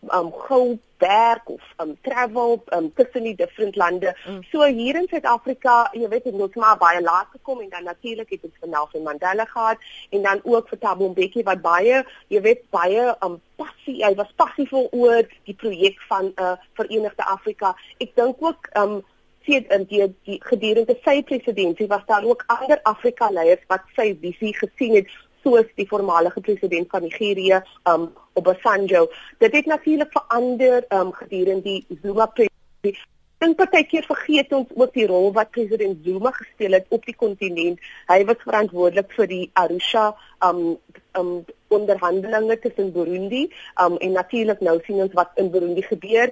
um 0.08 0.32
gou 0.32 0.78
werk 1.00 1.48
of 1.48 1.60
um 1.78 1.96
travel 2.02 2.62
um 2.72 2.92
tussen 2.94 3.24
die 3.24 3.34
different 3.34 3.76
lande. 3.76 4.14
Mm. 4.26 4.42
So 4.52 4.64
hier 4.64 4.96
in 4.96 5.08
Suid-Afrika, 5.08 5.90
jy 5.92 6.08
weet, 6.08 6.24
het 6.24 6.34
ons 6.34 6.58
maar 6.60 6.78
baie 6.80 7.00
laat 7.00 7.28
gekom 7.32 7.60
en 7.60 7.70
dan 7.72 7.84
natuurlik 7.84 8.30
het 8.30 8.44
ons 8.44 8.58
vir 8.60 8.68
Nelson 8.68 9.02
Mandela 9.02 9.44
gehad 9.44 9.78
en 10.10 10.22
dan 10.22 10.40
ook 10.44 10.68
vir 10.68 10.78
Thabo 10.78 11.08
Mbeki 11.08 11.44
wat 11.48 11.62
baie, 11.64 12.02
jy 12.28 12.42
weet, 12.44 12.66
baie 12.70 13.14
um 13.24 13.40
passie, 13.60 14.00
hy 14.04 14.12
was 14.18 14.32
passievol 14.36 14.88
oor 14.90 15.24
die 15.48 15.56
projek 15.56 16.00
van 16.08 16.32
'n 16.32 16.36
uh, 16.36 16.56
Verenigde 16.76 17.24
Afrika. 17.24 17.74
Ek 17.98 18.14
dink 18.16 18.36
ook 18.40 18.68
um 18.76 19.00
sien 19.44 19.64
in 19.68 19.84
die, 19.88 20.04
die 20.28 20.38
gedurende 20.44 20.96
sy 21.04 21.22
presidentskap 21.22 21.88
was 21.88 22.06
daar 22.06 22.24
ook 22.24 22.44
ander 22.46 22.80
Afrika 22.82 23.30
leiers 23.30 23.64
wat 23.68 23.84
sy 23.96 24.12
visie 24.20 24.52
gesien 24.56 24.94
het 25.00 25.08
soos 25.42 25.68
die 25.74 25.88
voormalige 25.88 26.40
president 26.40 26.90
van 26.90 27.03
Nigerië, 27.03 27.62
um 27.85 28.11
Obasanjo. 28.33 29.09
Dit 29.38 29.53
het 29.53 29.66
natuurlik 29.66 30.12
verander 30.12 30.85
um 30.88 31.12
gedurende 31.12 31.62
die 31.62 31.87
Zuma 32.03 32.26
presidentskap. 32.26 33.09
En 33.40 33.55
partykeer 33.57 34.05
vergeet 34.05 34.50
ons 34.53 34.68
ook 34.76 34.90
die 34.92 35.07
rol 35.09 35.31
wat 35.33 35.50
president 35.57 36.03
Zuma 36.05 36.31
gespeel 36.37 36.74
het 36.76 36.90
op 36.92 37.07
die 37.09 37.14
kontinent. 37.16 37.79
Hy 38.11 38.18
was 38.29 38.42
verantwoordelik 38.44 39.14
vir 39.16 39.31
die 39.31 39.46
Arusha 39.62 40.11
um 40.44 40.76
um 41.16 41.31
onderhandelinge 41.72 42.59
tussen 42.61 42.92
Burundi 42.92 43.46
um 43.85 43.96
en 43.96 44.12
natuurlik 44.12 44.61
nou 44.61 44.76
sien 44.85 45.00
ons 45.07 45.16
wat 45.16 45.40
in 45.40 45.48
Burundi 45.50 45.87
gebeur. 45.88 46.29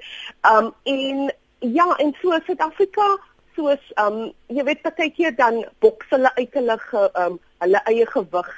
Um 0.52 0.68
en 0.84 1.32
ja, 1.64 1.88
en 1.96 2.12
so 2.20 2.36
Suid-Afrika 2.44 3.08
soos 3.56 3.92
um 4.04 4.26
jy 4.52 4.68
weet 4.68 4.84
partykeer 4.84 5.32
dan 5.40 5.64
boks 5.80 6.12
hulle 6.12 6.34
uit 6.36 6.60
hulle 6.60 6.76
ge, 6.90 7.08
um 7.24 7.40
hulle 7.64 7.86
eie 7.88 8.10
gewig 8.12 8.52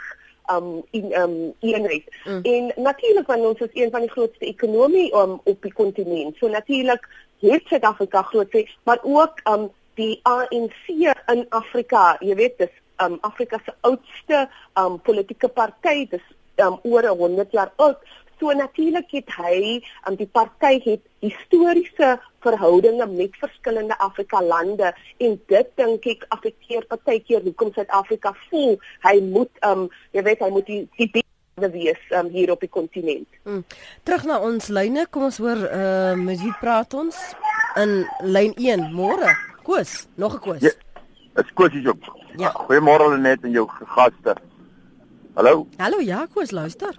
um 0.53 0.83
in 0.91 1.13
um 1.23 1.55
eenheid. 1.61 2.05
Mm. 2.25 2.41
En 2.43 2.73
natuurlik 2.77 3.27
want 3.27 3.45
ons 3.45 3.61
is 3.61 3.83
een 3.83 3.91
van 3.91 4.01
die 4.01 4.11
grootste 4.11 4.45
ekonomie 4.45 5.15
um, 5.17 5.41
op 5.45 5.63
die 5.63 5.73
kontinent. 5.73 6.37
So 6.37 6.49
natuurlik 6.49 7.09
het 7.41 7.63
Suid-Afrika 7.67 8.23
groot 8.23 8.49
sê, 8.55 8.67
maar 8.85 8.99
ook 9.03 9.41
um 9.51 9.71
die 9.95 10.21
ANC 10.23 10.87
in 10.89 11.47
Afrika, 11.49 12.17
jy 12.21 12.35
weet 12.35 12.59
dis 12.59 12.75
um 13.03 13.19
Afrika 13.21 13.61
se 13.65 13.75
oudste 13.81 14.49
um 14.81 15.01
politieke 15.01 15.49
party, 15.49 16.07
dis 16.11 16.27
um 16.61 16.79
oor 16.83 17.07
100 17.09 17.53
jaar 17.53 17.73
oud. 17.77 18.03
So 18.41 18.53
natuurlik 18.57 19.11
het 19.13 19.29
hy 19.37 19.81
aan 20.09 20.15
um, 20.15 20.17
die 20.17 20.29
party 20.33 20.81
het 20.85 21.03
historiese 21.21 22.15
verhoudinge 22.41 23.07
met 23.07 23.37
verskillende 23.37 23.99
Afrika 23.99 24.41
lande 24.43 24.95
en 25.21 25.35
dit 25.53 25.73
dink 25.77 26.07
ek 26.09 26.25
affekteer 26.33 26.87
partykeer 26.89 27.45
hoekom 27.45 27.75
Suid-Afrika 27.77 28.33
voel 28.49 28.79
hy 29.05 29.19
moet 29.21 29.61
um 29.69 29.91
jy 30.17 30.25
weet 30.25 30.41
hy 30.41 30.49
moet 30.57 30.71
die 30.73 30.87
die 30.97 31.27
wees 31.61 32.01
um, 32.17 32.31
hier 32.33 32.49
op 32.55 32.63
die 32.65 32.71
kontinent. 32.73 33.29
Hmm. 33.45 33.61
Terug 34.09 34.25
na 34.25 34.39
ons 34.41 34.71
lyne, 34.73 35.05
kom 35.13 35.27
ons 35.29 35.41
hoor 35.45 35.61
uh 35.69 36.15
met 36.17 36.41
wie 36.41 36.55
praat 36.63 36.97
ons 36.97 37.19
in 37.77 38.07
lyn 38.25 38.57
1 38.57 38.89
môre. 38.97 39.35
Koos, 39.69 40.07
nog 40.17 40.39
'n 40.39 40.41
koos. 40.41 40.65
Ja, 40.65 40.73
Dis 41.35 41.53
Koos 41.53 41.73
hier 41.73 41.91
op. 41.91 42.09
Ja. 42.37 42.51
Goeiemôre 42.57 43.19
net 43.19 43.45
aan 43.45 43.51
jou 43.51 43.69
gaste. 43.69 44.35
Hallo. 45.35 45.67
Hallo 45.77 46.01
ja, 46.01 46.27
Koos 46.33 46.51
luister. 46.51 46.97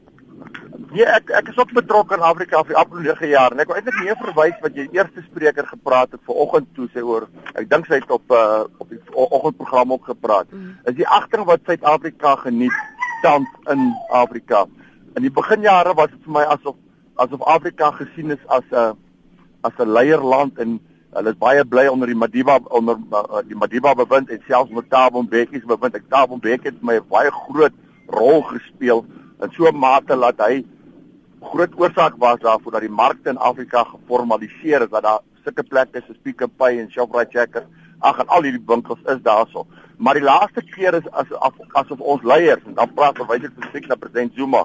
Ja, 0.92 1.06
ek 1.16 1.30
ek 1.40 1.50
is 1.54 1.58
ook 1.58 1.72
betrokke 1.72 2.18
in 2.18 2.24
Afrika 2.28 2.64
vir 2.68 2.76
afgelope 2.76 3.08
9 3.08 3.30
jaar 3.32 3.54
en 3.56 3.62
ek 3.64 3.70
wil 3.72 3.78
eintlik 3.80 4.00
meer 4.04 4.18
verwys 4.20 4.58
wat 4.64 4.76
jy 4.76 4.88
eerste 4.92 5.24
spreker 5.24 5.68
gepraat 5.70 6.12
het 6.12 6.24
vanoggend 6.28 6.68
toe 6.76 6.88
sê 6.92 7.04
oor 7.04 7.30
ek 7.56 7.70
dink 7.72 7.88
sy 7.88 8.02
het 8.02 8.12
op 8.12 8.36
uh 8.36 8.66
op 8.84 8.90
die 8.92 9.00
oggendprogram 9.16 9.94
ook 9.96 10.10
gepraat. 10.12 10.52
Mm. 10.52 10.74
Is 10.92 10.98
die 11.00 11.08
agting 11.08 11.46
wat 11.48 11.64
Suid-Afrika 11.66 12.36
geniet 12.44 12.76
tans 13.22 13.48
in 13.72 13.94
Afrika. 14.10 14.66
In 15.16 15.24
die 15.24 15.32
beginjare 15.32 15.96
was 15.96 16.12
dit 16.12 16.28
vir 16.28 16.36
my 16.42 16.46
asof 16.58 16.76
asof 17.24 17.48
Afrika 17.56 17.92
gesien 17.96 18.36
is 18.36 18.44
as 18.48 18.68
'n 18.72 18.98
as 19.64 19.80
'n 19.80 19.94
leierland 19.94 20.60
en 20.60 20.80
hulle 21.14 21.30
is 21.30 21.40
baie 21.40 21.64
bly 21.66 21.88
onder 21.88 22.08
die 22.08 22.16
Madiba 22.16 22.60
onder 22.70 22.98
uh, 23.12 23.42
die 23.48 23.56
Madiba 23.56 23.94
bewind 23.94 24.30
en 24.30 24.44
selfs 24.48 24.72
met 24.72 24.90
Thabo 24.90 25.22
Mbeki 25.22 25.60
se 25.60 25.66
bewind. 25.66 25.96
Ek 25.96 26.10
Thabo 26.10 26.36
Mbeki 26.36 26.72
het 26.72 26.84
my 26.84 27.00
baie 27.02 27.32
groot 27.32 27.74
rol 28.08 28.42
gespeel 28.42 29.06
in 29.42 29.52
so 29.52 29.68
'n 29.68 29.78
mate 29.78 30.16
dat 30.16 30.40
hy 30.48 30.64
groot 31.42 31.74
oorsaak 31.76 32.16
was 32.18 32.40
daarvoor 32.40 32.72
dat 32.72 32.82
die 32.82 32.98
markte 33.04 33.30
in 33.30 33.38
Afrika 33.38 33.84
geformaliseer 33.84 34.82
is 34.82 34.90
dat 34.90 35.04
daar 35.04 35.22
sulke 35.44 35.64
plekke 35.64 36.02
soos 36.06 36.18
Pick 36.24 36.42
n 36.42 36.52
Pay 36.58 36.80
en 36.80 36.92
Shoprite 36.92 37.32
Checkers 37.32 37.66
ag 38.02 38.20
en 38.20 38.28
al 38.28 38.44
hierdie 38.44 38.64
winkels 38.66 39.00
is 39.14 39.22
daarso. 39.22 39.66
Maar 39.98 40.18
die 40.18 40.26
laaste 40.26 40.62
keer 40.74 40.94
is 40.94 41.08
as 41.12 41.30
as 41.48 41.58
asof 41.82 42.00
ons 42.00 42.24
leiers 42.24 42.64
en 42.66 42.74
dan 42.74 42.94
praat 42.98 43.18
verwys 43.18 43.46
ek 43.46 43.54
spesifiek 43.54 43.88
na 43.90 43.96
president 43.96 44.34
Zuma. 44.36 44.64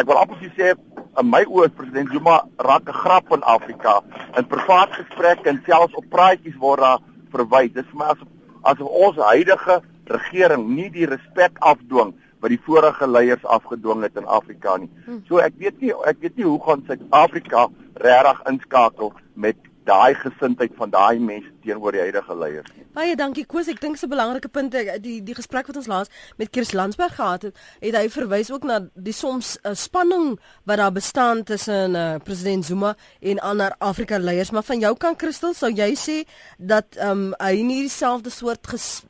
Ek 0.00 0.08
wil 0.08 0.20
absoluut 0.20 0.56
sê 0.56 0.72
in 1.20 1.28
my 1.28 1.42
oë 1.44 1.68
president 1.76 2.12
Zuma 2.12 2.40
raak 2.68 2.88
'n 2.88 3.00
grap 3.02 3.32
in 3.32 3.42
Afrika 3.42 4.00
in 4.38 4.48
privaat 4.48 4.92
gesprekke 4.92 5.48
en 5.48 5.62
selfs 5.66 5.94
op 5.94 6.08
praatjies 6.08 6.56
word 6.56 6.80
daar 6.80 7.00
verwys. 7.32 7.72
Dis 7.72 7.88
vir 7.92 7.98
my 7.98 8.08
asof 8.14 8.28
asof 8.62 8.88
ons 8.88 9.16
huidige 9.16 9.80
regering 10.06 10.68
nie 10.76 10.90
die 10.90 11.06
respek 11.06 11.58
afdwing 11.60 12.14
wat 12.42 12.50
die 12.50 12.60
vorige 12.66 13.06
leiers 13.06 13.44
afgedwing 13.46 14.02
het 14.02 14.16
in 14.18 14.26
Afrika 14.26 14.76
nie. 14.76 14.90
Hmm. 15.06 15.20
So 15.28 15.38
ek 15.42 15.54
weet 15.62 15.78
nie 15.80 15.92
ek 16.10 16.18
weet 16.24 16.40
nie 16.40 16.48
hoe 16.48 16.58
gaan 16.64 16.82
Suid-Afrika 16.88 17.68
regtig 18.02 18.42
inskakel 18.50 19.12
met 19.34 19.58
daai 19.84 20.14
gesindheid 20.14 20.72
van 20.78 20.90
daai 20.90 21.18
mense 21.18 21.50
teenoor 21.62 21.94
die 21.94 22.02
huidige 22.02 22.36
leiers. 22.36 22.70
Baie 22.94 23.16
dankie 23.16 23.44
Koos, 23.48 23.68
ek 23.68 23.80
dink 23.80 23.96
'n 24.02 24.08
belangrike 24.08 24.48
punt 24.48 24.72
die 25.02 25.22
die 25.22 25.34
gesprek 25.34 25.66
wat 25.66 25.76
ons 25.76 25.86
laas 25.86 26.08
met 26.36 26.48
Chris 26.50 26.72
Landsberg 26.72 27.14
gehad 27.14 27.42
het, 27.42 27.56
het 27.80 27.96
hy 27.96 28.08
verwys 28.08 28.50
ook 28.50 28.64
na 28.64 28.80
die 28.94 29.12
soms 29.12 29.58
uh, 29.62 29.74
spanning 29.74 30.38
wat 30.64 30.76
daar 30.76 30.92
bestaan 30.92 31.42
tussen 31.44 31.94
uh, 31.94 32.16
president 32.24 32.64
Zuma 32.64 32.94
en 33.20 33.38
ander 33.38 33.74
Afrika 33.78 34.18
leiers, 34.18 34.50
maar 34.50 34.62
van 34.62 34.80
jou 34.80 34.96
kant 34.96 35.18
Christel, 35.18 35.54
sou 35.54 35.70
jy 35.70 35.94
sê 35.94 36.22
dat 36.58 36.96
um, 37.00 37.34
hy 37.38 37.62
nie 37.62 37.82
dieselfde 37.82 38.30
soort 38.30 38.66
ges, 38.66 39.02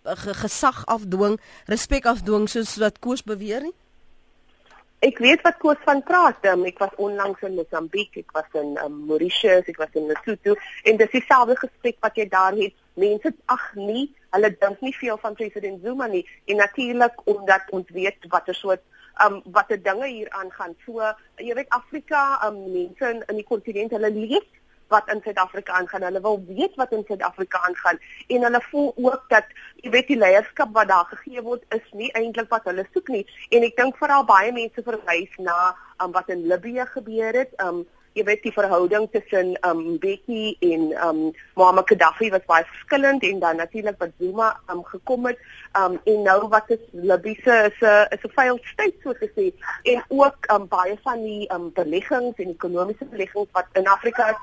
gesag 0.43 0.85
afdwing, 0.87 1.39
respek 1.67 2.07
afdwing 2.07 2.49
soos 2.49 2.77
wat 2.77 2.99
Koos 2.99 3.23
beweer 3.23 3.63
nie? 3.63 3.75
Ek 5.03 5.19
weet 5.19 5.41
wat 5.43 5.57
Koos 5.59 5.81
van 5.83 5.99
praat. 6.07 6.45
Um, 6.47 6.61
ek 6.69 6.79
was 6.79 6.93
onlangs 7.03 7.41
in 7.43 7.57
Mosambik, 7.59 8.15
ek 8.21 8.29
was 8.37 8.47
in 8.61 8.77
um, 8.85 9.01
Mauritius, 9.09 9.67
ek 9.67 9.81
was 9.81 9.97
in 9.99 10.07
Lesotho 10.07 10.55
en 10.87 11.01
dis 11.01 11.11
dieselfde 11.11 11.57
gesprek 11.59 11.99
wat 12.07 12.21
jy 12.21 12.29
daar 12.31 12.55
het. 12.55 12.77
Mense 13.03 13.33
ag 13.51 13.65
nee, 13.75 14.05
hulle 14.31 14.53
dink 14.61 14.85
nie 14.87 14.95
veel 14.95 15.19
van 15.19 15.35
president 15.35 15.83
Zuma 15.83 16.07
nie 16.13 16.23
en 16.47 16.63
natuurlik 16.63 17.19
omdat 17.27 17.67
ons 17.75 17.91
weet 17.97 18.31
watter 18.31 18.55
soort 18.55 18.85
um 19.27 19.41
watter 19.59 19.83
dinge 19.83 20.07
hier 20.07 20.31
aangaan. 20.39 20.79
So 20.87 21.03
jy 21.43 21.59
weet 21.59 21.75
Afrika, 21.75 22.23
um 22.47 22.63
mense 22.71 23.11
in, 23.11 23.27
in 23.27 23.43
die 23.43 23.49
kontinent 23.49 23.99
hulle 23.99 24.15
leef 24.15 24.47
wat 24.95 25.09
in 25.13 25.23
Suid-Afrika 25.25 25.79
aangaan. 25.79 26.07
Hulle 26.09 26.23
wil 26.25 26.39
weet 26.49 26.77
wat 26.81 26.93
in 26.97 27.05
Suid-Afrika 27.09 27.63
aangaan 27.69 28.01
en 28.29 28.47
hulle 28.49 28.63
voel 28.71 28.93
ook 28.97 29.25
dat 29.33 29.49
jy 29.83 29.91
weet 29.95 30.13
die 30.13 30.21
leierskap 30.21 30.75
wat 30.77 30.93
daar 30.93 31.09
gegee 31.15 31.43
word 31.43 31.65
is 31.79 31.89
nie 31.99 32.13
eintlik 32.19 32.53
wat 32.53 32.69
hulle 32.71 32.87
soek 32.93 33.09
nie. 33.15 33.25
En 33.51 33.67
ek 33.67 33.77
dink 33.81 33.99
veral 34.01 34.29
baie 34.29 34.53
mense 34.53 34.87
verwys 34.87 35.41
na 35.49 35.59
um, 36.03 36.13
wat 36.13 36.31
in 36.33 36.47
Libië 36.47 36.87
gebeur 36.95 37.43
het. 37.43 37.59
Um 37.65 37.85
jy 38.13 38.25
weet 38.29 38.43
die 38.45 38.53
verhouding 38.53 39.07
tussen 39.13 39.55
um 39.65 39.81
Mbeki 39.95 40.57
en 40.69 40.83
um 41.07 41.21
Muammar 41.57 41.87
Gaddafi 41.89 42.29
was 42.35 42.45
baie 42.49 42.67
verskillend 42.69 43.25
en 43.25 43.39
dan 43.41 43.57
natuurlik 43.57 43.97
wat 44.03 44.13
Zuma 44.21 44.51
um 44.73 44.83
gekom 44.85 45.31
het 45.31 45.41
um 45.79 45.97
en 46.05 46.23
nou 46.27 46.49
wat 46.53 46.71
is 46.77 46.83
Libië 46.93 47.41
se 47.45 47.57
is 47.71 47.81
'n 47.81 48.07
is 48.17 48.25
'n 48.25 48.35
failed 48.37 48.65
state 48.73 48.97
so 49.03 49.13
te 49.13 49.31
sê 49.37 49.47
en 49.93 50.05
ook 50.09 50.53
um 50.53 50.69
baie 50.69 50.99
van 51.03 51.25
die 51.25 51.49
um 51.55 51.73
beleggings 51.73 52.37
en 52.37 52.51
ekonomiese 52.51 53.05
beleggings 53.05 53.49
wat 53.53 53.67
in 53.73 53.87
Afrika 53.87 54.31
is 54.31 54.37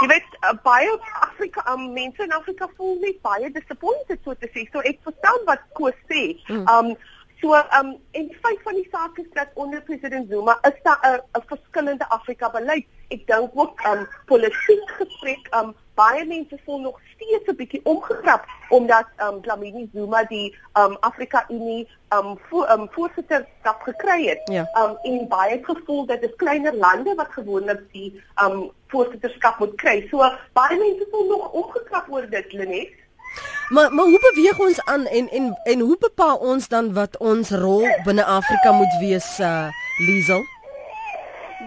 Jy 0.00 0.08
weet 0.08 0.36
uh, 0.40 0.54
baie 0.64 0.92
Afrika 1.20 1.64
um, 1.72 1.90
mense 1.92 2.22
in 2.24 2.32
Afrika 2.32 2.68
voel 2.76 2.98
net 3.02 3.18
baie 3.26 3.50
disappointed 3.52 4.20
so 4.24 4.34
te 4.34 4.48
sê. 4.54 4.64
So 4.72 4.80
ek 4.88 5.02
verstaan 5.04 5.44
wat 5.48 5.66
Koos 5.76 5.98
sê. 6.08 6.22
Hmm. 6.48 6.64
Um 6.72 6.94
so 7.40 7.56
um 7.56 7.92
en 8.16 8.26
die 8.28 8.38
feit 8.44 8.60
van 8.64 8.76
die 8.76 8.88
saak 8.92 9.18
is 9.20 9.28
dat 9.36 9.52
onder 9.60 9.82
president 9.84 10.28
Zuma 10.32 10.58
is 10.68 10.80
daar 10.84 11.20
'n 11.20 11.44
verskillende 11.52 12.08
Afrika 12.08 12.50
beleid. 12.50 12.86
Ek 13.08 13.26
dink 13.26 13.50
ook 13.54 13.84
um 13.92 14.06
politiek 14.26 14.90
gesprek 15.00 15.48
um 15.60 15.74
baie 15.94 16.24
mense 16.24 16.58
voel 16.64 16.80
nog 16.80 17.00
steeds 17.14 17.46
'n 17.46 17.56
bietjie 17.56 17.80
omgekrap 17.84 18.44
omdat 18.68 19.06
um 19.22 19.40
Dlamini 19.42 19.90
Zuma 19.92 20.24
die 20.24 20.56
um 20.78 20.96
Afrika 21.00 21.44
Unie 21.48 21.88
um 22.08 22.38
vo, 22.48 22.64
um 22.64 22.88
voorsitterskap 22.90 23.80
gekry 23.82 24.26
het. 24.26 24.40
Ja. 24.44 24.68
Um 24.82 24.96
en 25.02 25.28
baie 25.28 25.58
gevoel 25.62 26.06
dat 26.06 26.20
dit 26.20 26.36
kleiner 26.36 26.74
lande 26.74 27.14
wat 27.14 27.30
gewoonlik 27.30 27.92
die 27.92 28.22
um 28.44 28.70
voorsitterskap 28.88 29.58
moet 29.58 29.74
kry. 29.74 30.06
So 30.10 30.18
baie 30.52 30.78
mense 30.78 31.06
voel 31.10 31.26
nog 31.26 31.52
omgekrap 31.52 32.06
oor 32.08 32.30
dit, 32.30 32.52
Lenet. 32.52 32.88
Maar 33.68 33.92
maar 33.92 34.04
hoe 34.04 34.32
beweeg 34.32 34.58
ons 34.58 34.84
aan 34.84 35.06
en 35.06 35.30
en 35.30 35.58
en 35.62 35.80
hoe 35.80 35.96
bepaal 35.98 36.36
ons 36.36 36.68
dan 36.68 36.92
wat 36.92 37.18
ons 37.18 37.50
rol 37.50 37.86
binne 38.04 38.24
Afrika 38.24 38.72
moet 38.72 38.96
wees, 39.00 39.38
uh 39.38 39.68
Liesel? 39.98 40.42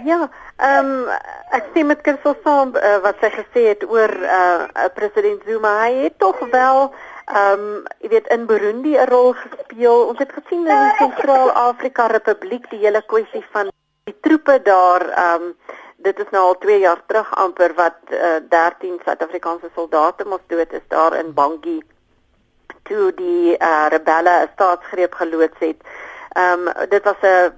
Ja, 0.05 0.29
ehm 0.57 0.85
um, 0.85 1.09
ek 1.57 1.65
sê 1.73 1.83
met 1.83 2.01
Kirsel 2.01 2.35
saam 2.43 2.75
uh, 2.75 2.97
wat 3.01 3.17
sy 3.21 3.29
gesê 3.33 3.65
het 3.71 3.83
oor 3.89 4.09
uh 4.09 4.87
president 4.93 5.41
Zuma, 5.45 5.71
hy 5.85 5.93
het 6.05 6.19
tog 6.19 6.39
wel 6.51 6.93
ehm 7.25 7.63
um, 7.63 7.85
jy 7.99 8.09
weet 8.09 8.27
in 8.27 8.45
Burundi 8.45 8.97
'n 8.97 9.07
rol 9.09 9.33
gespeel. 9.33 10.07
Ons 10.07 10.19
het 10.19 10.31
gesien 10.31 10.67
in 10.67 10.83
die 10.83 10.97
Sentraal-Afrika 10.97 12.07
Republiek 12.07 12.69
die 12.69 12.79
hele 12.85 13.01
kwessie 13.01 13.45
van 13.51 13.71
die 14.03 14.19
troepe 14.21 14.61
daar 14.61 15.09
ehm 15.09 15.41
um, 15.41 15.55
dit 16.03 16.19
is 16.19 16.29
nou 16.31 16.43
al 16.43 16.57
2 16.57 16.79
jaar 16.79 17.01
terug 17.07 17.35
amper 17.35 17.73
wat 17.73 17.97
uh, 18.11 18.35
13 18.49 18.99
Suid-Afrikaanse 19.05 19.69
soldate 19.75 20.25
mos 20.25 20.43
dood 20.47 20.73
is 20.73 20.87
daar 20.87 21.15
in 21.15 21.33
Bangui 21.33 21.81
toe 22.83 23.13
die 23.15 23.55
uh, 23.57 23.85
rebelle 23.89 24.33
'n 24.43 24.49
staatsgreep 24.53 25.13
geloods 25.13 25.59
het. 25.59 25.79
Ehm 26.33 26.67
um, 26.67 26.89
dit 26.89 27.03
was 27.03 27.21
'n 27.21 27.53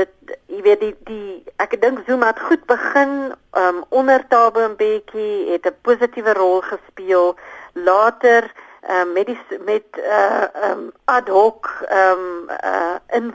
dit 0.00 0.36
jy 0.50 0.62
weet 0.66 0.80
die 0.84 0.94
die 1.08 1.52
ek 1.64 1.76
dink 1.82 2.02
Zuma 2.06 2.32
het 2.32 2.40
goed 2.48 2.64
begin 2.70 3.34
um, 3.62 3.84
onder 3.88 4.24
Thabo 4.32 4.68
Mbeki 4.74 5.30
het 5.52 5.66
'n 5.66 5.76
positiewe 5.82 6.32
rol 6.38 6.60
gespeel 6.72 7.36
later 7.74 8.50
um, 8.88 9.12
met 9.12 9.26
die 9.26 9.38
met 9.64 9.86
uh 9.98 10.46
um, 10.70 10.90
ad 11.04 11.28
hoc 11.28 11.68
um 11.90 12.48
uh 12.48 12.96
in 13.18 13.34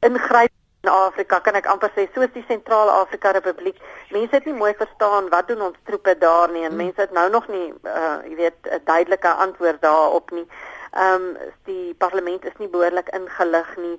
ingryp 0.00 0.52
in 0.86 0.90
Afrika 0.92 1.40
kan 1.40 1.58
ek 1.58 1.66
amper 1.66 1.90
sê 1.94 2.06
soos 2.14 2.30
die 2.34 2.44
Sentraal-Afrika 2.48 3.32
Republiek 3.34 3.78
mense 4.14 4.34
het 4.36 4.44
nie 4.46 4.54
mooi 4.54 4.74
verstaan 4.78 5.30
wat 5.32 5.48
doen 5.48 5.64
ons 5.68 5.80
troepe 5.88 6.14
daar 6.18 6.50
nie 6.50 6.62
en 6.62 6.68
hmm. 6.74 6.82
mense 6.84 7.00
het 7.00 7.12
nou 7.12 7.30
nog 7.30 7.48
nie 7.48 7.72
uh 7.94 8.18
jy 8.28 8.36
weet 8.42 8.70
'n 8.70 8.84
duidelike 8.84 9.32
antwoord 9.46 9.80
daarop 9.80 10.30
nie. 10.30 10.46
Um 11.06 11.36
die 11.64 11.94
parlement 11.94 12.44
is 12.44 12.56
nie 12.58 12.68
behoorlik 12.68 13.08
ingelig 13.08 13.76
nie. 13.76 13.98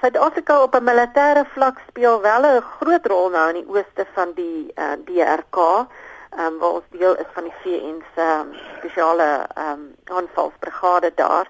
Suid-Afrika 0.00 0.62
op 0.62 0.74
'n 0.74 0.84
militêre 0.84 1.44
vlak 1.54 1.78
speel 1.88 2.20
wel 2.20 2.42
'n 2.42 2.60
groot 2.60 3.06
rol 3.06 3.28
nou 3.30 3.48
in 3.48 3.54
die 3.54 3.68
ooste 3.68 4.06
van 4.14 4.32
die 4.34 4.72
uh, 4.74 4.92
eh, 4.92 4.98
DRK, 5.04 5.56
um, 5.56 5.86
ehm, 6.38 6.58
waar 6.58 6.70
ons 6.78 6.88
deel 6.90 7.16
is 7.16 7.30
van 7.32 7.42
die 7.42 7.56
VN 7.62 8.02
se 8.14 8.22
um, 8.40 8.54
spesiale 8.76 9.46
um, 9.58 9.94
aanvalsbrigade 10.04 11.12
daar. 11.14 11.48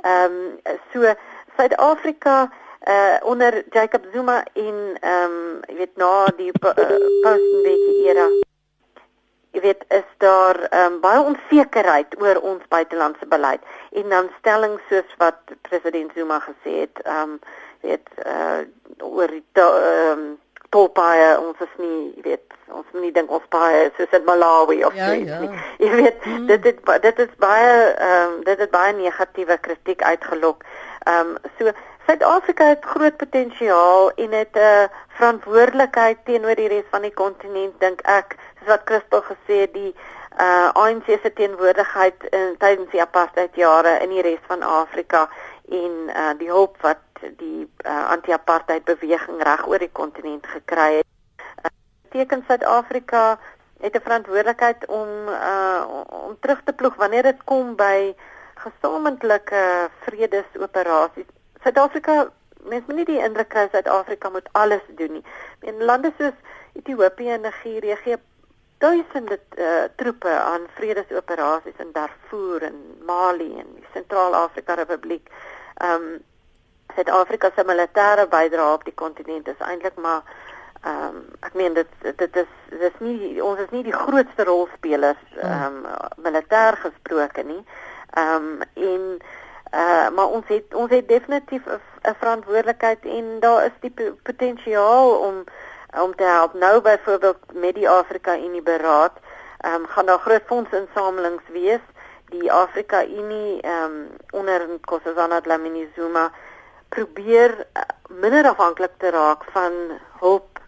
Ehm 0.00 0.32
um, 0.32 0.60
so 0.92 1.14
Suid-Afrika 1.56 2.50
uh, 2.88 3.16
onder 3.22 3.64
Jacob 3.70 4.04
Zuma 4.12 4.44
in 4.52 4.96
ehm 5.00 5.24
um, 5.24 5.60
jy 5.66 5.76
weet 5.76 5.96
na 5.96 6.26
die 6.36 6.52
uh, 6.52 6.98
post-Mbeki 7.22 8.06
era 8.08 8.28
jy 9.50 9.60
weet 9.60 9.84
is 9.88 10.08
daar 10.22 10.60
um, 10.70 11.00
baie 11.00 11.20
onsekerheid 11.20 12.14
oor 12.22 12.40
ons 12.40 12.62
buitelandse 12.68 13.26
beleid 13.26 13.60
en 13.90 14.08
dan 14.08 14.30
stellings 14.38 14.82
soos 14.88 15.16
wat 15.22 15.40
president 15.68 16.12
Zuma 16.14 16.38
gesê 16.46 16.84
het 16.84 17.02
ehm 17.04 17.34
um, 17.34 17.40
weet 17.80 18.08
uh 18.26 18.60
oor 18.98 19.28
die 19.28 19.44
ehm 19.54 20.18
um, 20.18 20.38
tolpaaie 20.68 21.28
ons 21.40 21.60
is 21.64 21.74
nie 21.80 22.22
weet 22.22 22.56
ons 22.68 22.86
moet 22.92 23.02
nie 23.02 23.12
dink 23.16 23.30
ons 23.32 23.44
paai 23.48 23.88
soos 23.96 24.16
in 24.16 24.24
Malawi 24.24 24.82
of 24.84 24.96
ja, 24.96 25.12
iets 25.16 25.30
ja. 25.30 25.38
nie. 25.40 25.60
Jy 25.80 25.92
weet 25.94 26.26
mm. 26.26 26.46
dit 26.50 26.62
dit 26.62 26.90
dit 27.06 27.22
is 27.24 27.36
baie 27.44 27.70
ehm 27.92 28.32
um, 28.32 28.42
dit 28.44 28.58
het 28.64 28.70
baie 28.74 28.92
negatiewe 28.92 29.58
kritiek 29.68 30.02
uitgelok. 30.02 30.64
Ehm 31.04 31.36
um, 31.36 31.54
so 31.58 31.72
Suid-Afrika 32.08 32.64
het 32.64 32.84
groot 32.88 33.16
potensiaal 33.16 34.10
en 34.10 34.32
het 34.32 34.54
'n 34.56 34.58
uh, 34.58 34.84
verantwoordelikheid 35.16 36.18
teenoor 36.24 36.54
die 36.54 36.68
res 36.68 36.88
van 36.90 37.02
die 37.02 37.12
kontinent 37.14 37.80
dink 37.80 38.00
ek 38.00 38.36
soos 38.58 38.68
wat 38.68 38.84
Christel 38.84 39.22
gesê 39.22 39.60
het 39.64 39.74
die 39.74 39.94
uh 40.40 40.68
ANC 40.72 41.04
se 41.22 41.32
teenwoordigheid 41.32 42.24
in 42.30 42.54
tydens 42.58 42.90
die 42.90 43.00
apartheid 43.02 43.54
jare 43.54 43.98
in 44.02 44.08
die 44.08 44.22
res 44.22 44.42
van 44.46 44.62
Afrika 44.62 45.28
en 45.68 45.92
uh 46.14 46.32
die 46.38 46.48
hulp 46.48 46.76
wat 46.80 47.02
die 47.36 47.68
uh, 47.86 48.08
anti-apartheid 48.10 48.84
beweging 48.84 49.42
reg 49.42 49.66
oor 49.66 49.78
die 49.78 49.92
kontinent 49.92 50.46
gekry 50.46 51.00
het. 51.00 51.06
Uh, 51.62 51.72
teken 52.14 52.44
Suid-Afrika 52.46 53.38
het 53.80 53.94
'n 53.94 54.00
verantwoordelikheid 54.00 54.86
om 54.86 55.08
uh, 55.28 55.82
om 56.26 56.36
terug 56.40 56.60
te 56.64 56.72
ploeg 56.72 56.94
wanneer 56.94 57.22
dit 57.22 57.44
kom 57.44 57.76
by 57.76 58.14
gesamentlike 58.54 59.90
vredesoperasies. 60.00 61.30
Suid-Afrika 61.62 62.30
mens 62.62 62.86
moet 62.86 62.96
nie 62.96 63.04
die 63.04 63.22
indruk 63.22 63.48
kry 63.48 63.68
Suid-Afrika 63.70 64.28
moet 64.28 64.48
alles 64.52 64.82
doen 64.88 65.12
nie. 65.12 65.24
In 65.60 65.84
lande 65.84 66.12
soos 66.18 66.34
Ethiopië 66.72 67.30
en 67.30 67.40
Nigerië 67.40 67.96
gee 67.96 68.16
duisende 68.78 69.40
uh, 69.58 69.84
troepe 69.96 70.30
aan 70.30 70.66
vredesoperasies 70.74 71.78
in 71.78 71.92
Darfur 71.92 72.62
en 72.62 72.98
Mali 73.06 73.58
en 73.58 73.74
die 73.74 73.86
Sentraal-Afrika 73.92 74.74
Republiek. 74.74 75.30
Ehm 75.74 76.02
um, 76.02 76.18
Suid-Afrika 76.98 77.50
se 77.54 77.62
militêre 77.62 78.26
bydrae 78.26 78.72
op 78.74 78.84
die 78.84 78.94
kontinent 78.94 79.48
is 79.48 79.66
eintlik 79.70 79.94
maar 80.02 80.22
ehm 80.82 81.16
um, 81.16 81.22
ek 81.46 81.54
meen 81.54 81.74
dit 81.74 81.90
dit 82.02 82.36
is 82.36 82.50
dit 82.70 82.82
is 82.88 82.98
nie 82.98 83.42
ons 83.42 83.58
is 83.58 83.70
nie 83.70 83.82
die 83.86 83.94
grootste 83.94 84.44
rolspelers 84.46 85.20
hmm. 85.34 85.50
ehm 85.50 85.76
um, 85.86 86.22
militêr 86.26 86.78
gesproke 86.82 87.42
nie. 87.42 87.62
Ehm 88.14 88.48
um, 88.48 88.62
en 88.74 89.04
uh 89.78 90.08
maar 90.16 90.26
ons 90.26 90.46
het 90.48 90.74
ons 90.74 90.90
het 90.90 91.08
definitief 91.08 91.62
'n 91.66 92.14
verantwoordelikheid 92.18 93.04
en 93.04 93.40
daar 93.40 93.64
is 93.64 93.76
die 93.80 93.94
potensiaal 94.22 95.10
om 95.10 95.44
om 96.02 96.14
te 96.14 96.24
help 96.24 96.54
nou 96.54 96.80
byvoorbeeld 96.80 97.38
met 97.52 97.74
die 97.74 97.88
Afrika 97.88 98.36
Unie 98.36 98.62
beraad 98.62 99.12
ehm 99.58 99.74
um, 99.74 99.86
gaan 99.86 100.06
daar 100.06 100.18
groot 100.18 100.46
fondsinsamelings 100.46 101.42
wees 101.52 101.84
die 102.30 102.52
Afrika 102.52 103.04
Unie 103.04 103.60
ehm 103.60 103.84
um, 103.84 104.08
onder 104.30 104.68
Nkosazana 104.68 105.40
Dlamini 105.40 105.88
Zuma 105.96 106.30
probeer 106.88 107.66
uh, 107.76 107.82
minder 108.08 108.48
afhanklik 108.48 108.94
te 108.98 109.10
raak 109.10 109.44
van 109.52 109.72
hulp 110.20 110.60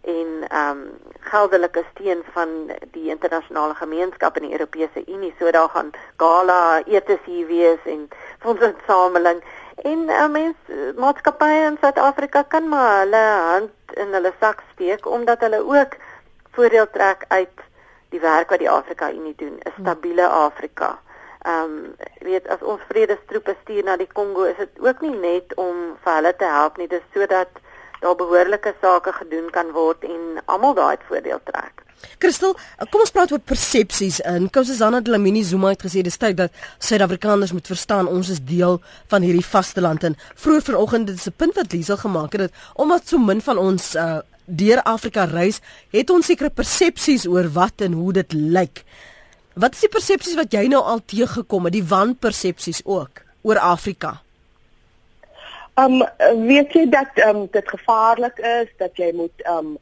en 0.00 0.48
ehm 0.48 0.70
um, 0.70 0.82
geldelike 1.28 1.82
steun 1.90 2.22
van 2.32 2.48
die 2.92 3.10
internasionale 3.12 3.74
gemeenskap 3.74 4.36
en 4.36 4.46
die 4.46 4.52
Europese 4.52 5.02
Unie. 5.06 5.34
So 5.38 5.50
daar 5.50 5.68
gaan 5.68 5.90
gala 6.16 6.82
etes 6.86 7.20
hier 7.24 7.46
wees 7.46 7.82
en 7.84 8.08
fondsinsameling 8.38 9.42
en 9.82 9.98
uh, 10.08 10.28
mens 10.28 10.56
maatskappye 10.96 11.66
in 11.66 11.76
Suid-Afrika 11.80 12.42
kan 12.42 12.68
maar 12.68 12.98
hulle 13.02 13.24
hand 13.50 13.98
in 14.00 14.14
hulle 14.16 14.32
sak 14.40 14.62
steek 14.72 15.06
omdat 15.06 15.40
hulle 15.40 15.60
ook 15.64 15.98
voordeel 16.56 16.90
trek 16.90 17.24
uit 17.28 17.66
die 18.08 18.20
werk 18.20 18.50
wat 18.50 18.58
die 18.58 18.70
Afrika 18.70 19.10
Unie 19.12 19.34
doen, 19.36 19.60
'n 19.60 19.72
stabiele 19.80 20.26
Afrika. 20.26 20.98
Ehm 21.48 21.64
um, 21.64 21.94
weet 22.28 22.48
as 22.52 22.62
ons 22.72 22.82
vredestroepe 22.90 23.54
stuur 23.62 23.84
na 23.84 23.96
die 23.96 24.10
Kongo, 24.12 24.44
is 24.44 24.58
dit 24.60 24.80
ook 24.84 25.00
nie 25.00 25.14
net 25.16 25.54
om 25.56 25.76
vir 26.04 26.14
hulle 26.18 26.32
te 26.36 26.48
help 26.52 26.76
nie, 26.76 26.88
dis 26.90 27.04
sodat 27.14 27.60
daar 28.02 28.16
behoorlike 28.18 28.74
sake 28.82 29.12
gedoen 29.12 29.50
kan 29.50 29.72
word 29.72 30.04
en 30.04 30.42
almal 30.44 30.74
daai 30.76 30.96
voordeel 31.08 31.40
trek. 31.48 31.84
Christel, 32.22 32.54
kom 32.92 33.02
ons 33.02 33.12
praat 33.14 33.32
oor 33.34 33.42
persepsies. 33.42 34.20
In 34.28 34.46
Kousazana 34.54 35.00
Dlamini 35.02 35.42
Zuma 35.46 35.72
het 35.72 35.82
gesê 35.86 36.04
dis 36.06 36.20
tyd 36.20 36.36
dat 36.38 36.54
Suid-Afrikaners 36.78 37.54
moet 37.56 37.70
verstaan 37.70 38.10
ons 38.10 38.30
is 38.34 38.42
deel 38.44 38.78
van 39.10 39.26
hierdie 39.26 39.46
vasteland 39.46 40.06
en 40.06 40.18
vroeër 40.34 40.66
vanoggend 40.70 41.10
dit 41.10 41.16
is 41.16 41.28
'n 41.30 41.36
punt 41.36 41.54
wat 41.54 41.72
Liesel 41.72 41.96
gemaak 41.96 42.32
het 42.32 42.40
dat 42.46 42.54
omdat 42.74 43.08
so 43.08 43.18
min 43.18 43.40
van 43.40 43.58
ons 43.58 43.94
uh, 43.94 44.18
deur 44.44 44.82
Afrika 44.82 45.24
reis, 45.24 45.60
het 45.90 46.10
ons 46.10 46.26
sekere 46.26 46.50
persepsies 46.50 47.26
oor 47.26 47.48
wat 47.52 47.80
en 47.80 47.92
hoe 47.92 48.12
dit 48.12 48.32
lyk. 48.32 48.84
Wat 49.58 49.74
is 49.74 49.82
die 49.82 49.90
persepsies 49.90 50.36
wat 50.38 50.52
jy 50.54 50.68
nou 50.70 50.80
al 50.86 51.00
teëgekom 51.02 51.66
het, 51.66 51.74
die 51.74 51.86
wanpersepsies 51.90 52.84
ook 52.86 53.24
oor 53.42 53.58
Afrika? 53.58 54.20
Um 55.78 56.02
weet 56.46 56.74
jy 56.74 56.84
dat 56.90 57.18
um 57.26 57.46
dit 57.50 57.68
gevaarlik 57.74 58.38
is 58.38 58.70
dat 58.78 58.94
jy 58.98 59.10
moet 59.18 59.46
um 59.50 59.76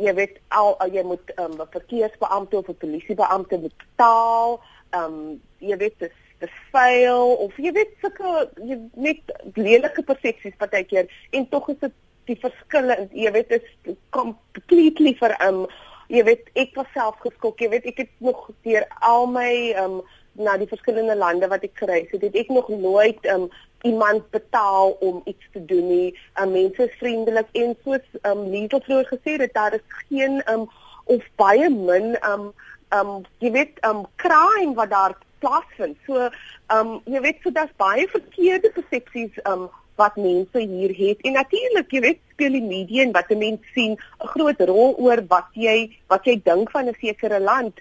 jy 0.00 0.14
weet 0.16 0.40
al 0.56 0.76
jy 0.92 1.04
moet 1.04 1.32
um 1.36 1.60
'n 1.60 1.68
verkeersbeampte 1.76 2.56
of 2.56 2.68
'n 2.68 2.80
polisiebeampte 2.84 3.58
betaal, 3.58 4.60
um 4.96 5.40
jy 5.58 5.76
weet 5.76 5.98
dit 5.98 6.12
te 6.40 6.48
fail 6.70 7.36
of 7.44 7.56
jy 7.56 7.72
weet 7.72 7.92
sulke 8.00 8.48
jy 8.64 8.78
net 8.94 9.20
lelike 9.54 10.02
persepsies 10.02 10.56
partykeer 10.56 11.06
en 11.30 11.48
tog 11.48 11.68
is 11.68 11.80
dit 11.84 11.94
die 12.24 12.38
verskille 12.40 13.08
jy 13.12 13.30
weet 13.32 13.50
is 13.50 13.94
completely 14.10 15.14
vir 15.20 15.36
um 15.48 15.66
jy 16.12 16.22
weet 16.28 16.50
ek 16.60 16.74
was 16.76 16.90
self 16.92 17.16
geskok. 17.24 17.60
Jy 17.62 17.70
weet 17.72 17.86
ek 17.92 18.02
het 18.04 18.10
nog 18.24 18.44
deur 18.66 18.84
al 19.00 19.26
my 19.32 19.52
um 19.80 20.02
na 20.32 20.56
die 20.56 20.68
verskillende 20.68 21.16
lande 21.16 21.48
wat 21.48 21.64
ek 21.66 21.76
gereis 21.76 22.08
het 22.12 22.22
het 22.24 22.36
ek 22.40 22.52
nog 22.52 22.68
nooit 22.72 23.26
um 23.32 23.48
iemand 23.88 24.28
betaal 24.32 24.94
om 25.04 25.20
iets 25.28 25.48
te 25.52 25.64
doen 25.68 25.88
nie. 25.88 26.12
Um, 26.40 26.52
mense 26.54 26.86
is 26.86 27.00
vriendelik 27.00 27.48
en 27.58 27.74
soos 27.84 28.20
um 28.28 28.46
Liesel 28.52 28.84
vroeër 28.84 29.08
gesê 29.10 29.36
het 29.40 29.52
daar 29.56 29.76
is 29.76 29.84
geen 30.08 30.40
um 30.52 30.68
of 31.10 31.24
baie 31.40 31.68
min 31.72 32.16
um 32.28 32.52
um 32.96 33.12
jy 33.44 33.52
weet 33.56 33.80
um 33.88 34.04
crime 34.22 34.76
wat 34.76 34.92
daar 34.92 35.16
plaasvind. 35.44 35.96
So 36.06 36.28
um 36.76 36.98
jy 37.08 37.24
weet 37.24 37.40
so 37.44 37.52
daar's 37.52 37.76
baie 37.80 38.08
verkeerde 38.12 38.72
persepsies 38.76 39.40
um 39.48 39.68
wat 40.02 40.20
mense 40.26 40.58
hier 40.74 40.94
het 40.98 41.24
en 41.26 41.38
natuurlik 41.38 41.96
jy 41.96 42.04
weet 42.06 42.20
speel 42.34 42.58
die 42.58 42.68
media 42.68 43.06
en 43.06 43.16
wat 43.16 43.34
mense 43.44 43.74
sien 43.74 43.96
'n 43.96 44.32
groot 44.34 44.60
rol 44.72 44.94
oor 44.98 45.24
wat 45.34 45.50
jy 45.66 45.78
wat 46.12 46.24
jy 46.26 46.36
dink 46.50 46.70
van 46.70 46.88
'n 46.88 47.00
sekere 47.00 47.40
land. 47.40 47.74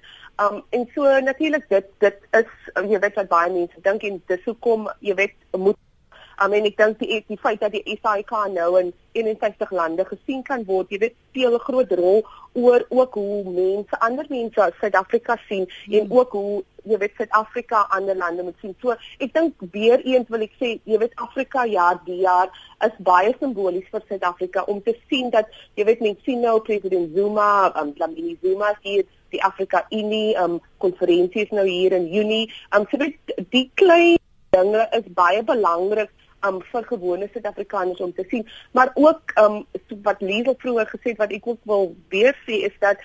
Um 0.44 0.64
en 0.70 0.90
so 0.96 1.20
natuurlik 1.20 1.70
dit 1.70 1.88
dit 2.00 2.18
is 2.42 2.52
jy 2.76 3.00
weet 3.00 3.16
wat 3.16 3.34
baie 3.38 3.52
mense 3.52 3.82
dink 3.88 4.04
en 4.04 4.22
dis 4.28 4.46
hoekom 4.46 4.90
jy 5.00 5.16
weet 5.16 5.38
moet 5.58 5.78
I 6.42 6.48
mean 6.50 6.66
ek 6.66 6.78
dink 6.78 6.98
die 7.00 7.20
die 7.30 7.38
feit 7.38 7.60
dat 7.62 7.76
die 7.76 7.98
SAIK 8.02 8.32
nou 8.54 8.70
in 8.80 8.88
51 9.14 9.72
lande 9.72 10.06
gesien 10.10 10.42
kan 10.48 10.64
word, 10.66 10.90
jy 10.90 10.98
weet 11.04 11.16
speel 11.30 11.54
'n 11.54 11.66
groot 11.68 11.92
rol 12.00 12.24
oor 12.54 12.86
ook 12.90 13.14
hoe 13.14 13.44
mense 13.46 14.00
ander 14.00 14.26
mense 14.30 14.62
uit 14.62 14.80
Suid-Afrika 14.80 15.38
sien 15.48 15.68
hmm. 15.70 15.94
en 16.00 16.12
ook 16.12 16.32
hoe 16.32 16.64
jy 16.84 16.98
weet 17.02 17.16
Suid-Afrika 17.18 17.86
ander 17.96 18.16
lande 18.18 18.44
moet 18.44 18.58
sien. 18.62 18.76
So 18.82 18.96
ek 19.20 19.34
dink 19.34 19.66
weer 19.76 20.02
eens 20.06 20.30
wil 20.30 20.46
ek 20.46 20.54
sê, 20.60 20.74
jy 20.90 21.00
weet 21.02 21.18
Afrika 21.22 21.66
jaar 21.70 22.00
die 22.06 22.22
jaar 22.24 22.52
is 22.86 22.96
baie 23.06 23.34
simbolies 23.40 23.90
vir 23.92 24.06
Suid-Afrika 24.08 24.66
om 24.72 24.82
te 24.86 24.96
sien 25.10 25.30
dat 25.34 25.50
jy 25.80 25.88
weet 25.90 26.02
mense 26.06 26.26
sien 26.26 26.42
nou 26.46 26.60
president 26.66 27.16
Zuma, 27.16 27.72
um 27.82 27.94
Dlamini 27.98 28.38
Zuma 28.42 28.74
hier 28.82 29.06
die 29.32 29.44
Afrika 29.44 29.86
Unie 29.92 30.36
um 30.42 30.60
konferensies 30.84 31.54
nou 31.56 31.68
hier 31.68 31.94
in 31.98 32.10
Junie. 32.14 32.48
Um 32.76 32.88
so 32.92 32.98
dit 33.02 33.38
die 33.54 33.70
klein 33.76 34.18
dinge 34.56 34.88
is 34.98 35.08
baie 35.16 35.44
belangrik 35.48 36.12
um 36.48 36.60
vir 36.72 36.88
gewone 36.90 37.30
Suid-Afrikaners 37.32 38.02
om 38.02 38.14
te 38.18 38.26
sien, 38.30 38.48
maar 38.74 38.92
ook 38.96 39.36
um 39.42 39.62
wat 40.08 40.22
Liesel 40.26 40.58
vroeër 40.58 40.90
gesê 40.90 41.14
het 41.14 41.22
wat 41.22 41.36
ek 41.38 41.48
ook 41.48 41.62
wil 41.70 41.92
weer 42.10 42.36
sê 42.48 42.64
is 42.68 42.78
dat 42.82 42.98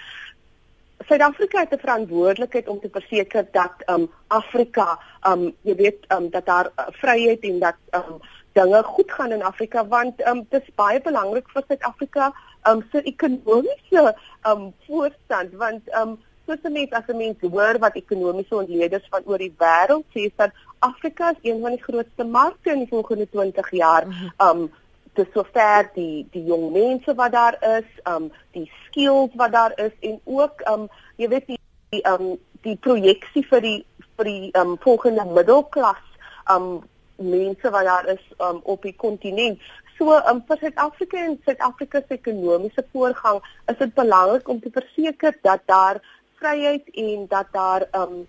Suid-Afrika 1.04 1.59
het 1.61 1.72
'n 1.72 1.78
verantwoordelikheid 1.78 2.68
om 2.68 2.80
te 2.80 2.88
verseker 2.92 3.46
dat 3.52 3.74
um 3.87 4.11
Afrika 4.26 4.98
um 5.28 5.54
jy 5.62 5.74
weet 5.74 6.04
um 6.12 6.30
dat 6.30 6.46
daar 6.46 6.66
uh, 6.66 6.87
vryheid 6.90 7.40
en 7.40 7.59
dat 7.59 7.76
um 7.90 8.20
dinge 8.52 8.82
goed 8.82 9.12
gaan 9.12 9.32
in 9.32 9.42
Afrika 9.42 9.87
want 9.87 10.26
um 10.28 10.46
dit 10.48 10.62
is 10.62 10.74
baie 10.74 11.00
belangrik 11.00 11.48
vir 11.48 11.64
Suid-Afrika 11.66 12.32
um 12.68 12.87
se 12.92 13.02
ekonomiese 13.02 14.16
um 14.46 14.72
voorstand 14.87 15.52
want 15.52 15.82
um 16.00 16.18
soos 16.46 16.62
'n 16.62 16.72
mens 16.72 16.90
as 16.90 17.06
'n 17.06 17.16
mens 17.16 17.37
hoor 17.40 17.78
wat 17.78 17.94
ekonomiese 17.94 18.56
ontleeders 18.56 19.06
van 19.11 19.22
oor 19.24 19.38
die 19.38 19.54
wêreld 19.59 20.04
sê 20.14 20.32
dat 20.37 20.50
Afrika 20.78 21.30
is 21.30 21.50
een 21.50 21.61
van 21.61 21.70
die 21.70 21.82
grootste 21.82 22.24
markte 22.24 22.70
in 22.70 22.78
die 22.78 22.88
volgende 22.88 23.28
20 23.30 23.70
jaar. 23.70 24.06
Mhm. 24.06 24.48
Um 24.48 24.72
dis 25.16 25.31
sover 25.35 25.88
die 25.94 26.26
die 26.33 26.44
jong 26.48 26.70
mense 26.74 27.14
wat 27.18 27.33
daar 27.33 27.57
is, 27.79 27.88
um 28.09 28.31
die 28.57 28.66
skills 28.87 29.35
wat 29.40 29.52
daar 29.52 29.72
is 29.81 29.94
en 30.00 30.20
ook 30.24 30.62
um 30.72 30.88
jy 31.20 31.29
weet 31.33 31.46
die, 31.52 31.61
die 31.94 32.02
um 32.12 32.37
die 32.66 32.76
projeksie 32.88 33.44
vir 33.50 33.64
die 33.64 33.79
vir 34.16 34.31
die 34.31 34.52
um 34.61 34.76
volgende 34.85 35.24
middelklas 35.38 36.05
um 36.52 36.85
mense 37.16 37.72
wat 37.72 37.88
daar 37.88 38.09
is 38.14 38.24
um 38.48 38.61
op 38.64 38.83
die 38.83 38.94
kontinent. 38.96 39.61
So 39.98 40.16
um 40.31 40.42
vir 40.48 40.61
Suid-Afrika 40.61 41.22
en 41.24 41.38
Suid-Afrika 41.44 42.02
se 42.05 42.18
ekonomiese 42.20 42.85
voorgang 42.92 43.40
is 43.72 43.79
dit 43.81 43.94
belangrik 43.94 44.48
om 44.48 44.61
te 44.61 44.72
verseker 44.72 45.37
dat 45.42 45.64
daar 45.66 46.02
vryheid 46.40 46.88
en 46.94 47.29
dat 47.29 47.52
daar 47.52 47.88
um 47.96 48.26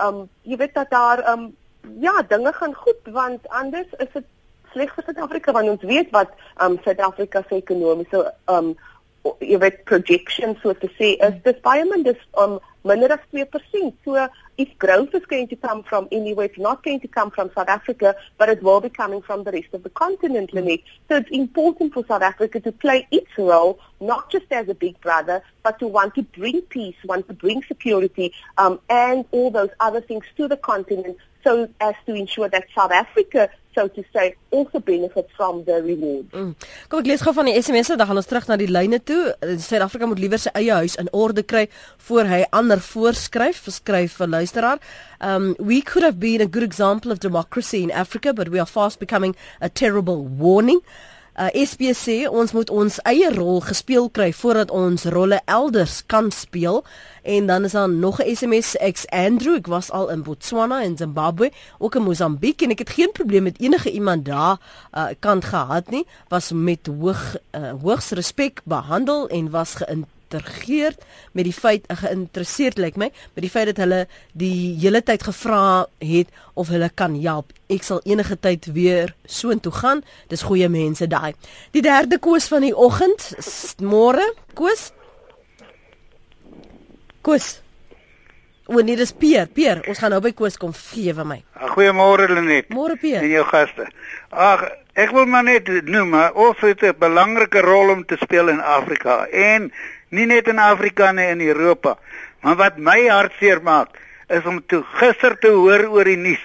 um 0.00 0.22
jy 0.42 0.56
weet 0.56 0.74
dat 0.74 0.90
daar 0.90 1.26
um 1.32 1.52
ja, 2.00 2.22
dinge 2.28 2.52
gaan 2.52 2.74
goed 2.74 3.12
want 3.12 3.48
anders 3.48 3.86
is 3.98 4.08
dit 4.12 4.24
sleg 4.72 4.94
vir 4.96 5.06
Suid-Afrika 5.06 5.54
want 5.56 5.72
ons 5.74 5.86
weet 5.92 6.10
wat 6.16 6.34
um 6.64 6.78
Suid-Afrika 6.84 7.44
se 7.48 7.60
ekonomiese 7.62 8.24
um 8.52 8.74
jy 9.40 9.58
weet 9.62 9.84
projections 9.86 10.58
so 10.62 10.74
te 10.74 10.90
sê 10.98 11.14
is 11.28 11.40
dis 11.44 11.58
baie 11.64 11.84
min 11.88 12.02
dis 12.08 12.28
um 12.42 12.58
minder 12.84 13.12
as 13.12 13.20
2%. 13.32 13.92
So 14.04 14.28
if 14.58 14.78
growth 14.78 15.14
is 15.14 15.24
going 15.26 15.48
to 15.48 15.56
come 15.56 15.82
from 15.82 16.08
anywhere, 16.12 16.46
it's 16.46 16.58
not 16.58 16.82
going 16.82 17.00
to 17.00 17.08
come 17.08 17.30
from 17.30 17.50
South 17.54 17.68
Africa, 17.68 18.14
but 18.38 18.48
it 18.48 18.62
will 18.62 18.80
be 18.80 18.88
coming 18.88 19.22
from 19.22 19.44
the 19.44 19.52
rest 19.52 19.68
of 19.72 19.82
the 19.82 19.90
continent, 19.90 20.50
mm. 20.50 20.54
Lynette. 20.54 20.82
So 21.08 21.16
it's 21.16 21.30
important 21.30 21.94
for 21.94 22.04
South 22.06 22.22
Africa 22.22 22.60
to 22.60 22.72
play 22.72 23.06
its 23.10 23.30
role, 23.38 23.78
not 24.00 24.30
just 24.30 24.50
as 24.50 24.68
a 24.68 24.74
big 24.74 25.00
brother, 25.00 25.42
but 25.62 25.78
to 25.78 25.86
want 25.86 26.14
to 26.16 26.22
bring 26.22 26.62
peace, 26.62 26.96
want 27.04 27.28
to 27.28 27.34
bring 27.34 27.62
security, 27.62 28.32
um, 28.58 28.80
and 28.88 29.24
all 29.30 29.50
those 29.50 29.70
other 29.80 30.00
things 30.00 30.24
to 30.36 30.48
the 30.48 30.56
continent 30.56 31.16
so 31.44 31.68
as 31.80 31.94
to 32.06 32.14
ensure 32.14 32.48
that 32.48 32.64
South 32.74 32.92
Africa 32.92 33.48
so 33.74 33.88
to 33.88 34.04
say 34.12 34.34
also 34.50 34.80
benefit 34.80 35.28
from 35.36 35.64
the 35.64 35.82
reward. 35.82 36.28
Mm. 36.32 36.54
Kom 36.88 37.02
ek 37.02 37.08
lees 37.08 37.22
gou 37.24 37.32
van 37.36 37.48
die 37.48 37.56
SMS'e, 37.56 37.96
dan 37.96 38.08
gaan 38.10 38.20
ons 38.20 38.28
terug 38.28 38.48
na 38.50 38.58
die 38.60 38.68
lyne 38.70 39.00
toe. 39.00 39.32
Suid-Afrika 39.40 40.08
moet 40.08 40.20
liewer 40.22 40.40
sy 40.42 40.52
eie 40.58 40.80
huis 40.82 40.98
in 41.00 41.08
orde 41.16 41.44
kry 41.46 41.64
voor 42.08 42.28
hy 42.28 42.42
ander 42.52 42.82
voorskryf, 42.84 43.64
skryf 43.72 44.18
vir 44.20 44.32
luisteraar. 44.34 44.82
Um 45.24 45.52
we 45.58 45.80
could 45.80 46.04
have 46.04 46.20
been 46.20 46.44
a 46.44 46.50
good 46.50 46.66
example 46.66 47.12
of 47.12 47.22
democracy 47.24 47.82
in 47.82 47.90
Africa, 47.90 48.32
but 48.32 48.52
we 48.52 48.60
are 48.60 48.68
fast 48.68 49.00
becoming 49.00 49.36
a 49.60 49.68
terrible 49.68 50.26
warning. 50.26 50.82
Uh, 51.32 51.48
SPC 51.64 52.28
ons 52.28 52.52
moet 52.52 52.70
ons 52.70 52.98
eie 53.08 53.30
rol 53.32 53.62
gespeel 53.64 54.10
kry 54.12 54.28
voordat 54.36 54.70
ons 54.70 55.06
rolle 55.14 55.38
elders 55.48 56.02
kan 56.06 56.30
speel. 56.30 56.82
En 57.24 57.46
dan 57.46 57.64
is 57.64 57.72
daar 57.72 57.88
nog 57.88 58.20
'n 58.20 58.36
SMS 58.36 58.76
ex 58.76 59.06
Andrew 59.08 59.54
ek 59.54 59.66
was 59.66 59.90
al 59.90 60.10
in 60.10 60.22
Botswana 60.22 60.82
en 60.82 60.96
Zimbabwe 60.96 61.50
ook 61.78 61.94
in 61.94 62.02
Mosambiek 62.02 62.62
en 62.62 62.70
ek 62.70 62.78
het 62.78 62.90
geen 62.90 63.12
probleem 63.12 63.42
met 63.42 63.60
enige 63.60 63.90
iemand 63.90 64.24
daar 64.24 64.60
uh, 64.94 65.04
kant 65.18 65.44
gehad 65.44 65.90
nie. 65.90 66.06
Was 66.28 66.52
met 66.52 66.86
hoog 66.86 67.36
uh, 67.50 67.72
hoogs 67.82 68.10
respek 68.10 68.60
behandel 68.64 69.28
en 69.28 69.50
was 69.50 69.74
geïnteresseerd 69.74 70.11
geïntegreerd 70.32 71.04
met 71.32 71.44
die 71.44 71.52
feit 71.52 71.84
geïnteresseerd 71.88 72.78
lyk 72.78 72.96
my 72.96 73.10
met 73.34 73.44
die 73.44 73.50
feit 73.50 73.66
dat 73.72 73.76
hulle 73.76 74.06
die 74.32 74.76
hele 74.80 75.02
tyd 75.02 75.22
gevra 75.22 75.86
het 75.98 76.28
of 76.54 76.68
hulle 76.68 76.90
kan 76.94 77.14
help. 77.22 77.52
Ek 77.68 77.82
sal 77.82 78.00
enige 78.04 78.36
tyd 78.40 78.66
weer 78.72 79.14
soontoe 79.24 79.72
gaan. 79.72 80.02
Dis 80.28 80.42
goeie 80.42 80.68
mense 80.68 81.06
daai. 81.06 81.34
Die 81.72 81.82
derde 81.82 82.18
koers 82.18 82.48
van 82.48 82.62
die 82.62 82.76
oggend 82.76 83.32
môre 83.80 84.24
koers. 84.54 84.92
Koers. 87.22 87.62
O 88.66 88.80
nee, 88.80 88.96
dis 88.96 89.12
Peer. 89.12 89.48
Peer, 89.50 89.82
ons 89.90 89.98
gaan 89.98 90.12
nou 90.14 90.20
by 90.22 90.30
Koos 90.38 90.54
kom 90.56 90.70
gee 90.72 91.12
vir 91.14 91.26
my. 91.26 91.40
Goeiemôre 91.74 92.28
Lenet. 92.30 92.70
Môre 92.70 92.94
Peer. 93.00 93.20
En 93.20 93.30
jou 93.30 93.42
gaste. 93.48 93.88
Ag, 94.30 94.62
ek 94.94 95.10
wil 95.12 95.26
maar 95.26 95.44
net 95.44 95.68
noem, 95.90 96.14
of 96.32 96.60
het 96.62 96.82
'n 96.82 96.94
belangrike 96.98 97.60
rol 97.60 97.90
om 97.90 98.04
te 98.06 98.16
speel 98.22 98.48
in 98.48 98.60
Afrika 98.60 99.26
en 99.26 99.72
nie 100.12 100.28
net 100.28 100.48
in 100.48 100.60
Afrika 100.60 101.10
nie 101.12 101.30
in 101.32 101.40
Europa. 101.40 101.96
Maar 102.44 102.56
wat 102.60 102.78
my 102.78 103.00
hartseer 103.08 103.62
maak, 103.64 103.96
is 104.28 104.44
om 104.48 104.60
toe 104.66 104.82
gister 105.00 105.36
te 105.40 105.52
hoor 105.52 105.88
oor 105.92 106.08
die 106.08 106.20
nuus 106.20 106.42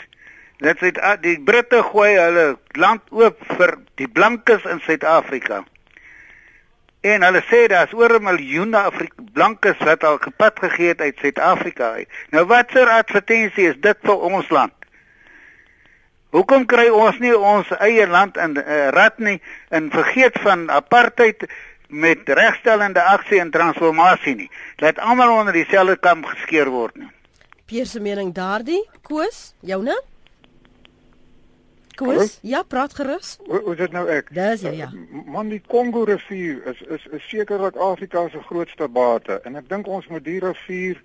dat 0.57 0.79
dit 0.81 0.97
die 1.21 1.37
Britte 1.45 1.83
gooi 1.85 2.15
hulle 2.17 2.45
land 2.81 3.03
oop 3.13 3.41
vir 3.57 3.75
die 4.01 4.07
blankes 4.09 4.65
in 4.65 4.79
Suid-Afrika. 4.81 5.61
En 7.05 7.21
hulle 7.23 7.43
sê 7.45 7.67
daar's 7.69 7.93
oor 7.93 8.17
'n 8.17 8.23
miljoen 8.23 8.73
Afrika 8.73 9.21
blankes 9.33 9.77
wat 9.85 10.03
al 10.03 10.17
gepad 10.17 10.59
gegee 10.59 10.87
het 10.87 11.01
uit 11.01 11.17
Suid-Afrika 11.21 11.91
uit. 11.91 12.09
Nou 12.31 12.45
watser 12.45 12.89
advertensie 12.89 13.69
is 13.69 13.77
dit 13.79 13.97
vir 14.01 14.17
ons 14.17 14.49
land? 14.49 14.73
Hoekom 16.29 16.65
kry 16.65 16.89
ons 16.89 17.19
nie 17.19 17.37
ons 17.37 17.69
eie 17.79 18.07
land 18.07 18.37
in 18.37 18.57
uh, 18.57 18.89
rad 18.89 19.17
nie 19.17 19.41
en 19.69 19.91
vergeet 19.91 20.39
van 20.41 20.69
apartheid 20.69 21.45
met 21.87 22.29
regstellende 22.29 23.01
aksie 23.01 23.39
en 23.39 23.51
transformasie 23.51 24.35
nie? 24.35 24.49
Laat 24.83 24.99
almal 24.99 25.37
onder 25.39 25.53
dieselfde 25.53 25.97
kam 25.97 26.25
geskeer 26.25 26.69
word 26.69 26.95
nie. 26.95 27.09
Pierre 27.67 27.87
se 27.87 27.99
mening 27.99 28.33
daardie, 28.33 28.83
Koos, 29.01 29.53
joune? 29.59 29.95
Koos, 31.97 32.37
ja, 32.45 32.61
praat 32.63 32.93
gerus. 32.93 33.37
Hoe 33.47 33.73
is 33.73 33.79
dit 33.79 33.91
nou 33.95 34.05
ek? 34.13 34.29
Dis 34.35 34.61
ja, 34.61 34.71
ja. 34.71 34.87
Man 35.25 35.49
die 35.49 35.61
Kongo 35.67 36.03
rivier 36.05 36.61
is 36.69 36.81
is 36.93 37.07
is 37.17 37.25
sekerlik 37.31 37.75
Afrika 37.81 38.27
se 38.29 38.41
grootste 38.45 38.87
bate 38.87 39.39
en 39.49 39.57
ek 39.57 39.69
dink 39.71 39.89
ons 39.89 40.05
moet 40.13 40.23
die 40.23 40.37
rivier 40.43 41.01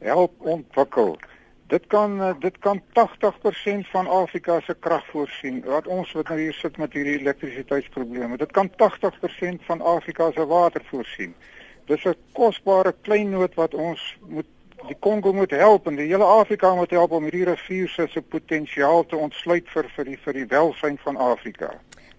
help 0.00 0.32
ontwikkel. 0.40 1.14
Dit 1.74 1.86
kan 1.86 2.20
eh, 2.22 2.34
dit 2.38 2.58
kan 2.58 2.82
80% 2.92 3.88
van 3.90 4.06
Afrika 4.06 4.60
se 4.60 4.74
krag 4.80 5.06
voorsien. 5.06 5.62
Wat 5.66 5.86
ons 5.86 6.12
wat 6.12 6.28
nou 6.28 6.38
hier 6.40 6.52
sit 6.54 6.76
met 6.78 6.92
hierdie 6.92 7.18
elektrisiteitsprobleme, 7.18 8.36
dit 8.36 8.50
kan 8.50 8.70
80% 8.70 9.64
van 9.66 9.80
Afrika 9.80 10.30
se 10.32 10.46
water 10.46 10.84
voorsien. 10.90 11.34
Dis 11.90 12.04
'n 12.04 12.14
kosbare 12.32 12.94
kleinoot 13.00 13.54
wat 13.54 13.74
ons 13.74 14.16
moet 14.28 14.46
die 14.86 14.96
Kongo 15.00 15.32
moet 15.32 15.50
help 15.50 15.86
en 15.86 15.96
die 15.96 16.06
hele 16.06 16.24
Afrika 16.24 16.74
moet 16.74 16.90
help 16.90 17.10
om 17.10 17.22
hierdie 17.22 17.44
rivier 17.44 17.88
se 17.88 18.22
potensiaal 18.22 19.06
te 19.06 19.16
ontsluit 19.16 19.68
vir 19.74 19.90
vir 19.96 20.04
die 20.04 20.18
vir 20.24 20.32
die 20.32 20.46
welsyn 20.46 20.98
van 20.98 21.16
Afrika. 21.16 21.74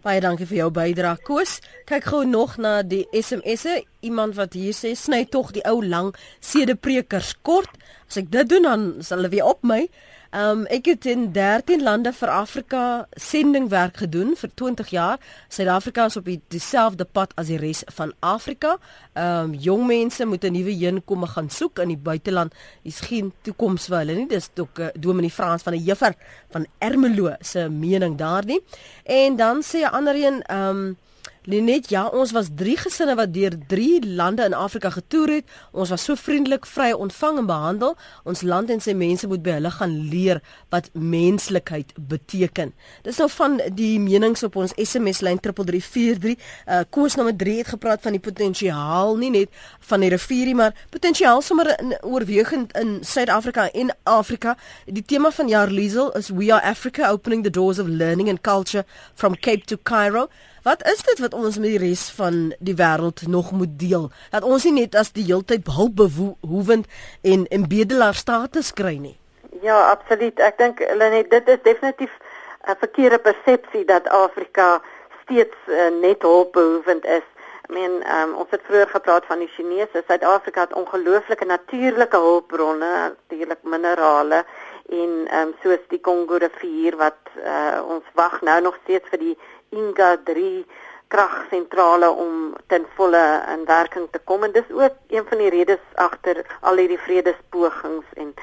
Baie 0.06 0.22
dankie 0.22 0.46
vir 0.46 0.60
jou 0.60 0.68
bydrae 0.70 1.18
Koos. 1.26 1.56
Kyk 1.90 2.12
gou 2.12 2.20
nog 2.30 2.60
na 2.62 2.84
die 2.86 3.08
SMS'e. 3.10 3.80
Iemand 4.06 4.36
wat 4.38 4.54
hier 4.54 4.76
sê 4.78 4.92
sny 4.94 5.24
tog 5.34 5.50
die 5.56 5.64
ou 5.66 5.80
lang 5.82 6.12
sedeprekers 6.46 7.32
kort. 7.42 7.74
As 8.06 8.20
ek 8.22 8.30
dit 8.30 8.52
doen 8.52 8.68
dan 8.70 8.84
sal 9.02 9.24
hulle 9.24 9.32
weer 9.34 9.50
op 9.50 9.66
my. 9.66 9.88
Um, 10.36 10.66
ek 10.68 10.90
het 10.90 11.06
in 11.08 11.30
13 11.32 11.80
lande 11.80 12.12
vir 12.12 12.28
Afrika 12.28 12.80
sendingwerk 13.16 14.02
gedoen 14.04 14.34
vir 14.36 14.50
20 14.60 14.90
jaar. 14.92 15.22
Suid-Afrika 15.48 16.10
is 16.10 16.18
op 16.20 16.28
dieselfde 16.52 17.06
pad 17.08 17.32
as 17.40 17.48
die 17.48 17.60
res 17.62 17.86
van 17.96 18.12
Afrika. 18.20 18.74
Um, 19.16 19.54
jong 19.54 19.86
mense 19.88 20.28
moet 20.28 20.44
'n 20.44 20.52
nuwe 20.52 20.76
heenkomme 20.76 21.28
gaan 21.28 21.50
soek 21.50 21.80
in 21.80 21.88
die 21.88 21.98
buiteland. 22.10 22.54
Dis 22.84 23.00
geen 23.00 23.32
toekoms 23.42 23.88
vir 23.88 23.98
hulle 23.98 24.16
nie. 24.16 24.28
Dis 24.28 24.50
ook 24.60 24.80
uh, 24.80 24.88
Dominee 25.00 25.32
Frans 25.32 25.64
van 25.64 25.74
die 25.74 25.84
Juffer 25.84 26.14
van 26.52 26.66
Ermelo 26.80 27.36
se 27.40 27.70
mening 27.70 28.18
daardie. 28.18 28.60
En 29.04 29.36
dan 29.36 29.64
sê 29.64 29.88
'n 29.88 29.96
ander 29.96 30.16
een 30.16 30.44
um, 30.52 30.98
Linet, 31.46 31.92
ja, 31.94 32.08
ons 32.10 32.32
was 32.34 32.48
3 32.58 32.74
gesinne 32.78 33.14
wat 33.20 33.30
deur 33.34 33.54
3 33.70 34.16
lande 34.18 34.42
in 34.48 34.54
Afrika 34.58 34.90
getoer 34.90 35.30
het. 35.30 35.52
Ons 35.72 35.92
was 35.94 36.04
so 36.08 36.18
vriendelik, 36.18 36.66
vry 36.66 36.88
ontvang 36.92 37.38
en 37.38 37.46
behandel. 37.46 37.94
Ons 38.26 38.42
land 38.42 38.72
en 38.74 38.82
sy 38.82 38.96
mense 38.98 39.28
moet 39.30 39.44
by 39.46 39.60
hulle 39.60 39.72
gaan 39.76 39.94
leer 40.10 40.42
wat 40.74 40.90
menslikheid 40.94 41.94
beteken. 42.10 42.74
Dis 43.06 43.22
nou 43.22 43.28
van 43.36 43.60
die 43.78 44.00
menings 44.02 44.42
op 44.48 44.58
ons 44.58 44.74
SMS 44.74 45.22
lyn 45.22 45.38
3343. 45.38 46.34
Uh 46.66 46.82
Koos 46.90 47.20
nommer 47.20 47.38
3 47.38 47.58
het 47.62 47.70
gepraat 47.76 48.02
van 48.02 48.18
die 48.18 48.24
potensiaal, 48.26 49.14
nie 49.22 49.30
net 49.38 49.62
van 49.92 50.02
die 50.02 50.10
rivierie, 50.16 50.58
maar 50.58 50.74
potensiaal 50.90 51.46
sommer 51.46 51.76
in 51.78 51.94
oorwegend 52.02 52.74
in 52.82 52.98
Suid-Afrika 53.06 53.70
en 53.70 53.94
Afrika. 54.04 54.58
Die 54.90 55.06
tema 55.06 55.30
van 55.30 55.54
jaar 55.54 55.70
Liesel 55.70 56.10
is 56.18 56.34
We 56.34 56.50
are 56.50 56.66
Africa 56.66 57.12
opening 57.14 57.46
the 57.46 57.54
doors 57.54 57.78
of 57.80 57.88
learning 57.88 58.30
and 58.34 58.42
culture 58.42 58.86
from 59.14 59.38
Cape 59.38 59.70
to 59.70 59.78
Cairo. 59.78 60.28
Wat 60.66 60.82
is 60.90 61.04
dit 61.06 61.20
wat 61.22 61.34
ons 61.38 61.60
met 61.62 61.76
die 61.76 61.78
res 61.78 62.08
van 62.18 62.38
die 62.58 62.74
wêreld 62.74 63.28
nog 63.30 63.52
moet 63.54 63.76
deel? 63.78 64.08
Dat 64.34 64.44
ons 64.44 64.64
nie 64.66 64.74
net 64.74 64.96
as 64.98 65.12
die 65.14 65.26
heeltyd 65.28 65.68
hulpbehoevend 65.76 66.88
en 67.22 67.44
en 67.54 67.68
bedelaar 67.70 68.18
status 68.18 68.72
kry 68.74 68.96
nie. 68.98 69.14
Ja, 69.62 69.78
absoluut. 69.92 70.42
Ek 70.42 70.58
dink 70.58 70.82
hulle 70.82 71.12
net 71.14 71.30
dit 71.30 71.54
is 71.54 71.62
definitief 71.70 72.18
'n 72.66 72.80
verkeerde 72.82 73.22
persepsie 73.28 73.86
dat 73.86 74.10
Afrika 74.10 74.82
steeds 75.22 75.70
uh, 75.70 75.94
net 76.02 76.26
hulpbehoevend 76.26 77.06
is. 77.06 77.28
I 77.70 77.74
mean, 77.74 78.02
um, 78.16 78.34
ons 78.34 78.50
het 78.50 78.62
vroeër 78.66 78.90
gepraat 78.90 79.26
van 79.26 79.40
die 79.40 79.54
Chinese. 79.54 80.04
Suid-Afrika 80.08 80.62
het 80.62 80.74
ongelooflike 80.74 81.46
natuurlike 81.46 82.18
hulpbronne, 82.18 83.14
natuurlik 83.14 83.62
minerale 83.62 84.46
en 84.90 85.28
ehm 85.28 85.48
um, 85.48 85.54
soos 85.62 85.82
die 85.90 86.02
Kongo 86.02 86.38
rivier 86.38 86.96
wat 86.98 87.18
uh, 87.38 87.82
ons 87.88 88.06
wag 88.14 88.42
nou 88.42 88.62
nog 88.62 88.78
steeds 88.84 89.10
vir 89.10 89.20
die 89.20 89.38
Inga 89.76 90.18
3 90.24 90.66
kragsentrale 91.08 92.10
om 92.10 92.56
ten 92.68 92.86
volle 92.96 93.24
in 93.54 93.66
werking 93.66 94.08
te 94.12 94.20
kom. 94.24 94.44
En 94.44 94.52
dis 94.52 94.72
ook 94.72 94.96
een 95.08 95.26
van 95.30 95.38
die 95.38 95.50
redes 95.50 95.84
agter 95.94 96.46
al 96.62 96.82
hierdie 96.82 97.00
vredespogings 97.00 98.06
en 98.14 98.34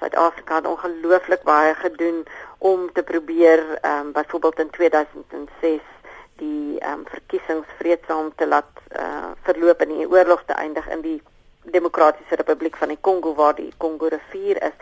Suid-Afrika 0.00 0.54
het 0.54 0.66
ongelooflik 0.66 1.42
baie 1.42 1.74
gedoen 1.74 2.26
om 2.58 2.92
te 2.92 3.02
probeer 3.02 3.78
ehm 3.80 4.06
um, 4.06 4.12
byvoorbeeld 4.12 4.58
in 4.58 4.70
2006 4.70 5.80
die 6.36 6.78
ehm 6.78 6.92
um, 6.92 7.04
verkiesings 7.06 7.66
vreedsaam 7.78 8.32
te 8.36 8.46
laat 8.48 8.72
uh, 8.96 9.32
verloop 9.42 9.80
en 9.80 9.88
die 9.88 10.08
oorlog 10.08 10.42
te 10.46 10.52
eindig 10.52 10.88
in 10.88 11.00
die 11.00 11.22
Demokratiese 11.62 12.34
Republiek 12.34 12.76
van 12.76 12.88
die 12.88 12.98
Kongo 13.00 13.34
waar 13.34 13.54
die 13.54 13.72
Kongo 13.76 14.06
rivier 14.06 14.62
is. 14.62 14.76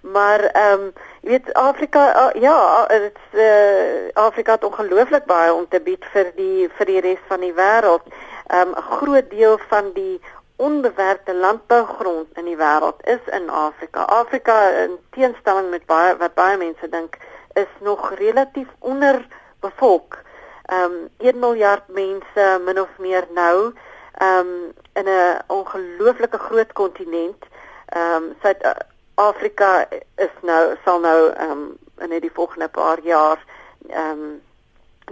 Maar 0.00 0.40
ehm 0.40 0.80
um, 0.80 0.92
jy 1.20 1.30
weet 1.30 1.52
Afrika 1.54 2.02
uh, 2.16 2.40
ja, 2.40 2.86
dit 2.88 3.18
uh, 3.32 4.08
Afrika 4.12 4.52
het 4.52 4.64
ongelooflik 4.64 5.24
baie 5.24 5.52
om 5.54 5.66
te 5.68 5.80
bied 5.80 6.04
vir 6.12 6.32
die 6.36 6.68
vir 6.78 6.86
die 6.86 7.00
res 7.00 7.24
van 7.28 7.40
die 7.40 7.52
wêreld. 7.52 8.06
Ehm 8.46 8.68
um, 8.68 8.74
'n 8.76 8.82
groot 9.00 9.30
deel 9.30 9.58
van 9.68 9.92
die 9.92 10.20
onbewerkte 10.56 11.34
landbougrond 11.34 12.28
in 12.38 12.44
die 12.44 12.56
wêreld 12.56 13.02
is 13.04 13.22
in 13.30 13.50
Afrika. 13.50 14.02
Afrika 14.02 14.68
in 14.70 14.98
teenstelling 15.10 15.70
met 15.70 15.86
baie 15.86 16.16
wat 16.16 16.34
baie 16.34 16.56
mense 16.56 16.88
dink 16.88 17.16
is 17.52 17.72
nog 17.80 18.10
relatief 18.14 18.68
onderbevolk. 18.78 20.18
Ehm 20.64 20.82
um, 20.82 21.08
1 21.18 21.38
miljard 21.38 21.88
mense 21.88 22.60
min 22.64 22.80
of 22.80 22.98
meer 22.98 23.26
nou 23.34 23.56
ehm 23.66 23.89
um, 24.20 24.72
in 24.92 25.08
'n 25.08 25.38
ongelooflike 25.46 26.38
groot 26.38 26.72
kontinent. 26.72 27.44
Ehm 27.86 28.22
um, 28.22 28.34
Suid-Afrika 28.42 29.86
is 30.16 30.34
nou 30.42 30.76
sal 30.84 31.00
nou 31.00 31.32
ehm 31.32 31.50
um, 31.50 31.78
in 32.10 32.20
die 32.20 32.32
volgende 32.34 32.68
paar 32.68 33.00
jaar 33.02 33.44
ehm 33.88 34.10
um, 34.10 34.42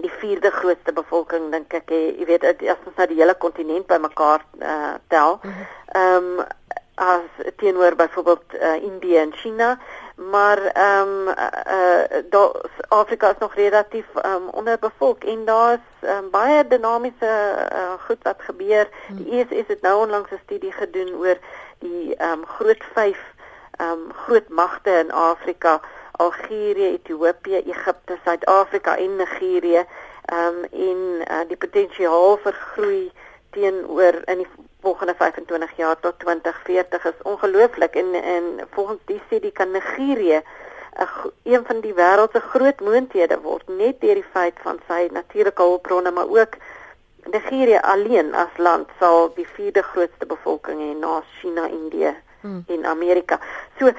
die 0.00 0.10
vierde 0.10 0.50
grootste 0.50 0.92
bevolking 0.92 1.50
dink 1.50 1.72
ek 1.74 1.90
jy 1.90 2.24
weet 2.26 2.44
as 2.44 2.84
ons 2.86 2.96
nou 2.96 3.06
die 3.06 3.18
hele 3.18 3.34
kontinent 3.34 3.86
bymekaar 3.86 4.44
uh, 4.60 4.94
tel. 5.08 5.40
Mhm. 5.42 5.66
Ehm 5.86 6.38
um, 6.38 6.46
as 6.98 7.52
teenoor 7.56 7.94
byvoorbeeld 7.94 8.54
uh, 8.54 8.82
Indië 8.82 9.16
en 9.16 9.32
China 9.32 9.78
maar 10.18 10.58
ehm 10.58 11.08
um, 11.08 11.28
uh, 11.28 12.20
uh, 12.30 12.50
Afrika 12.88 13.30
is 13.30 13.38
nog 13.38 13.54
relatief 13.54 14.06
um, 14.24 14.48
onderbevolk 14.48 15.24
en 15.24 15.44
daar's 15.44 15.80
um, 16.02 16.30
baie 16.30 16.66
dinamiese 16.66 17.66
uh, 17.72 17.92
goed 18.06 18.22
wat 18.22 18.36
gebeur. 18.38 18.88
Die 19.08 19.44
hmm. 19.48 19.64
het 19.66 19.80
nou 19.80 20.04
onlangs 20.04 20.30
'n 20.30 20.40
studie 20.44 20.72
gedoen 20.72 21.14
oor 21.14 21.38
die 21.78 22.16
ehm 22.16 22.32
um, 22.32 22.46
groot 22.46 22.84
5 22.92 23.18
ehm 23.76 23.90
um, 23.90 24.12
groot 24.12 24.48
magte 24.48 24.90
in 24.90 25.12
Afrika, 25.12 25.80
Algerië, 26.12 26.86
Ethiopië, 26.86 27.56
Egipte, 27.56 28.18
Suid-Afrika 28.24 28.96
en 28.96 29.16
Nigerië. 29.16 29.84
Ehm 30.24 30.46
um, 30.46 30.64
en 30.72 31.00
uh, 31.30 31.48
die 31.48 31.56
potensiaal 31.56 32.38
vir 32.42 32.52
groei 32.52 33.12
teenoor 33.50 34.22
in 34.24 34.38
die 34.38 34.48
volgende 34.80 35.14
25 35.14 35.76
jaar 35.76 36.00
tot 36.00 36.18
2040 36.18 37.04
is 37.04 37.22
ongelooflik 37.22 37.94
en 37.94 38.14
en 38.14 38.44
volgens 38.70 38.98
die 39.04 39.22
studie 39.26 39.52
kan 39.52 39.70
Nigerië 39.70 40.40
'n 40.98 41.30
een 41.42 41.64
van 41.66 41.80
die 41.80 41.94
wêreld 41.94 42.32
se 42.32 42.40
groot 42.40 42.80
moondhede 42.80 43.40
word 43.40 43.68
net 43.68 44.00
deur 44.00 44.14
die 44.14 44.30
feit 44.32 44.56
van 44.62 44.78
sy 44.88 45.08
natuurlike 45.12 45.62
hulpbronne 45.62 46.10
maar 46.10 46.28
ook 46.28 46.54
Nigerië 47.30 47.78
alleen 47.78 48.34
as 48.34 48.56
land 48.56 48.88
sal 48.98 49.32
die 49.34 49.46
vierde 49.46 49.82
grootste 49.82 50.26
bevolking 50.26 50.80
hê 50.80 50.98
na 50.98 51.22
China, 51.40 51.66
Indië 51.66 52.14
hmm. 52.40 52.64
en 52.66 52.86
Amerika. 52.86 53.40
So 53.78 53.92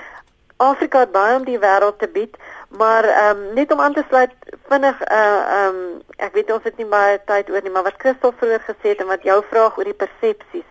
Afrika 0.57 0.99
het 0.99 1.11
baie 1.11 1.35
om 1.35 1.45
die 1.45 1.59
wêreld 1.59 1.99
te 1.99 2.07
bied, 2.07 2.37
maar 2.69 3.03
ehm 3.03 3.37
um, 3.37 3.53
net 3.53 3.71
om 3.71 3.79
aan 3.81 3.93
te 3.93 4.03
sluit 4.07 4.31
vinnig 4.67 5.01
uh 5.11 5.17
ehm 5.17 5.75
um, 5.75 6.01
ek 6.15 6.33
weet 6.33 6.51
ons 6.51 6.63
het 6.63 6.77
nie 6.77 6.85
baie 6.85 7.21
tyd 7.25 7.49
oor 7.49 7.61
nie, 7.61 7.71
maar 7.71 7.83
wat 7.83 7.97
Christel 7.97 8.33
vroeër 8.37 8.61
gesê 8.67 8.93
het 8.93 8.99
en 8.99 9.07
wat 9.07 9.23
jou 9.23 9.43
vraag 9.49 9.77
oor 9.77 9.89
die 9.89 10.01
persepsies. 10.03 10.69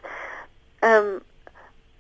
Ehm 0.78 0.94
um, 0.94 1.18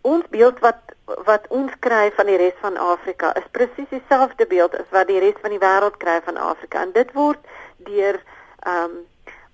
ons 0.00 0.24
beeld 0.30 0.58
wat 0.58 0.94
wat 1.26 1.46
ons 1.48 1.72
kry 1.80 2.10
van 2.14 2.26
die 2.26 2.36
res 2.36 2.56
van 2.60 2.76
Afrika 2.76 3.32
is 3.40 3.46
presies 3.50 3.88
dieselfde 3.90 4.46
beeld 4.46 4.74
as 4.76 4.90
wat 4.90 5.08
die 5.08 5.18
res 5.18 5.38
van 5.40 5.50
die 5.50 5.62
wêreld 5.62 5.96
kry 5.96 6.20
van 6.24 6.36
Afrika 6.36 6.82
en 6.82 6.92
dit 6.92 7.12
word 7.12 7.38
deur 7.76 8.20
ehm 8.62 8.84
um, 8.84 8.98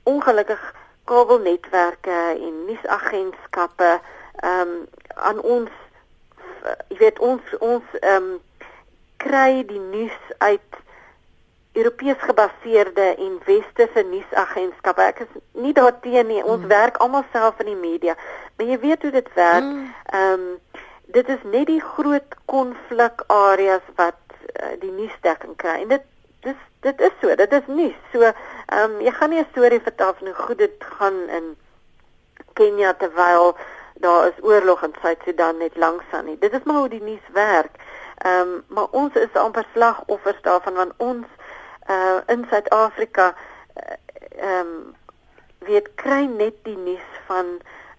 ongelukkig 0.05 0.75
kabelnetwerke 1.05 2.19
en 2.35 2.65
nuusagentskappe 2.67 4.01
ehm 4.43 4.61
um, 4.61 4.75
aan 5.15 5.41
ons 5.41 5.71
jy 6.89 6.99
weet 6.99 7.19
ons 7.19 7.57
ons 7.61 7.97
ehm 8.01 8.29
um, 8.29 8.43
kry 9.25 9.65
die 9.67 9.81
nuus 9.81 10.17
uit 10.39 10.83
Europees 11.75 12.21
gebaseerde 12.23 13.07
en 13.19 13.39
westerse 13.45 14.05
nuusagentskappe. 14.07 15.03
Ek 15.03 15.25
is 15.25 15.33
nie 15.59 15.73
daarteen 15.75 16.29
nie. 16.31 16.43
Ons 16.43 16.63
mm. 16.63 16.71
werk 16.71 17.01
almal 17.03 17.25
self 17.33 17.59
in 17.65 17.73
die 17.73 17.81
media. 17.81 18.15
Maar 18.57 18.69
jy 18.71 18.79
weet 18.85 19.03
hoe 19.03 19.11
dit 19.17 19.31
werk. 19.35 19.67
Hmm. 19.67 19.89
Ehm 20.13 20.37
mm. 20.39 20.53
um, 20.53 20.83
dit 21.15 21.29
is 21.29 21.43
net 21.53 21.67
die 21.69 21.83
groot 21.83 22.37
konflikareas 22.51 23.85
wat 23.99 24.17
uh, 24.39 24.73
die 24.81 24.91
nuusdekking 24.91 25.53
kry. 25.61 25.75
En 25.83 25.91
dit 25.93 26.07
dis 26.47 26.63
dit 26.87 27.03
is 27.09 27.13
so. 27.21 27.35
Dit 27.43 27.53
is 27.53 27.67
nuus. 27.67 27.99
So 28.13 28.23
ehm 28.23 28.79
um, 28.79 28.97
jy 29.03 29.13
gaan 29.19 29.35
nie 29.35 29.43
'n 29.43 29.51
storie 29.51 29.83
vertel 29.83 30.15
van 30.15 30.27
hoe 30.31 30.47
goed 30.47 30.59
dit 30.59 30.87
gaan 30.99 31.19
in 31.29 31.57
Kenia 32.55 32.95
terwyl 32.95 33.57
daar 33.95 34.27
is 34.27 34.43
oorlog 34.43 34.83
in 34.83 34.95
Suid-Sudan 35.01 35.59
net 35.59 35.77
langs 35.77 36.05
aan 36.11 36.25
nie. 36.25 36.39
Dit 36.39 36.53
is 36.53 36.63
maar 36.65 36.77
hoe 36.77 36.89
die 36.89 37.03
nuus 37.03 37.29
werk. 37.33 37.75
Ehm 38.19 38.41
um, 38.41 38.65
maar 38.69 38.87
ons 38.91 39.15
is 39.15 39.33
amper 39.33 39.67
slagoffers 39.73 40.43
daarvan 40.43 40.75
want 40.75 40.93
ons 40.97 41.27
uh 41.91 42.21
in 42.27 42.47
Suid-Afrika 42.51 43.35
eh, 43.75 43.97
ehm 44.39 44.51
uh, 44.51 44.59
um, 44.59 44.95
weet 45.59 45.95
kry 45.95 46.25
net 46.27 46.55
die 46.63 46.77
nuus 46.77 47.11
van 47.27 47.47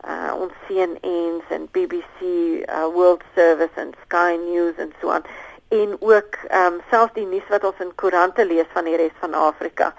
uh 0.08 0.34
ons 0.36 0.54
CNN's 0.68 1.50
en 1.50 1.68
BBC 1.72 2.22
uh, 2.22 2.86
World 2.94 3.24
Service 3.36 3.74
en 3.76 3.94
Sky 4.06 4.38
News 4.42 4.76
en 4.78 4.94
so 5.02 5.10
aan 5.10 5.26
en 5.68 5.98
ook 6.00 6.36
ehm 6.48 6.74
um, 6.74 6.82
selfs 6.90 7.14
die 7.14 7.26
nuus 7.26 7.48
wat 7.50 7.64
ons 7.64 7.80
in 7.80 7.96
koerante 7.96 8.46
lees 8.46 8.70
van 8.74 8.84
die 8.84 8.96
res 8.96 9.18
van 9.20 9.34
Afrika 9.34 9.94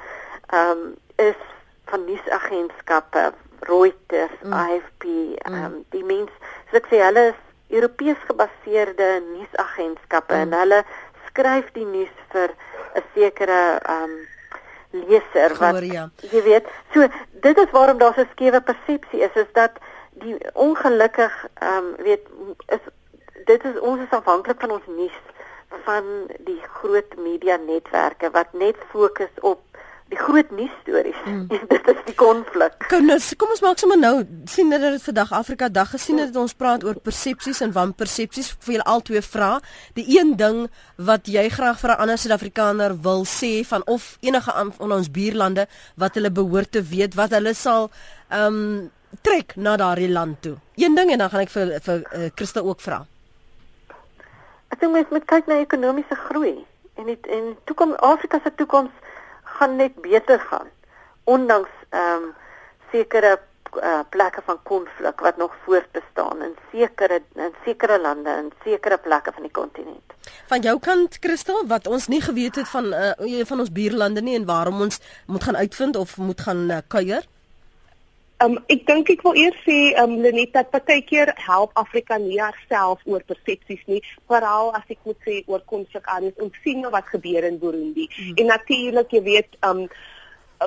ehm 0.46 0.70
um, 0.70 0.94
is 1.16 1.42
van 1.84 2.04
nuusagentskappe 2.04 3.32
Reuters, 3.60 4.38
mm. 4.42 4.52
AFP, 4.52 5.04
ehm 5.04 5.54
um, 5.54 5.72
mm. 5.72 5.84
die 5.90 6.04
mens 6.04 6.30
soos 6.68 6.80
ek 6.80 6.88
sê 6.90 7.00
hulle 7.02 7.28
is 7.32 7.45
Europees 7.68 8.16
gebaseerde 8.26 9.22
nuusagentskappe 9.32 10.34
mm. 10.34 10.40
en 10.40 10.58
hulle 10.60 10.80
skryf 11.26 11.70
die 11.72 11.84
nuus 11.84 12.14
vir 12.32 12.50
'n 12.94 13.04
sekere 13.14 13.60
ehm 13.82 14.04
um, 14.04 14.16
leser 14.96 15.52
wat 15.58 15.76
Goor, 15.76 15.84
ja. 15.84 16.08
jy 16.32 16.42
weet. 16.42 16.68
So 16.94 17.08
dit 17.44 17.58
is 17.58 17.70
waarom 17.70 17.98
daar 17.98 18.14
so 18.14 18.20
'n 18.20 18.32
skewe 18.32 18.60
persepsie 18.60 19.20
is 19.20 19.34
is 19.34 19.52
dat 19.52 19.72
die 20.10 20.36
ongelukkig 20.52 21.34
ehm 21.54 21.76
um, 21.76 21.94
weet 22.04 22.24
is 22.66 22.84
dit 23.44 23.64
is 23.64 23.78
ons 23.80 24.00
is 24.00 24.10
afhanklik 24.10 24.60
van 24.60 24.70
ons 24.70 24.86
nuus 24.86 25.18
van 25.84 26.04
die 26.38 26.62
groot 26.78 27.16
media 27.16 27.56
netwerke 27.56 28.30
wat 28.30 28.52
net 28.52 28.76
fokus 28.90 29.34
op 29.40 29.60
die 30.08 30.18
groot 30.18 30.50
nuusstories. 30.54 31.18
Mm. 31.24 31.46
dit 31.72 31.88
is 31.90 32.02
die 32.06 32.14
konflik. 32.14 32.74
Kom 32.90 33.06
nou, 33.08 33.18
kom 33.38 33.52
ons 33.54 33.62
maak 33.64 33.80
sommer 33.82 33.98
nou 33.98 34.14
sien 34.50 34.70
dat 34.70 34.84
dit 34.84 35.02
vandag 35.02 35.32
Afrika 35.34 35.68
Dag 35.68 35.90
gesien 35.94 36.20
het 36.22 36.36
ons 36.38 36.54
praat 36.54 36.84
oor 36.86 37.00
persepsies 37.02 37.62
en 37.64 37.74
wanpersepsies 37.74 38.52
vir 38.64 38.76
julle 38.76 38.88
albei 38.92 39.22
vra. 39.26 39.50
Die 39.98 40.06
een 40.18 40.36
ding 40.38 40.66
wat 41.08 41.30
jy 41.30 41.48
graag 41.50 41.80
vir 41.82 41.90
'n 41.94 42.00
ander 42.06 42.18
Suid-Afrikaner 42.18 42.94
wil 43.02 43.24
sê 43.24 43.64
van 43.66 43.82
of 43.86 44.16
enige 44.20 44.52
van 44.78 44.92
ons 44.92 45.10
buurlande 45.10 45.66
wat 45.96 46.14
hulle 46.14 46.30
behoort 46.30 46.72
te 46.72 46.82
weet 46.82 47.14
wat 47.14 47.30
hulle 47.30 47.54
sal 47.54 47.90
ehm 48.30 48.54
um, 48.54 48.90
trek 49.22 49.56
na 49.56 49.76
daardie 49.76 50.10
land 50.10 50.42
toe. 50.42 50.56
Een 50.76 50.94
ding 50.94 51.10
en 51.10 51.18
dan 51.18 51.30
gaan 51.30 51.40
ek 51.40 51.50
vir 51.50 51.80
vir 51.82 52.02
uh, 52.12 52.28
Christa 52.34 52.60
ook 52.60 52.80
vra. 52.80 53.06
Ek 54.68 54.80
dink 54.80 54.92
mens 54.92 55.10
moet 55.10 55.24
kyk 55.24 55.46
na 55.46 55.60
ekonomiese 55.62 56.14
groei 56.28 56.66
en 56.96 57.04
die, 57.06 57.18
en 57.30 57.56
toekoms 57.64 57.96
Afrika 57.96 58.40
se 58.42 58.52
toekoms 58.54 58.90
gaan 59.58 59.76
net 59.76 59.94
beter 60.00 60.40
gaan 60.40 60.70
ondanks 61.24 61.70
ehm 61.90 62.22
um, 62.22 62.34
sekere 62.92 63.38
uh, 63.82 64.00
plekke 64.08 64.42
van 64.44 64.58
konflik 64.62 65.20
wat 65.20 65.36
nog 65.36 65.54
voortbestaan 65.64 66.42
in 66.42 66.54
sekere 66.72 67.22
in 67.34 67.54
sekere 67.64 68.00
lande 68.00 68.30
en 68.30 68.50
sekere 68.64 68.98
plekke 68.98 69.32
van 69.32 69.42
die 69.42 69.50
kontinent. 69.50 70.14
Van 70.46 70.60
jou 70.60 70.78
kant 70.78 71.16
Christel, 71.20 71.66
wat 71.66 71.86
ons 71.86 72.06
nie 72.06 72.20
geweet 72.22 72.54
het 72.54 72.68
van 72.68 72.92
uh, 72.94 73.44
van 73.44 73.60
ons 73.60 73.72
buurlande 73.72 74.22
nie 74.22 74.36
en 74.38 74.46
waarom 74.46 74.80
ons 74.80 75.00
moet 75.26 75.44
gaan 75.44 75.56
uitvind 75.56 75.96
of 75.96 76.16
moet 76.16 76.40
gaan 76.40 76.70
uh, 76.70 76.78
kuier? 76.88 77.26
Um 78.44 78.58
ek 78.68 78.82
dink 78.88 79.08
ek 79.08 79.22
wil 79.24 79.38
eers 79.40 79.56
sê 79.64 79.94
um 80.02 80.18
Lenet 80.20 80.52
dat 80.52 80.68
partykeer 80.72 81.32
help 81.46 81.70
Afrika 81.80 82.18
nie 82.20 82.36
haarself 82.36 83.00
oor 83.08 83.22
persepsies 83.24 83.80
nie, 83.88 84.02
veral 84.28 84.74
as 84.76 84.84
ek 84.92 85.00
moet 85.08 85.16
sê 85.24 85.38
oor 85.46 85.62
konflikareas 85.72 86.36
en 86.44 86.52
sien 86.64 86.84
wat 86.92 87.08
gebeur 87.14 87.48
in 87.48 87.56
Burundi. 87.62 88.04
Hmm. 88.12 88.36
En 88.42 88.52
natuurlik, 88.52 89.16
jy 89.16 89.22
weet, 89.30 89.56
um 89.64 89.86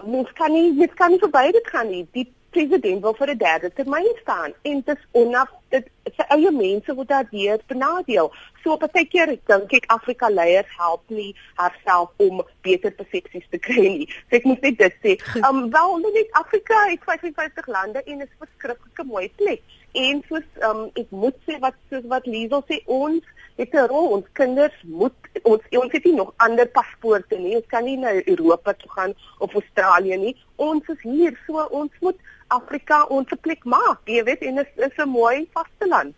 ons 0.01 0.34
kan 0.38 0.53
nie 0.53 0.74
dit 0.78 0.97
kan 0.97 1.13
nie 1.13 1.22
verby 1.22 1.45
dit 1.53 1.70
gaan 1.74 1.93
nie. 1.93 2.03
Die 2.17 2.26
president 2.57 3.05
wil 3.05 3.13
vir 3.22 3.36
'n 3.36 3.38
derde 3.38 3.70
termyn 3.70 4.17
staan 4.22 4.53
en 4.63 4.82
dit 4.82 4.97
is 4.97 5.05
onaf 5.22 5.53
dit 5.70 5.89
sy 6.15 6.26
eie 6.36 6.51
mense 6.51 6.93
word 6.95 7.09
daardeur 7.09 7.61
benadeel. 7.72 8.32
So 8.63 8.74
op 8.74 8.84
'n 8.84 9.07
keer 9.07 9.28
dink 9.51 9.74
ek 9.74 9.86
Afrika 9.88 10.30
leiers 10.30 10.72
help 10.78 11.03
nie 11.07 11.36
haarself 11.55 12.09
om 12.17 12.43
beter 12.61 12.91
persepsies 12.91 13.47
te 13.49 13.57
kry 13.57 13.88
nie. 13.97 14.09
So 14.30 14.36
ek 14.36 14.45
moet 14.45 14.61
net 14.61 14.78
dit 14.78 14.95
sê. 15.03 15.11
Um 15.49 15.70
wel 15.72 15.97
net 15.97 16.32
Afrika 16.32 16.88
het 16.89 17.03
55 17.03 17.67
lande 17.67 18.03
en 18.03 18.22
is 18.22 18.39
verskriklik 18.39 19.05
mooi 19.05 19.32
plek. 19.36 19.61
En 19.93 20.24
soos 20.28 20.47
um 20.70 20.89
ek 20.93 21.09
moet 21.09 21.38
sê 21.47 21.59
wat 21.59 21.76
soos 21.89 22.05
wat 22.05 22.26
Liesel 22.26 22.63
sê 22.67 22.82
ons 22.86 23.24
het 23.59 23.74
'n 23.74 23.88
rol 23.88 24.07
ons 24.15 24.26
kinders 24.34 24.78
moet 24.84 25.13
ons 25.43 25.61
ons 25.72 25.91
het 25.91 26.03
nie 26.03 26.15
nog 26.15 26.34
ander 26.38 26.67
paspoorte 26.67 27.38
nie. 27.38 27.55
Ons 27.55 27.67
kan 27.67 27.84
nie 27.84 27.97
na 27.97 28.13
Europa 28.26 28.74
toe 28.74 28.91
gaan 28.91 29.13
of 29.38 29.53
Australië 29.53 30.17
nie. 30.17 30.36
Ons 30.55 30.88
is 30.88 31.01
hier, 31.01 31.39
so 31.47 31.67
ons 31.72 31.91
moet 31.99 32.15
Afrika 32.47 33.03
ons 33.13 33.34
plek 33.41 33.63
maak. 33.63 34.01
Jy 34.09 34.24
weet, 34.24 34.41
en 34.41 34.55
dit 34.55 34.70
is, 34.76 34.86
is 34.86 34.97
'n 34.97 35.09
mooi 35.09 35.47
vasteland. 35.60 36.16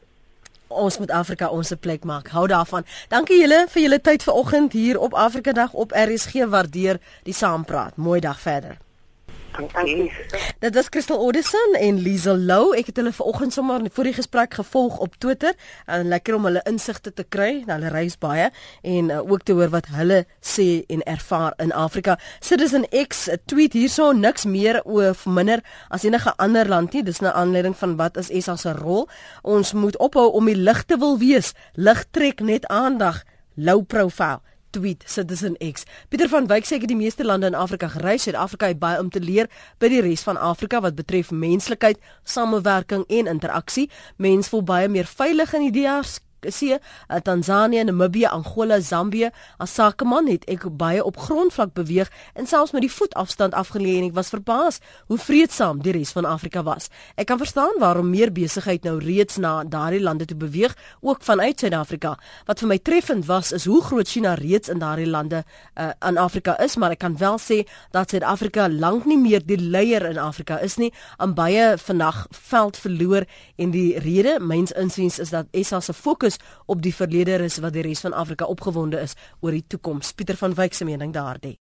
Ons 0.68 0.98
moet 0.98 1.12
Afrika 1.12 1.50
ons 1.52 1.74
plek 1.80 2.04
maak. 2.08 2.32
Hou 2.32 2.46
daarvan. 2.48 2.86
Dankie 3.12 3.42
julle 3.42 3.66
vir 3.74 3.82
julle 3.82 4.00
tyd 4.00 4.24
vanoggend 4.24 4.78
hier 4.78 5.00
op 5.00 5.14
Afrika 5.14 5.52
Dag 5.52 5.74
op 5.74 5.92
RSG. 5.92 6.48
Waardeer 6.48 7.02
die 7.28 7.36
saampraat. 7.36 7.98
Mooi 7.98 8.20
dag 8.20 8.39
verder. 8.39 8.78
Dankie. 9.52 10.12
Dit 10.60 10.76
was 10.76 10.89
Crystal 10.89 11.18
Odison 11.20 11.76
en 11.80 11.97
Liesel 11.99 12.38
Lou. 12.38 12.76
Ek 12.78 12.91
het 12.91 12.99
hulle 13.02 13.12
vanoggend 13.14 13.54
sommer 13.54 13.84
voor 13.91 14.08
die 14.08 14.14
gesprek 14.14 14.54
gevolg 14.54 14.97
op 15.04 15.16
Twitter 15.20 15.54
en 15.86 16.08
lekker 16.08 16.36
om 16.36 16.45
hulle 16.47 16.62
insigte 16.70 17.14
te 17.14 17.24
kry. 17.24 17.64
Hulle 17.68 17.91
reis 17.91 18.18
baie 18.22 18.49
en 18.82 19.10
uh, 19.10 19.20
ook 19.20 19.43
te 19.43 19.56
hoor 19.58 19.74
wat 19.74 19.89
hulle 19.95 20.24
sê 20.39 20.84
en 20.88 21.04
ervaar 21.04 21.54
in 21.64 21.74
Afrika. 21.76 22.18
Citizen 22.39 22.88
X 23.08 23.28
tweet 23.45 23.76
hierso 23.76 24.12
niks 24.12 24.45
meer 24.45 24.82
of 24.84 25.26
minder 25.26 25.64
as 25.89 26.08
enige 26.08 26.34
ander 26.38 26.68
land 26.68 26.93
nie. 26.93 27.04
Dis 27.04 27.20
'n 27.22 27.26
aanleiding 27.26 27.76
van 27.78 27.95
wat 27.95 28.18
is 28.18 28.32
SA 28.43 28.56
se 28.56 28.72
rol. 28.72 29.10
Ons 29.41 29.74
moet 29.74 29.97
ophou 29.97 30.32
om 30.32 30.45
die 30.45 30.56
lig 30.56 30.84
te 30.84 30.97
wil 30.97 31.18
wees. 31.18 31.54
Lig 31.74 32.06
trek 32.12 32.39
net 32.39 32.66
aandag. 32.68 33.24
Low 33.56 33.84
profile 33.84 34.39
tweet 34.72 35.04
Citizen 35.06 35.58
X. 35.60 35.86
Pieter 36.10 36.30
van 36.32 36.48
Wyk 36.50 36.66
sê 36.66 36.80
ek 36.80 36.88
het 36.88 36.94
die 36.94 37.00
meeste 37.00 37.28
lande 37.28 37.52
in 37.52 37.58
Afrika 37.58 37.92
gereis. 37.92 38.26
Suid-Afrika 38.28 38.72
het 38.72 38.80
baie 38.82 39.00
om 39.00 39.12
te 39.12 39.22
leer 39.22 39.52
by 39.80 39.92
die 39.92 40.02
res 40.02 40.26
van 40.28 40.40
Afrika 40.40 40.82
wat 40.82 40.98
betref 40.98 41.32
menslikheid, 41.32 42.02
samewerking 42.24 43.06
en 43.08 43.32
interaksie. 43.36 43.90
Mens 44.18 44.50
voel 44.50 44.64
baie 44.64 44.90
meer 44.90 45.10
veilig 45.10 45.54
in 45.60 45.70
die 45.70 45.82
DRC 45.82 46.31
sien 46.50 46.80
uh, 46.80 47.18
Tanzanië, 47.22 47.84
Namibië, 47.84 48.26
Angola, 48.26 48.80
Zambië. 48.80 49.30
As 49.58 49.74
sakeman 49.74 50.28
het 50.28 50.46
ek 50.50 50.66
baie 50.78 51.04
op 51.04 51.18
grondvlak 51.18 51.74
beweeg 51.74 52.10
en 52.34 52.48
selfs 52.48 52.72
met 52.72 52.82
die 52.82 52.92
voetafstand 52.92 53.54
afgelê 53.54 53.98
en 54.00 54.08
ek 54.10 54.16
was 54.18 54.32
verbaas 54.34 54.80
hoe 55.08 55.18
vreedsaam 55.18 55.82
die 55.86 55.94
res 55.94 56.14
van 56.16 56.26
Afrika 56.26 56.64
was. 56.64 56.89
Ek 57.16 57.30
kan 57.30 57.38
verstaan 57.38 57.78
waarom 57.80 58.10
meer 58.10 58.32
besigheid 58.34 58.84
nou 58.88 58.98
reeds 59.04 59.38
na 59.38 59.64
daardie 59.64 60.02
lande 60.02 60.26
toe 60.26 60.38
beweeg, 60.38 60.76
ook 61.02 61.22
vanuit 61.24 61.60
Suid-Afrika. 61.60 62.16
Wat 62.48 62.60
vir 62.64 62.72
my 62.72 62.78
treffend 62.78 63.26
was 63.30 63.52
is 63.52 63.66
hoe 63.70 63.82
groot 63.84 64.08
China 64.08 64.34
reeds 64.39 64.70
in 64.70 64.80
daardie 64.82 65.10
lande 65.10 65.44
uh, 65.76 65.92
in 66.08 66.18
Afrika 66.18 66.58
is, 66.64 66.76
maar 66.76 66.96
ek 66.96 67.04
kan 67.04 67.18
wel 67.18 67.38
sê 67.42 67.62
dat 67.92 68.10
Suid-Afrika 68.10 68.68
lank 68.70 69.06
nie 69.06 69.20
meer 69.20 69.44
die 69.46 69.60
leier 69.60 70.06
in 70.10 70.18
Afrika 70.22 70.60
is 70.64 70.78
nie. 70.82 70.92
Aan 71.18 71.36
baie 71.38 71.76
vandag 71.78 72.26
veld 72.32 72.78
verloor 72.78 73.28
en 73.58 73.72
die 73.76 74.00
rede 74.00 74.39
myns 74.39 74.72
insiens 74.72 75.20
is 75.20 75.34
dat 75.36 75.52
SA 75.52 75.80
se 75.80 75.94
fokus 75.94 76.31
fokus 76.32 76.66
op 76.66 76.82
die 76.82 76.94
verlede 76.94 77.44
is 77.44 77.60
wat 77.60 77.74
die 77.74 77.84
res 77.84 78.02
van 78.02 78.14
Afrika 78.14 78.46
opgewonde 78.46 79.00
is 79.02 79.16
oor 79.42 79.52
die 79.52 79.66
toekoms. 79.68 80.14
Pieter 80.14 80.38
van 80.38 80.54
Wyk 80.54 80.74
se 80.74 80.86
mening 80.86 81.14
daardie 81.14 81.58